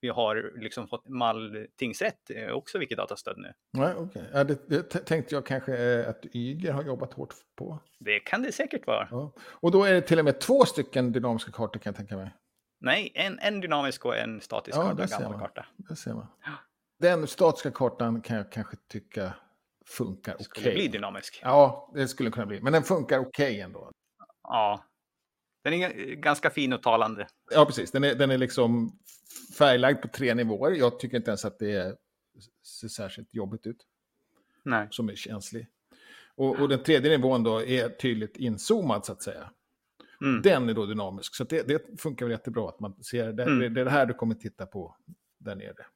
vi 0.00 0.08
har 0.08 0.52
liksom 0.60 0.88
fått 0.88 1.08
Mall 1.08 1.66
tingsrätt 1.78 2.30
eh, 2.30 2.50
också 2.50 2.78
Wikidata-stöd 2.78 3.38
nu. 3.38 3.52
nej, 3.72 3.94
okej. 3.96 4.22
Ja, 4.32 4.44
det, 4.44 4.68
det 4.68 4.82
tänkte 4.82 5.34
jag 5.34 5.46
kanske 5.46 5.76
eh, 6.00 6.08
att 6.08 6.24
Yger 6.34 6.72
har 6.72 6.82
jobbat 6.82 7.12
hårt 7.12 7.34
på. 7.56 7.78
Det 7.98 8.20
kan 8.20 8.42
det 8.42 8.52
säkert 8.52 8.86
vara. 8.86 9.08
Ja. 9.10 9.32
Och 9.40 9.70
då 9.70 9.84
är 9.84 9.92
det 9.92 10.00
till 10.00 10.18
och 10.18 10.24
med 10.24 10.40
två 10.40 10.64
stycken 10.64 11.12
dynamiska 11.12 11.52
kartor 11.52 11.80
kan 11.80 11.90
jag 11.90 11.96
tänka 11.96 12.16
mig. 12.16 12.30
Nej, 12.80 13.12
en, 13.14 13.38
en 13.38 13.60
dynamisk 13.60 14.04
och 14.04 14.16
en 14.16 14.40
statisk 14.40 14.78
Ja, 14.78 14.82
karta, 14.82 15.02
en 15.02 15.08
gammal 15.08 15.30
man. 15.30 15.40
karta. 15.40 15.66
Det 15.76 15.96
ser 15.96 16.14
man. 16.14 16.26
Den 16.98 17.26
statiska 17.26 17.70
kartan 17.70 18.20
kan 18.20 18.36
jag 18.36 18.52
kanske 18.52 18.76
tycka 18.88 19.32
funkar 19.86 20.34
okej. 20.34 20.44
Skulle 20.44 20.72
bli 20.74 20.88
dynamisk. 20.88 21.40
Ja, 21.42 21.90
det 21.94 22.08
skulle 22.08 22.30
kunna 22.30 22.46
bli. 22.46 22.60
Men 22.60 22.72
den 22.72 22.82
funkar 22.82 23.18
okej 23.18 23.60
ändå. 23.60 23.90
Ja. 24.42 24.84
Den 25.62 25.72
är 25.72 25.88
g- 25.92 26.14
ganska 26.16 26.50
fin 26.50 26.72
och 26.72 26.82
talande. 26.82 27.26
Ja, 27.50 27.66
precis. 27.66 27.90
Den 27.90 28.04
är, 28.04 28.14
den 28.14 28.30
är 28.30 28.38
liksom 28.38 28.98
färglagd 29.58 30.02
på 30.02 30.08
tre 30.08 30.34
nivåer. 30.34 30.70
Jag 30.72 30.98
tycker 31.00 31.16
inte 31.16 31.30
ens 31.30 31.44
att 31.44 31.58
det 31.58 31.72
är, 31.72 31.96
ser 32.80 32.88
särskilt 32.88 33.34
jobbigt 33.34 33.66
ut, 33.66 33.86
Nej. 34.62 34.88
som 34.90 35.08
är 35.08 35.14
känslig. 35.14 35.66
Och, 36.34 36.60
och 36.60 36.68
den 36.68 36.82
tredje 36.82 37.10
nivån 37.10 37.42
då 37.42 37.62
är 37.62 37.88
tydligt 37.88 38.36
inzoomad, 38.36 39.06
så 39.06 39.12
att 39.12 39.22
säga. 39.22 39.50
Mm. 40.22 40.42
Den 40.42 40.68
är 40.68 40.74
då 40.74 40.86
dynamisk, 40.86 41.34
så 41.34 41.44
det, 41.44 41.68
det 41.68 42.00
funkar 42.00 42.26
väl 42.26 42.30
jättebra 42.30 42.68
att 42.68 42.80
man 42.80 43.02
ser 43.04 43.32
det, 43.32 43.42
Mm. 43.42 43.74
det 43.74 43.80
är 43.80 43.84
det 43.84 43.90
här 43.90 44.06
du 44.06 44.14
kommer 44.14 44.34
titta 44.34 44.66
på 44.66 44.96
där 45.38 45.54
nere. 45.54 45.86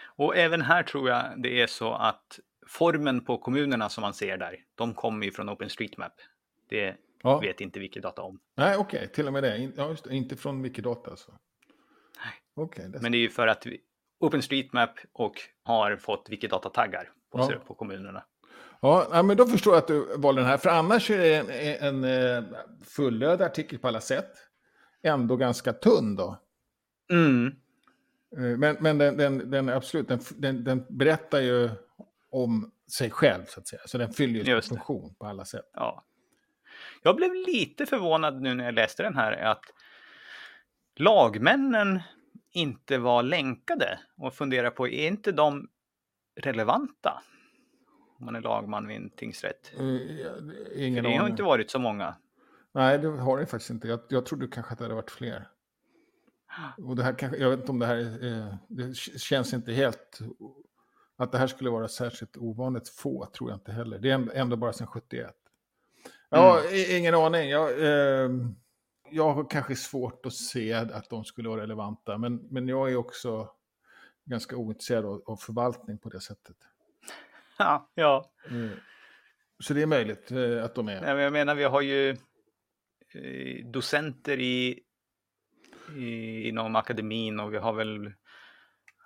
Och 0.00 0.36
även 0.36 0.62
här 0.62 0.82
tror 0.82 1.08
jag 1.08 1.42
det 1.42 1.60
är 1.62 1.66
så 1.66 1.92
att 1.94 2.38
formen 2.66 3.24
på 3.24 3.38
kommunerna 3.38 3.88
som 3.88 4.02
man 4.02 4.14
ser 4.14 4.36
där, 4.38 4.56
de 4.74 4.94
kommer 4.94 5.26
ju 5.26 5.32
från 5.32 5.48
OpenStreetMap. 5.48 6.12
Det 6.68 6.96
Ja. 7.22 7.38
vet 7.38 7.60
inte 7.60 7.80
Wikidata 7.80 8.22
om. 8.22 8.40
Nej, 8.56 8.76
okej, 8.76 9.08
till 9.08 9.26
och 9.26 9.32
med 9.32 9.42
det. 9.42 9.70
Ja, 9.76 9.88
just 9.88 10.04
det. 10.04 10.14
Inte 10.14 10.36
från 10.36 10.62
Wikidata 10.62 11.10
alltså. 11.10 11.30
Nej. 12.16 12.32
Okej, 12.66 12.88
det 12.88 13.00
Men 13.02 13.12
det 13.12 13.18
är 13.18 13.20
ju 13.20 13.30
för 13.30 13.46
att 13.46 13.66
OpenStreetMap 14.20 14.90
och 15.12 15.34
har 15.62 15.96
fått 15.96 16.28
Wikidata-taggar 16.28 17.10
på, 17.32 17.38
Ja. 17.38 17.52
på 17.66 17.74
kommunerna. 17.74 18.24
Ja, 18.80 19.22
men 19.24 19.36
då 19.36 19.46
förstår 19.46 19.74
jag 19.74 19.78
att 19.78 19.88
du 19.88 20.16
valde 20.16 20.40
den 20.40 20.50
här. 20.50 20.56
För 20.56 20.70
annars 20.70 21.10
är 21.10 21.18
det 21.18 21.34
en, 21.78 22.04
en, 22.04 22.44
eh, 22.44 22.44
fullödig 22.84 23.44
artikel 23.44 23.78
på 23.78 23.88
alla 23.88 24.00
sätt. 24.00 24.30
Ändå 25.02 25.36
ganska 25.36 25.72
tunn 25.72 26.16
då. 26.16 26.38
Mm. 27.12 27.46
Eh, 28.36 28.58
Men, 28.58 28.76
men 28.80 28.98
den, 28.98 29.16
den, 29.16 29.50
den, 29.50 29.68
absolut, 29.68 30.08
den, 30.36 30.64
den, 30.64 30.86
berättar 30.88 31.40
ju 31.40 31.70
om 32.30 32.72
sig 32.98 33.10
själv 33.10 33.44
så 33.44 33.60
att 33.60 33.68
säga. 33.68 33.82
Så 33.86 33.98
den 33.98 34.12
fyller 34.12 34.40
ju 34.44 34.44
sin 34.44 34.76
funktion 34.76 35.14
på 35.14 35.26
alla 35.26 35.44
sätt. 35.44 35.70
Ja. 35.72 36.04
Jag 37.02 37.16
blev 37.16 37.34
lite 37.34 37.86
förvånad 37.86 38.42
nu 38.42 38.54
när 38.54 38.64
jag 38.64 38.74
läste 38.74 39.02
den 39.02 39.16
här 39.16 39.32
att 39.32 39.64
lagmännen 40.96 42.00
inte 42.50 42.98
var 42.98 43.22
länkade 43.22 43.98
och 44.16 44.34
funderar 44.34 44.70
på, 44.70 44.88
är 44.88 45.08
inte 45.08 45.32
de 45.32 45.68
relevanta? 46.40 47.22
Om 48.18 48.24
man 48.24 48.36
är 48.36 48.40
lagman 48.40 48.86
vid 48.86 48.96
en 48.96 49.10
tingsrätt. 49.10 49.72
Eh, 49.72 49.78
För 49.78 50.78
Ingen 50.78 51.04
det 51.04 51.16
har 51.16 51.28
inte 51.28 51.42
varit 51.42 51.70
så 51.70 51.78
många. 51.78 52.14
Nej, 52.74 52.98
det 52.98 53.08
har 53.08 53.38
det 53.38 53.46
faktiskt 53.46 53.70
inte. 53.70 53.88
Jag, 53.88 54.00
jag 54.08 54.26
trodde 54.26 54.46
kanske 54.48 54.72
att 54.72 54.78
det 54.78 54.84
hade 54.84 54.94
varit 54.94 55.10
fler. 55.10 55.48
Och 56.78 56.96
det 56.96 57.02
här 57.02 57.12
kanske, 57.18 57.38
jag 57.38 57.50
vet 57.50 57.58
inte 57.60 57.72
om 57.72 57.78
det 57.78 57.86
här 57.86 57.96
är, 57.96 58.38
eh, 58.48 58.54
det 58.68 58.96
känns 58.96 59.54
inte 59.54 59.72
helt, 59.72 60.18
att 61.16 61.32
det 61.32 61.38
här 61.38 61.46
skulle 61.46 61.70
vara 61.70 61.88
särskilt 61.88 62.36
ovanligt 62.36 62.88
få 62.88 63.26
tror 63.26 63.50
jag 63.50 63.56
inte 63.56 63.72
heller. 63.72 63.98
Det 63.98 64.10
är 64.10 64.14
ändå- 64.14 64.32
ändå 64.34 64.56
bara 64.56 64.72
sedan 64.72 64.86
71. 64.86 65.34
Ja, 66.30 66.64
i- 66.70 66.96
ingen 66.98 67.14
aning. 67.14 67.48
Jag, 67.50 67.70
eh, 67.80 68.30
jag 69.10 69.32
har 69.34 69.50
kanske 69.50 69.76
svårt 69.76 70.26
att 70.26 70.32
se 70.34 70.72
att 70.72 71.10
de 71.10 71.24
skulle 71.24 71.48
vara 71.48 71.60
relevanta, 71.62 72.18
men, 72.18 72.36
men 72.36 72.68
jag 72.68 72.92
är 72.92 72.96
också 72.96 73.48
ganska 74.24 74.56
ointresserad 74.56 75.04
av, 75.04 75.22
av 75.26 75.36
förvaltning 75.36 75.98
på 75.98 76.08
det 76.08 76.20
sättet. 76.20 76.56
Ja, 77.58 77.90
ja. 77.94 78.30
Eh, 78.46 78.70
Så 79.58 79.74
det 79.74 79.82
är 79.82 79.86
möjligt 79.86 80.30
eh, 80.30 80.64
att 80.64 80.74
de 80.74 80.88
är. 80.88 81.00
Nej, 81.00 81.14
men 81.14 81.24
Jag 81.24 81.32
menar, 81.32 81.54
vi 81.54 81.64
har 81.64 81.80
ju 81.80 82.10
eh, 83.14 83.66
docenter 83.66 84.40
i, 84.40 84.80
i, 85.96 86.42
inom 86.48 86.76
akademin 86.76 87.40
och 87.40 87.52
vi 87.52 87.58
har 87.58 87.72
väl 87.72 88.12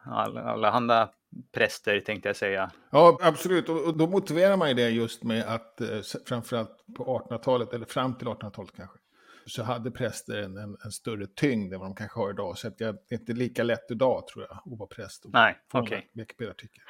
alla, 0.04 0.42
alla 0.42 1.10
präster 1.52 2.00
tänkte 2.00 2.28
jag 2.28 2.36
säga. 2.36 2.70
Ja, 2.90 3.18
absolut. 3.22 3.68
Och, 3.68 3.96
då 3.96 4.06
motiverar 4.06 4.56
man 4.56 4.68
ju 4.68 4.74
det 4.74 4.88
just 4.88 5.22
med 5.22 5.44
att 5.54 5.80
eh, 5.80 5.88
framförallt 6.26 6.84
på 6.96 7.04
1800-talet, 7.04 7.72
eller 7.72 7.86
fram 7.86 8.14
till 8.14 8.26
1800-talet 8.26 8.72
kanske, 8.76 8.98
så 9.46 9.62
hade 9.62 9.90
präster 9.90 10.42
en, 10.42 10.56
en, 10.56 10.76
en 10.84 10.92
större 10.92 11.26
tyngd 11.26 11.74
än 11.74 11.80
vad 11.80 11.88
de 11.88 11.94
kanske 11.94 12.20
har 12.20 12.30
idag. 12.30 12.58
Så 12.58 12.68
att 12.68 12.80
jag, 12.80 12.94
det 12.94 13.14
är 13.14 13.18
inte 13.18 13.32
lika 13.32 13.62
lätt 13.62 13.90
idag, 13.90 14.26
tror 14.26 14.46
jag, 14.48 14.56
att 14.56 14.78
vara 14.78 14.88
präst. 14.88 15.24
och 15.24 15.32
Nej, 15.32 15.58
okej. 15.72 16.10
Wikipedia-artikel. 16.12 16.82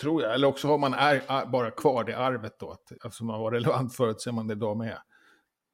Tror 0.00 0.22
jag. 0.22 0.34
Eller 0.34 0.48
också 0.48 0.68
har 0.68 0.78
man 0.78 0.94
är, 0.94 1.46
bara 1.46 1.70
kvar 1.70 2.04
det 2.04 2.18
arvet 2.18 2.58
då. 2.58 2.70
Att, 2.70 2.92
alltså 3.04 3.24
man 3.24 3.40
var 3.40 3.50
relevant 3.52 3.96
förut, 3.96 4.20
så 4.20 4.30
är 4.30 4.34
man 4.34 4.46
det 4.46 4.52
idag 4.52 4.76
med. 4.76 4.98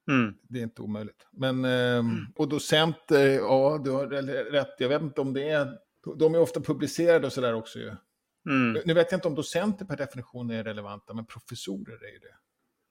Mm. 0.07 0.35
Det 0.41 0.59
är 0.59 0.63
inte 0.63 0.81
omöjligt. 0.81 1.27
Men, 1.31 1.65
ehm, 1.65 2.25
och 2.35 2.47
docenter, 2.47 3.29
ja, 3.29 3.81
du 3.83 3.91
har 3.91 4.07
rätt. 4.51 4.75
Jag 4.77 4.89
vet 4.89 5.01
inte 5.01 5.21
om 5.21 5.33
det 5.33 5.49
är... 5.49 5.77
De 6.15 6.35
är 6.35 6.39
ofta 6.39 6.61
publicerade 6.61 7.27
och 7.27 7.33
sådär 7.33 7.53
också 7.53 7.79
ju. 7.79 7.91
Mm. 8.49 8.81
Nu 8.85 8.93
vet 8.93 9.11
jag 9.11 9.17
inte 9.17 9.27
om 9.27 9.35
docenter 9.35 9.85
per 9.85 9.97
definition 9.97 10.49
är 10.51 10.63
relevanta, 10.63 11.13
men 11.13 11.25
professorer 11.25 12.03
är 12.07 12.11
ju 12.13 12.19
det. 12.19 12.35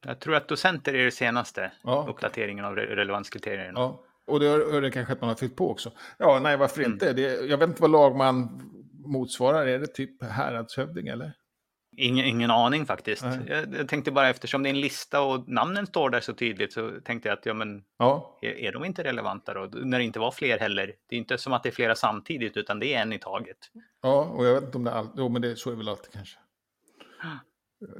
Jag 0.09 0.21
tror 0.21 0.35
att 0.35 0.49
docenter 0.49 0.95
är 0.95 1.05
det 1.05 1.11
senaste 1.11 1.73
Ja, 1.83 2.07
uppdateringen 2.09 2.65
av 2.65 2.77
re- 2.77 2.95
relevanskriterierna. 2.95 3.81
Ja. 3.81 4.03
Och 4.27 4.41
det 4.41 4.47
är 4.47 4.81
det 4.81 4.91
kanske 4.91 5.13
att 5.13 5.21
man 5.21 5.29
har 5.29 5.35
fyllt 5.37 5.57
på 5.57 5.71
också. 5.71 5.93
Ja, 6.19 6.41
nej, 6.43 6.57
varför 6.57 6.81
Mm. 6.81 6.93
inte? 6.93 7.13
Det, 7.13 7.23
jag 7.47 7.59
vet 7.59 7.69
inte 7.69 7.83
vad 7.83 7.91
lagman 7.91 8.63
motsvarar. 9.07 9.67
Är 9.67 9.79
det 9.79 9.87
typ 9.87 10.23
häradshövding 10.23 11.07
eller? 11.09 11.33
Ingen, 11.99 12.27
ingen 12.27 12.51
aning 12.51 12.87
faktiskt. 12.87 13.23
Nej. 13.25 13.67
Jag, 13.73 13.89
tänkte 13.89 14.11
bara 14.11 14.29
eftersom 14.29 14.63
det 14.63 14.69
är 14.69 14.71
en 14.71 14.81
lista 14.81 15.21
och 15.23 15.49
namnen 15.49 15.87
står 15.87 16.11
där 16.11 16.21
så 16.21 16.33
tydligt 16.35 16.73
så 16.73 16.91
tänkte 17.05 17.29
jag 17.29 17.39
att 17.39 17.47
ja, 17.47 17.55
men 17.55 17.85
Ja, 17.99 18.39
är, 18.43 18.49
är 18.51 18.73
de 18.73 18.85
inte 18.85 19.05
relevanta 19.05 19.55
då? 19.55 19.61
När 19.79 19.99
det 19.99 20.05
inte 20.05 20.19
var 20.19 20.31
fler 20.31 20.59
heller. 20.59 20.93
Det 21.09 21.17
är 21.17 21.19
inte 21.19 21.39
som 21.39 21.53
att 21.53 21.63
det 21.63 21.69
är 21.69 21.73
flera 21.73 21.95
samtidigt 21.95 22.57
utan 22.57 22.79
det 22.79 22.95
är 22.95 23.03
en 23.03 23.13
i 23.13 23.19
taget. 23.19 23.57
ja 24.03 24.25
och 24.25 24.47
jag 24.47 24.55
vet 24.55 24.65
inte 24.65 24.79
om 24.79 24.85
det 24.85 24.91
är 24.91 24.95
allt. 24.95 25.13
Jo, 25.17 25.29
men 25.29 25.43
det, 25.43 25.57
så 25.57 25.71
är 25.71 25.75
väl 25.75 25.89
alltid 25.89 26.13
kanske. 26.13 26.39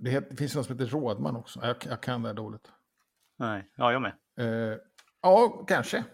Det, 0.01 0.11
heter, 0.11 0.31
det 0.31 0.37
finns 0.37 0.55
något 0.57 0.67
som 0.67 0.79
heter 0.79 0.91
rådman 0.91 1.37
också. 1.37 1.61
Jag, 1.63 1.77
jag 1.89 2.01
kan 2.01 2.23
det 2.23 2.29
här 2.29 2.35
dåligt. 2.35 2.73
Nej, 3.39 3.71
ja, 3.77 3.93
jag 3.93 4.03
med. 4.03 4.13
Eh, 4.39 4.79
ja, 5.23 5.65
kanske. 5.69 6.05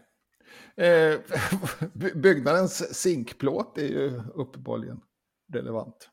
Eh, 0.76 1.18
by- 1.92 2.14
byggnadens 2.14 2.94
zinkplåt 2.94 3.78
är 3.78 3.86
ju 3.86 4.22
uppenbarligen 4.34 5.00
relevant. 5.52 6.10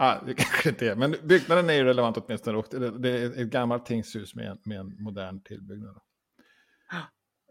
Ah, 0.00 0.20
det 0.26 0.34
kanske 0.38 0.68
inte 0.68 0.90
är, 0.90 0.96
men 0.96 1.14
byggnaden 1.22 1.70
är 1.70 1.74
ju 1.74 1.84
relevant 1.84 2.16
åtminstone. 2.16 2.58
Och 2.58 2.66
det, 3.00 3.10
är 3.10 3.42
ett 3.42 3.50
gammalt 3.50 3.86
tingshus 3.86 4.34
med, 4.34 4.46
en- 4.46 4.58
med 4.64 4.78
en 4.80 5.02
modern 5.02 5.40
tillbyggnad. 5.42 6.00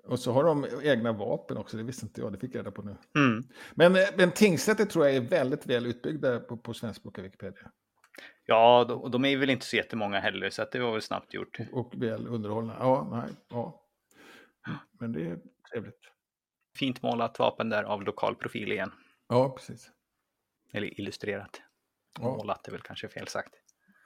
Och 0.04 0.20
så 0.20 0.32
har 0.32 0.44
de 0.44 0.66
egna 0.84 1.12
vapen 1.12 1.58
också, 1.58 1.78
det 1.78 1.84
visste 1.84 2.06
inte 2.06 2.22
jag, 2.22 2.34
det 2.34 2.40
fick 2.40 2.56
jag 2.56 2.60
reda 2.60 2.72
på 2.72 2.82
nu. 2.82 2.96
Mm. 3.16 3.44
Men, 3.76 3.96
eh, 3.96 4.02
men 4.18 4.32
tingsrätter 4.32 4.86
tror 4.86 5.06
jag 5.06 5.16
är 5.16 5.22
väldigt 5.22 5.66
väl 5.66 5.86
utbyggda 5.86 6.40
på, 6.40 6.58
på 6.58 6.74
svenskspråkiga 6.74 7.24
Wikipedia. 7.24 7.72
Ja, 8.46 8.86
de, 8.90 9.02
och 9.02 9.12
de 9.12 9.26
är 9.26 9.38
väl 9.38 9.50
inte 9.50 9.66
så 9.66 9.76
jättemånga 9.76 10.20
heller 10.20 10.50
så 10.50 10.66
det 10.72 10.80
var 10.80 10.92
väl 10.92 11.02
snabbt 11.02 11.34
gjort. 11.34 11.58
Och 11.72 11.94
väl 11.98 12.28
underhållna. 12.28 12.76
Ja, 12.80 13.08
nej, 13.12 13.36
ja. 13.50 13.84
Men 15.00 15.12
det 15.12 15.22
är 15.22 15.40
trevligt. 15.72 16.00
Fint 16.78 17.02
målat 17.02 17.40
vapen 17.40 17.70
där 17.70 17.84
av 17.84 18.04
lokal 18.04 18.36
profil 18.36 18.72
igen. 18.72 18.92
Ja, 19.28 19.50
precis. 19.58 19.92
Eller 20.74 21.00
illustrerat. 21.00 21.62
Ja. 22.20 22.24
Målat 22.24 22.68
är 22.68 22.72
väl 22.72 22.82
kanske 22.82 23.08
fel 23.08 23.28
sagt. 23.28 23.54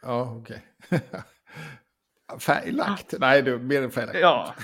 Ja, 0.01 0.37
okej. 0.41 0.61
Färglagt? 2.39 3.13
Nej, 3.19 3.41
du, 3.41 3.59
mer 3.59 3.81
än 3.81 3.91
färglagt. 3.91 4.19
Ja, 4.19 4.55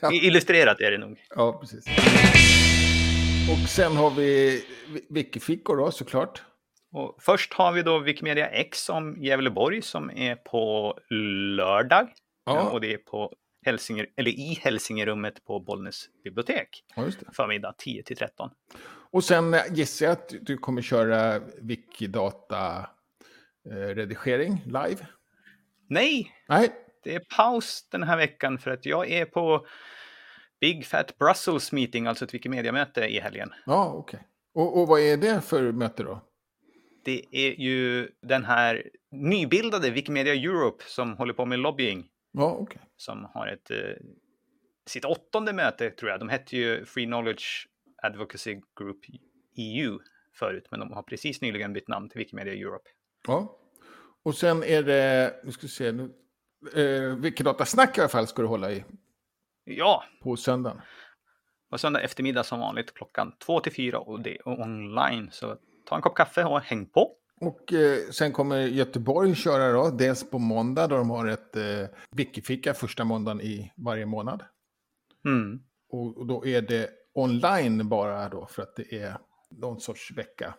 ja. 0.00 0.12
Illustrerat 0.12 0.80
är 0.80 0.90
det 0.90 0.98
nog. 0.98 1.26
Ja, 1.30 1.58
precis. 1.60 1.84
Och 3.50 3.68
sen 3.68 3.96
har 3.96 4.10
vi 4.10 4.64
Wikifickor 5.10 5.76
då, 5.76 5.90
såklart. 5.90 6.42
Och 6.92 7.16
först 7.20 7.52
har 7.52 7.72
vi 7.72 7.82
då 7.82 7.98
Wikimedia 7.98 8.46
X 8.48 8.88
om 8.88 9.22
Gävleborg 9.22 9.82
som 9.82 10.10
är 10.10 10.36
på 10.36 10.94
lördag. 11.56 12.08
Ja. 12.44 12.70
Och 12.70 12.80
det 12.80 12.92
är 12.92 12.98
på 12.98 13.32
Hälsinger, 13.66 14.06
eller 14.16 14.30
i 14.30 14.58
Hälsingerummet 14.62 15.44
på 15.44 15.60
Bollnäs 15.60 16.08
bibliotek. 16.24 16.84
Ja, 16.96 17.04
just 17.04 17.20
det. 17.20 17.26
Förmiddag 17.32 17.74
10 17.78 18.02
till 18.02 18.16
13. 18.16 18.50
Och 19.12 19.24
sen 19.24 19.54
eh, 19.54 19.60
gissar 19.70 20.06
jag 20.06 20.12
att 20.12 20.34
du 20.40 20.56
kommer 20.56 20.82
köra 20.82 21.38
Wikidata-redigering 21.60 24.56
live. 24.64 25.06
Nej, 25.88 26.32
Nej, 26.48 26.70
det 27.04 27.14
är 27.14 27.22
paus 27.36 27.88
den 27.90 28.02
här 28.02 28.16
veckan 28.16 28.58
för 28.58 28.70
att 28.70 28.86
jag 28.86 29.10
är 29.10 29.24
på 29.24 29.66
Big 30.60 30.86
Fat 30.86 31.18
Brussels 31.18 31.72
meeting, 31.72 32.06
alltså 32.06 32.24
ett 32.24 32.34
Wikimedia-möte 32.34 33.00
i 33.00 33.20
helgen. 33.20 33.50
ja, 33.66 33.92
okej. 33.92 34.28
Och, 34.54 34.80
och 34.80 34.88
vad 34.88 35.00
är 35.00 35.16
det 35.16 35.40
för 35.40 35.72
möte 35.72 36.02
då? 36.02 36.20
Det 37.04 37.24
är 37.32 37.60
ju 37.60 38.08
den 38.22 38.44
här 38.44 38.82
nybildade 39.10 39.90
Wikimedia 39.90 40.34
Europe 40.34 40.84
som 40.86 41.16
håller 41.16 41.34
på 41.34 41.46
med 41.46 41.58
lobbying. 41.58 42.06
Ja, 42.32 42.56
okej. 42.60 42.80
som 42.96 43.24
har 43.34 43.46
ett, 43.46 43.70
eh, 43.70 43.76
sitt 44.86 45.04
åttonde 45.04 45.52
möte 45.52 45.90
tror 45.90 46.10
jag. 46.10 46.20
De 46.20 46.28
hette 46.28 46.56
ju 46.56 46.84
Free 46.84 47.06
Knowledge 47.06 47.68
Advocacy 48.02 48.60
Group 48.78 48.98
EU 49.56 49.98
förut, 50.34 50.66
men 50.70 50.80
de 50.80 50.92
har 50.92 51.02
precis 51.02 51.40
nyligen 51.40 51.72
bytt 51.72 51.88
namn 51.88 52.08
till 52.08 52.18
Wikimedia 52.18 52.54
Europe. 52.54 52.90
Ja. 53.26 53.58
Och 54.22 54.34
sen 54.34 54.62
är 54.64 54.82
det, 54.82 55.34
nu 55.44 55.52
ska 55.52 55.62
vi 55.62 55.68
se, 55.68 55.92
nu, 55.92 56.12
eh, 56.74 57.16
Wikidata-snack 57.16 57.98
i 57.98 58.00
alla 58.00 58.08
fall 58.08 58.26
ska 58.26 58.42
du 58.42 58.48
hålla 58.48 58.72
i 58.72 58.84
Ja, 59.64 60.04
på 60.22 60.36
söndagen. 60.36 60.80
och 61.70 61.80
söndag 61.80 62.00
eftermiddag 62.00 62.44
som 62.44 62.60
vanligt 62.60 62.94
klockan 62.94 63.32
två 63.38 63.60
till 63.60 63.72
fyra 63.72 63.98
och 63.98 64.20
det 64.20 64.36
är 64.36 64.48
online. 64.48 65.28
Så 65.32 65.56
ta 65.86 65.96
en 65.96 66.02
kopp 66.02 66.14
kaffe 66.16 66.44
och 66.44 66.60
häng 66.60 66.86
på. 66.86 67.16
Och 67.40 67.72
eh, 67.72 67.98
sen 68.10 68.32
kommer 68.32 68.58
Göteborg 68.58 69.34
köra 69.34 69.72
då, 69.72 69.90
dels 69.90 70.30
på 70.30 70.38
måndag 70.38 70.86
då 70.86 70.96
de 70.96 71.10
har 71.10 71.26
ett 71.26 71.56
eh, 71.56 71.86
Wikifika 72.10 72.74
första 72.74 73.04
måndagen 73.04 73.40
i 73.40 73.72
varje 73.76 74.06
månad. 74.06 74.44
Mm. 75.24 75.60
Och, 75.88 76.18
och 76.18 76.26
då 76.26 76.46
är 76.46 76.62
det 76.62 76.90
online 77.14 77.88
bara 77.88 78.28
då 78.28 78.46
för 78.46 78.62
att 78.62 78.76
det 78.76 78.92
är 78.92 79.16
någon 79.50 79.80
sorts 79.80 80.12
vecka. 80.16 80.54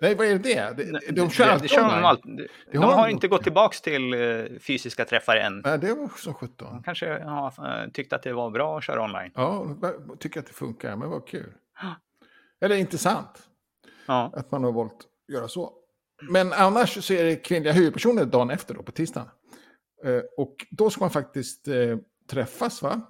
Nej, 0.00 0.14
vad 0.14 0.26
är 0.26 0.38
det? 0.38 0.76
De, 0.76 1.12
de 1.12 1.30
kör 1.30 1.46
det, 1.46 1.58
det 1.62 1.68
kör 1.68 1.82
de, 1.82 2.04
alltid. 2.04 2.36
De, 2.36 2.46
de 2.72 2.78
har 2.78 2.92
har 2.92 3.08
inte 3.08 3.28
gått 3.28 3.42
tillbaks 3.42 3.80
till 3.80 4.14
eh, 4.14 4.58
fysiska 4.60 5.04
träffar 5.04 5.36
än. 5.36 5.60
Nej, 5.64 5.78
det 5.78 5.94
var 5.94 6.08
som 6.16 6.34
sjutton. 6.34 6.74
De 6.74 6.82
kanske 6.82 7.24
har 7.24 7.82
eh, 7.82 7.90
tyckt 7.90 8.12
att 8.12 8.22
det 8.22 8.32
var 8.32 8.50
bra 8.50 8.78
att 8.78 8.84
köra 8.84 9.04
online. 9.04 9.30
Ja, 9.34 9.76
tycker 10.18 10.40
att 10.40 10.46
det 10.46 10.52
funkar, 10.52 10.96
men 10.96 11.10
vad 11.10 11.26
kul. 11.28 11.52
Eller 12.60 12.76
intressant 12.76 13.48
Ja, 14.06 14.32
att 14.34 14.50
man 14.50 14.64
har 14.64 14.72
valt 14.72 14.92
att 14.92 15.34
göra 15.34 15.48
så. 15.48 15.72
Men 16.30 16.52
annars 16.52 17.04
så 17.04 17.12
är 17.12 17.24
det 17.24 17.36
kvinnliga 17.36 17.72
huvudpersoner 17.72 18.24
dagen 18.24 18.50
efter 18.50 18.74
då, 18.74 18.82
på 18.82 18.92
tisdagen. 18.92 19.28
Eh, 20.04 20.22
och 20.36 20.66
då 20.70 20.90
ska 20.90 21.00
man 21.00 21.10
faktiskt 21.10 21.68
träffas, 22.30 22.82
va? 22.82 23.00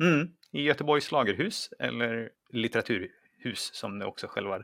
Mm. 0.00 0.28
I 0.52 0.62
Göteborgs 0.62 1.12
lagerhus, 1.12 1.70
eller 1.78 2.30
litteraturhus 2.50 3.70
som 3.74 3.98
det 3.98 4.06
också 4.06 4.26
själva 4.26 4.62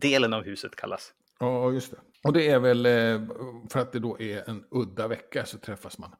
delen 0.00 0.32
av 0.32 0.44
huset 0.44 0.76
kallas. 0.76 1.14
Ja, 1.40 1.72
just 1.72 1.90
det. 1.90 1.98
Och 2.24 2.32
det 2.32 2.48
är 2.48 2.58
väl 2.58 2.86
eh, 2.86 3.28
för 3.70 3.80
att 3.80 3.92
det 3.92 3.98
då 3.98 4.20
är 4.20 4.50
en 4.50 4.64
udda 4.70 5.08
vecka 5.08 5.44
så 5.44 5.58
träffas 5.58 5.98
man 5.98 6.14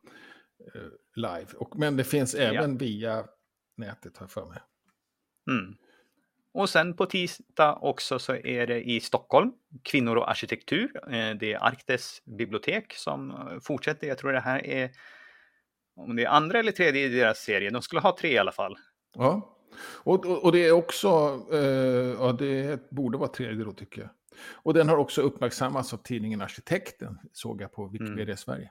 eh, 0.74 0.82
live. 1.14 1.46
Och, 1.56 1.78
men 1.78 1.96
det 1.96 2.04
finns 2.04 2.34
även 2.34 2.72
ja. 2.72 2.78
via 2.78 3.24
nätet, 3.76 4.16
har 4.16 4.24
jag 4.24 4.30
för 4.30 4.46
mig. 4.46 4.58
Mm. 5.50 5.76
Och 6.52 6.70
sen 6.70 6.96
på 6.96 7.06
tisdag 7.06 7.78
också 7.82 8.18
så 8.18 8.34
är 8.34 8.66
det 8.66 8.90
i 8.90 9.00
Stockholm, 9.00 9.52
Kvinnor 9.82 10.16
och 10.16 10.30
arkitektur. 10.30 10.90
Eh, 11.12 11.34
det 11.34 11.52
är 11.52 11.64
Arktes 11.64 12.22
bibliotek 12.24 12.94
som 12.94 13.48
fortsätter. 13.62 14.06
Jag 14.06 14.18
tror 14.18 14.32
det 14.32 14.40
här 14.40 14.66
är 14.66 14.90
om 15.98 16.16
det 16.16 16.24
är 16.24 16.28
andra 16.28 16.58
eller 16.58 16.72
tredje 16.72 17.06
i 17.06 17.08
deras 17.08 17.38
serie. 17.38 17.70
De 17.70 17.82
skulle 17.82 18.00
ha 18.00 18.16
tre 18.16 18.32
i 18.32 18.38
alla 18.38 18.52
fall. 18.52 18.76
Ja, 19.14 19.58
och, 19.82 20.26
och, 20.26 20.44
och 20.44 20.52
det 20.52 20.66
är 20.66 20.72
också, 20.72 21.08
eh, 21.52 21.58
ja 22.18 22.32
det 22.32 22.90
borde 22.90 23.18
vara 23.18 23.28
tredje 23.28 23.64
då 23.64 23.72
tycker 23.72 24.00
jag. 24.00 24.10
Och 24.52 24.74
den 24.74 24.88
har 24.88 24.96
också 24.96 25.22
uppmärksammats 25.22 25.92
av 25.92 25.96
tidningen 25.96 26.40
Arkitekten, 26.40 27.18
såg 27.32 27.62
jag 27.62 27.72
på 27.72 27.86
Wikipedia 27.86 28.22
mm. 28.22 28.36
Sverige. 28.36 28.70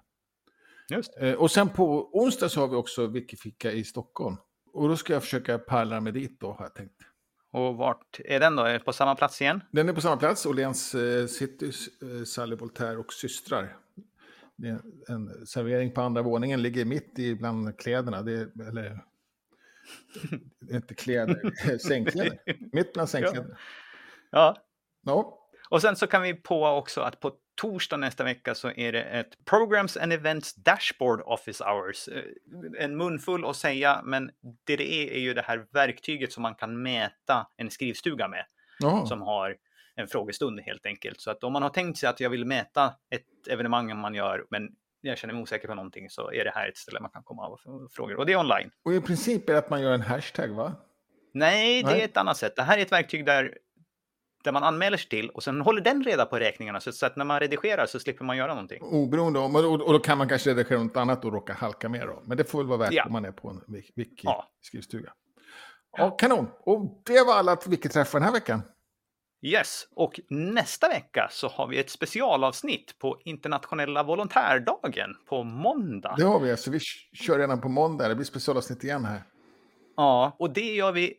Just. 0.89 1.17
Eh, 1.17 1.33
och 1.33 1.51
sen 1.51 1.69
på 1.69 2.09
onsdag 2.17 2.49
så 2.49 2.59
har 2.59 2.67
vi 2.67 2.75
också 2.75 3.07
Wikifika 3.07 3.71
i 3.71 3.83
Stockholm. 3.83 4.37
Och 4.73 4.89
då 4.89 4.97
ska 4.97 5.13
jag 5.13 5.23
försöka 5.23 5.57
pärla 5.57 6.01
mig 6.01 6.13
dit 6.13 6.39
då, 6.39 6.51
har 6.51 6.65
jag 6.65 6.75
tänkt. 6.75 7.01
Och 7.51 7.75
vart 7.75 8.19
är 8.25 8.39
den 8.39 8.55
då? 8.55 8.63
Är 8.63 8.79
på 8.79 8.93
samma 8.93 9.15
plats 9.15 9.41
igen? 9.41 9.61
Den 9.71 9.89
är 9.89 9.93
på 9.93 10.01
samma 10.01 10.17
plats, 10.17 10.45
Åhléns 10.45 10.95
eh, 10.95 11.27
City, 11.27 11.71
eh, 12.01 12.23
Sally 12.23 12.55
Voltaire 12.55 12.97
och 12.97 13.13
systrar. 13.13 13.77
En 15.07 15.47
servering 15.47 15.93
på 15.93 16.01
andra 16.01 16.21
våningen, 16.21 16.61
ligger 16.61 16.85
mitt 16.85 17.19
i 17.19 17.35
bland 17.35 17.79
kläderna. 17.79 18.21
Det 18.21 18.33
är, 18.33 18.67
eller, 18.67 19.03
inte 20.71 20.93
kläder, 20.93 21.77
sängkläder. 21.77 22.39
Mitt 22.71 22.93
bland 22.93 23.09
sängkläderna. 23.09 23.57
Ja. 24.31 24.55
ja. 25.05 25.43
Och 25.69 25.81
sen 25.81 25.95
så 25.95 26.07
kan 26.07 26.21
vi 26.21 26.33
på 26.33 26.65
också 26.65 27.01
att 27.01 27.19
på 27.19 27.33
torsdag 27.55 27.97
nästa 27.97 28.23
vecka 28.23 28.55
så 28.55 28.71
är 28.71 28.91
det 28.91 29.03
ett 29.03 29.45
Programs 29.45 29.97
and 29.97 30.13
Events 30.13 30.55
Dashboard 30.55 31.21
Office 31.21 31.63
Hours. 31.63 32.07
Eh, 32.07 32.23
en 32.79 32.97
munfull 32.97 33.45
att 33.45 33.55
säga, 33.55 34.01
men 34.03 34.31
det 34.65 34.75
det 34.75 34.93
är 34.93 35.11
är 35.11 35.19
ju 35.19 35.33
det 35.33 35.41
här 35.41 35.67
verktyget 35.71 36.33
som 36.33 36.43
man 36.43 36.55
kan 36.55 36.81
mäta 36.81 37.47
en 37.57 37.71
skrivstuga 37.71 38.27
med. 38.27 38.45
Aha. 38.83 39.05
Som 39.05 39.21
har 39.21 39.55
en 39.95 40.07
frågestund 40.07 40.59
helt 40.59 40.85
enkelt. 40.85 41.21
Så 41.21 41.31
att 41.31 41.43
om 41.43 41.53
man 41.53 41.63
har 41.63 41.69
tänkt 41.69 41.99
sig 41.99 42.09
att 42.09 42.19
jag 42.19 42.29
vill 42.29 42.45
mäta 42.45 42.93
ett 43.09 43.25
evenemang 43.47 43.97
man 43.97 44.13
gör, 44.15 44.45
men 44.49 44.69
jag 45.01 45.17
känner 45.17 45.33
mig 45.33 45.43
osäker 45.43 45.67
på 45.67 45.75
någonting, 45.75 46.09
så 46.09 46.31
är 46.31 46.43
det 46.43 46.51
här 46.55 46.69
ett 46.69 46.77
ställe 46.77 46.99
man 46.99 47.11
kan 47.11 47.23
komma 47.23 47.47
och 47.47 47.59
frågor. 47.91 48.15
Och 48.15 48.25
det 48.25 48.33
är 48.33 48.37
online. 48.37 48.71
Och 48.85 48.93
i 48.93 49.01
princip 49.01 49.49
är 49.49 49.53
det 49.53 49.59
att 49.59 49.69
man 49.69 49.81
gör 49.81 49.91
en 49.91 50.01
hashtag, 50.01 50.49
va? 50.49 50.75
Nej, 51.33 51.83
det 51.83 51.89
Nej. 51.89 52.01
är 52.01 52.05
ett 52.05 52.17
annat 52.17 52.37
sätt. 52.37 52.55
Det 52.55 52.61
här 52.61 52.77
är 52.77 52.81
ett 52.81 52.91
verktyg 52.91 53.25
där 53.25 53.57
där 54.43 54.51
man 54.51 54.63
anmäler 54.63 54.97
sig 54.97 55.09
till 55.09 55.29
och 55.29 55.43
sen 55.43 55.61
håller 55.61 55.81
den 55.81 56.03
reda 56.03 56.25
på 56.25 56.39
räkningarna 56.39 56.79
så 56.79 57.05
att 57.05 57.15
när 57.15 57.25
man 57.25 57.39
redigerar 57.39 57.85
så 57.85 57.99
slipper 57.99 58.25
man 58.25 58.37
göra 58.37 58.53
någonting. 58.53 58.83
Oberoende 58.83 59.39
om, 59.39 59.55
och 59.55 59.93
då 59.93 59.99
kan 59.99 60.17
man 60.17 60.29
kanske 60.29 60.49
redigera 60.49 60.83
något 60.83 60.97
annat 60.97 61.25
och 61.25 61.33
råka 61.33 61.53
halka 61.53 61.89
med 61.89 62.07
då. 62.07 62.21
Men 62.25 62.37
det 62.37 62.43
får 62.43 62.59
väl 62.59 62.67
vara 62.67 62.77
värt 62.77 62.93
ja. 62.93 63.05
om 63.05 63.11
man 63.11 63.25
är 63.25 63.31
på 63.31 63.49
en 63.49 63.61
wiki-skrivstuga. 63.67 65.11
Ja. 65.91 65.97
ja, 65.97 66.09
kanon. 66.09 66.47
Och 66.59 67.01
det 67.05 67.23
var 67.27 67.33
alla 67.33 67.55
wiki-träffar 67.55 68.19
den 68.19 68.25
här 68.25 68.33
veckan. 68.33 68.61
Yes, 69.47 69.87
och 69.93 70.19
nästa 70.27 70.89
vecka 70.89 71.27
så 71.31 71.47
har 71.47 71.67
vi 71.67 71.79
ett 71.79 71.89
specialavsnitt 71.89 72.99
på 72.99 73.21
internationella 73.23 74.03
volontärdagen 74.03 75.17
på 75.25 75.43
måndag. 75.43 76.15
Det 76.17 76.23
har 76.23 76.39
vi, 76.39 76.47
så 76.47 76.51
alltså. 76.51 76.71
vi 76.71 76.79
kör 77.13 77.39
redan 77.39 77.61
på 77.61 77.69
måndag. 77.69 78.07
Det 78.07 78.15
blir 78.15 78.25
specialavsnitt 78.25 78.83
igen 78.83 79.05
här. 79.05 79.23
Ja, 79.97 80.35
och 80.39 80.53
det 80.53 80.75
gör 80.75 80.91
vi, 80.91 81.13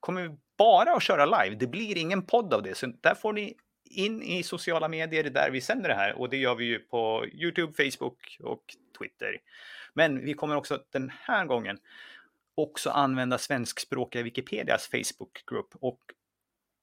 kommer 0.00 0.22
vi 0.22 0.36
bara 0.58 0.92
att 0.92 1.02
köra 1.02 1.42
live. 1.42 1.56
Det 1.56 1.66
blir 1.66 1.96
ingen 1.96 2.22
podd 2.22 2.54
av 2.54 2.62
det, 2.62 2.74
så 2.74 2.86
där 3.00 3.14
får 3.14 3.32
ni 3.32 3.54
in 3.84 4.22
i 4.22 4.42
sociala 4.42 4.88
medier 4.88 5.30
där 5.30 5.50
vi 5.50 5.60
sänder 5.60 5.88
det 5.88 5.94
här 5.94 6.18
och 6.18 6.30
det 6.30 6.36
gör 6.36 6.54
vi 6.54 6.64
ju 6.64 6.78
på 6.78 7.26
Youtube, 7.32 7.72
Facebook 7.72 8.38
och 8.42 8.62
Twitter. 8.98 9.38
Men 9.94 10.24
vi 10.24 10.34
kommer 10.34 10.56
också 10.56 10.82
den 10.92 11.12
här 11.22 11.44
gången 11.44 11.78
också 12.54 12.90
använda 12.90 13.38
svenskspråkiga 13.38 14.22
Wikipedias 14.22 14.88
Facebookgrupp 14.88 15.74
och 15.80 16.00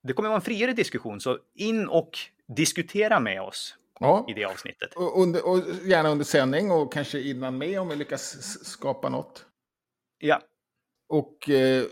det 0.04 0.14
kommer 0.14 0.30
vara 0.30 0.36
en 0.36 0.42
friare 0.42 0.74
diskussion, 0.74 1.22
så 1.22 1.40
in 1.56 1.88
och 1.88 2.18
diskutera 2.56 3.20
med 3.20 3.42
oss 3.42 3.76
ja. 4.00 4.26
i 4.30 4.34
det 4.34 4.46
avsnittet. 4.46 4.94
Och, 4.94 5.22
under, 5.22 5.48
och 5.48 5.60
gärna 5.86 6.10
under 6.10 6.26
sändning 6.26 6.72
och 6.72 6.94
kanske 6.94 7.20
innan 7.20 7.58
med 7.58 7.80
om 7.80 7.90
vi 7.90 7.96
lyckas 7.96 8.58
skapa 8.66 9.10
något. 9.10 9.46
Ja. 10.20 10.42
Och 11.10 11.50
eh, 11.50 11.84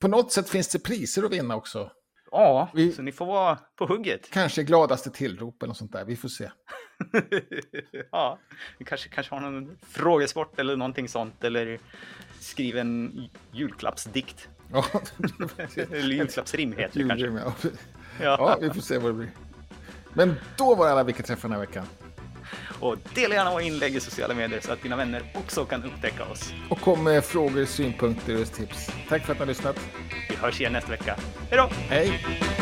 på 0.00 0.08
något 0.08 0.32
sätt 0.32 0.48
finns 0.48 0.68
det 0.68 0.78
priser 0.78 1.22
att 1.22 1.32
vinna 1.32 1.56
också. 1.56 1.90
Ja, 2.30 2.70
vi, 2.74 2.92
så 2.92 3.02
ni 3.02 3.12
får 3.12 3.26
vara 3.26 3.58
på 3.76 3.86
hugget. 3.86 4.30
Kanske 4.30 4.62
gladaste 4.62 5.10
tillrop 5.10 5.62
eller 5.62 5.74
sånt 5.74 5.92
där. 5.92 6.04
Vi 6.04 6.16
får 6.16 6.28
se. 6.28 6.50
ja, 8.12 8.38
vi 8.78 8.84
kanske, 8.84 9.08
kanske 9.08 9.34
har 9.34 9.50
någon 9.50 9.78
frågesport 9.82 10.58
eller 10.58 10.76
någonting 10.76 11.08
sånt. 11.08 11.44
Eller 11.44 11.78
skriv 12.40 12.78
en 12.78 13.24
julklappsdikt. 13.52 14.48
Ja. 14.72 14.84
julklappsrim 15.96 16.72
heter 16.72 16.98
det 16.98 17.08
kanske. 17.08 17.26
Ja. 17.26 17.52
ja. 18.20 18.36
ja, 18.38 18.58
vi 18.60 18.70
får 18.70 18.80
se 18.80 18.98
vad 18.98 19.10
det 19.10 19.14
blir. 19.14 19.30
Men 20.12 20.34
då 20.56 20.74
var 20.74 20.86
det 20.86 20.92
alla 20.92 21.04
vilka 21.04 21.22
träffar 21.22 21.48
den 21.48 21.58
här 21.58 21.66
veckan. 21.66 21.86
Och 22.80 22.96
dela 23.14 23.34
gärna 23.34 23.50
våra 23.50 23.62
inlägg 23.62 23.96
i 23.96 24.00
sociala 24.00 24.34
medier 24.34 24.60
så 24.60 24.72
att 24.72 24.82
dina 24.82 24.96
vänner 24.96 25.22
också 25.34 25.64
kan 25.64 25.84
upptäcka 25.84 26.24
oss. 26.24 26.52
Och 26.68 26.80
kom 26.80 27.04
med 27.04 27.24
frågor, 27.24 27.64
synpunkter 27.64 28.40
och 28.40 28.52
tips. 28.52 28.90
Tack 29.08 29.22
för 29.26 29.32
att 29.32 29.38
ni 29.38 29.42
har 29.42 29.46
lyssnat. 29.46 29.76
Vi 30.28 30.36
hörs 30.36 30.60
igen 30.60 30.72
nästa 30.72 30.90
vecka. 30.90 31.16
Hej 31.50 31.58
då! 31.58 31.68
Hej! 31.88 32.59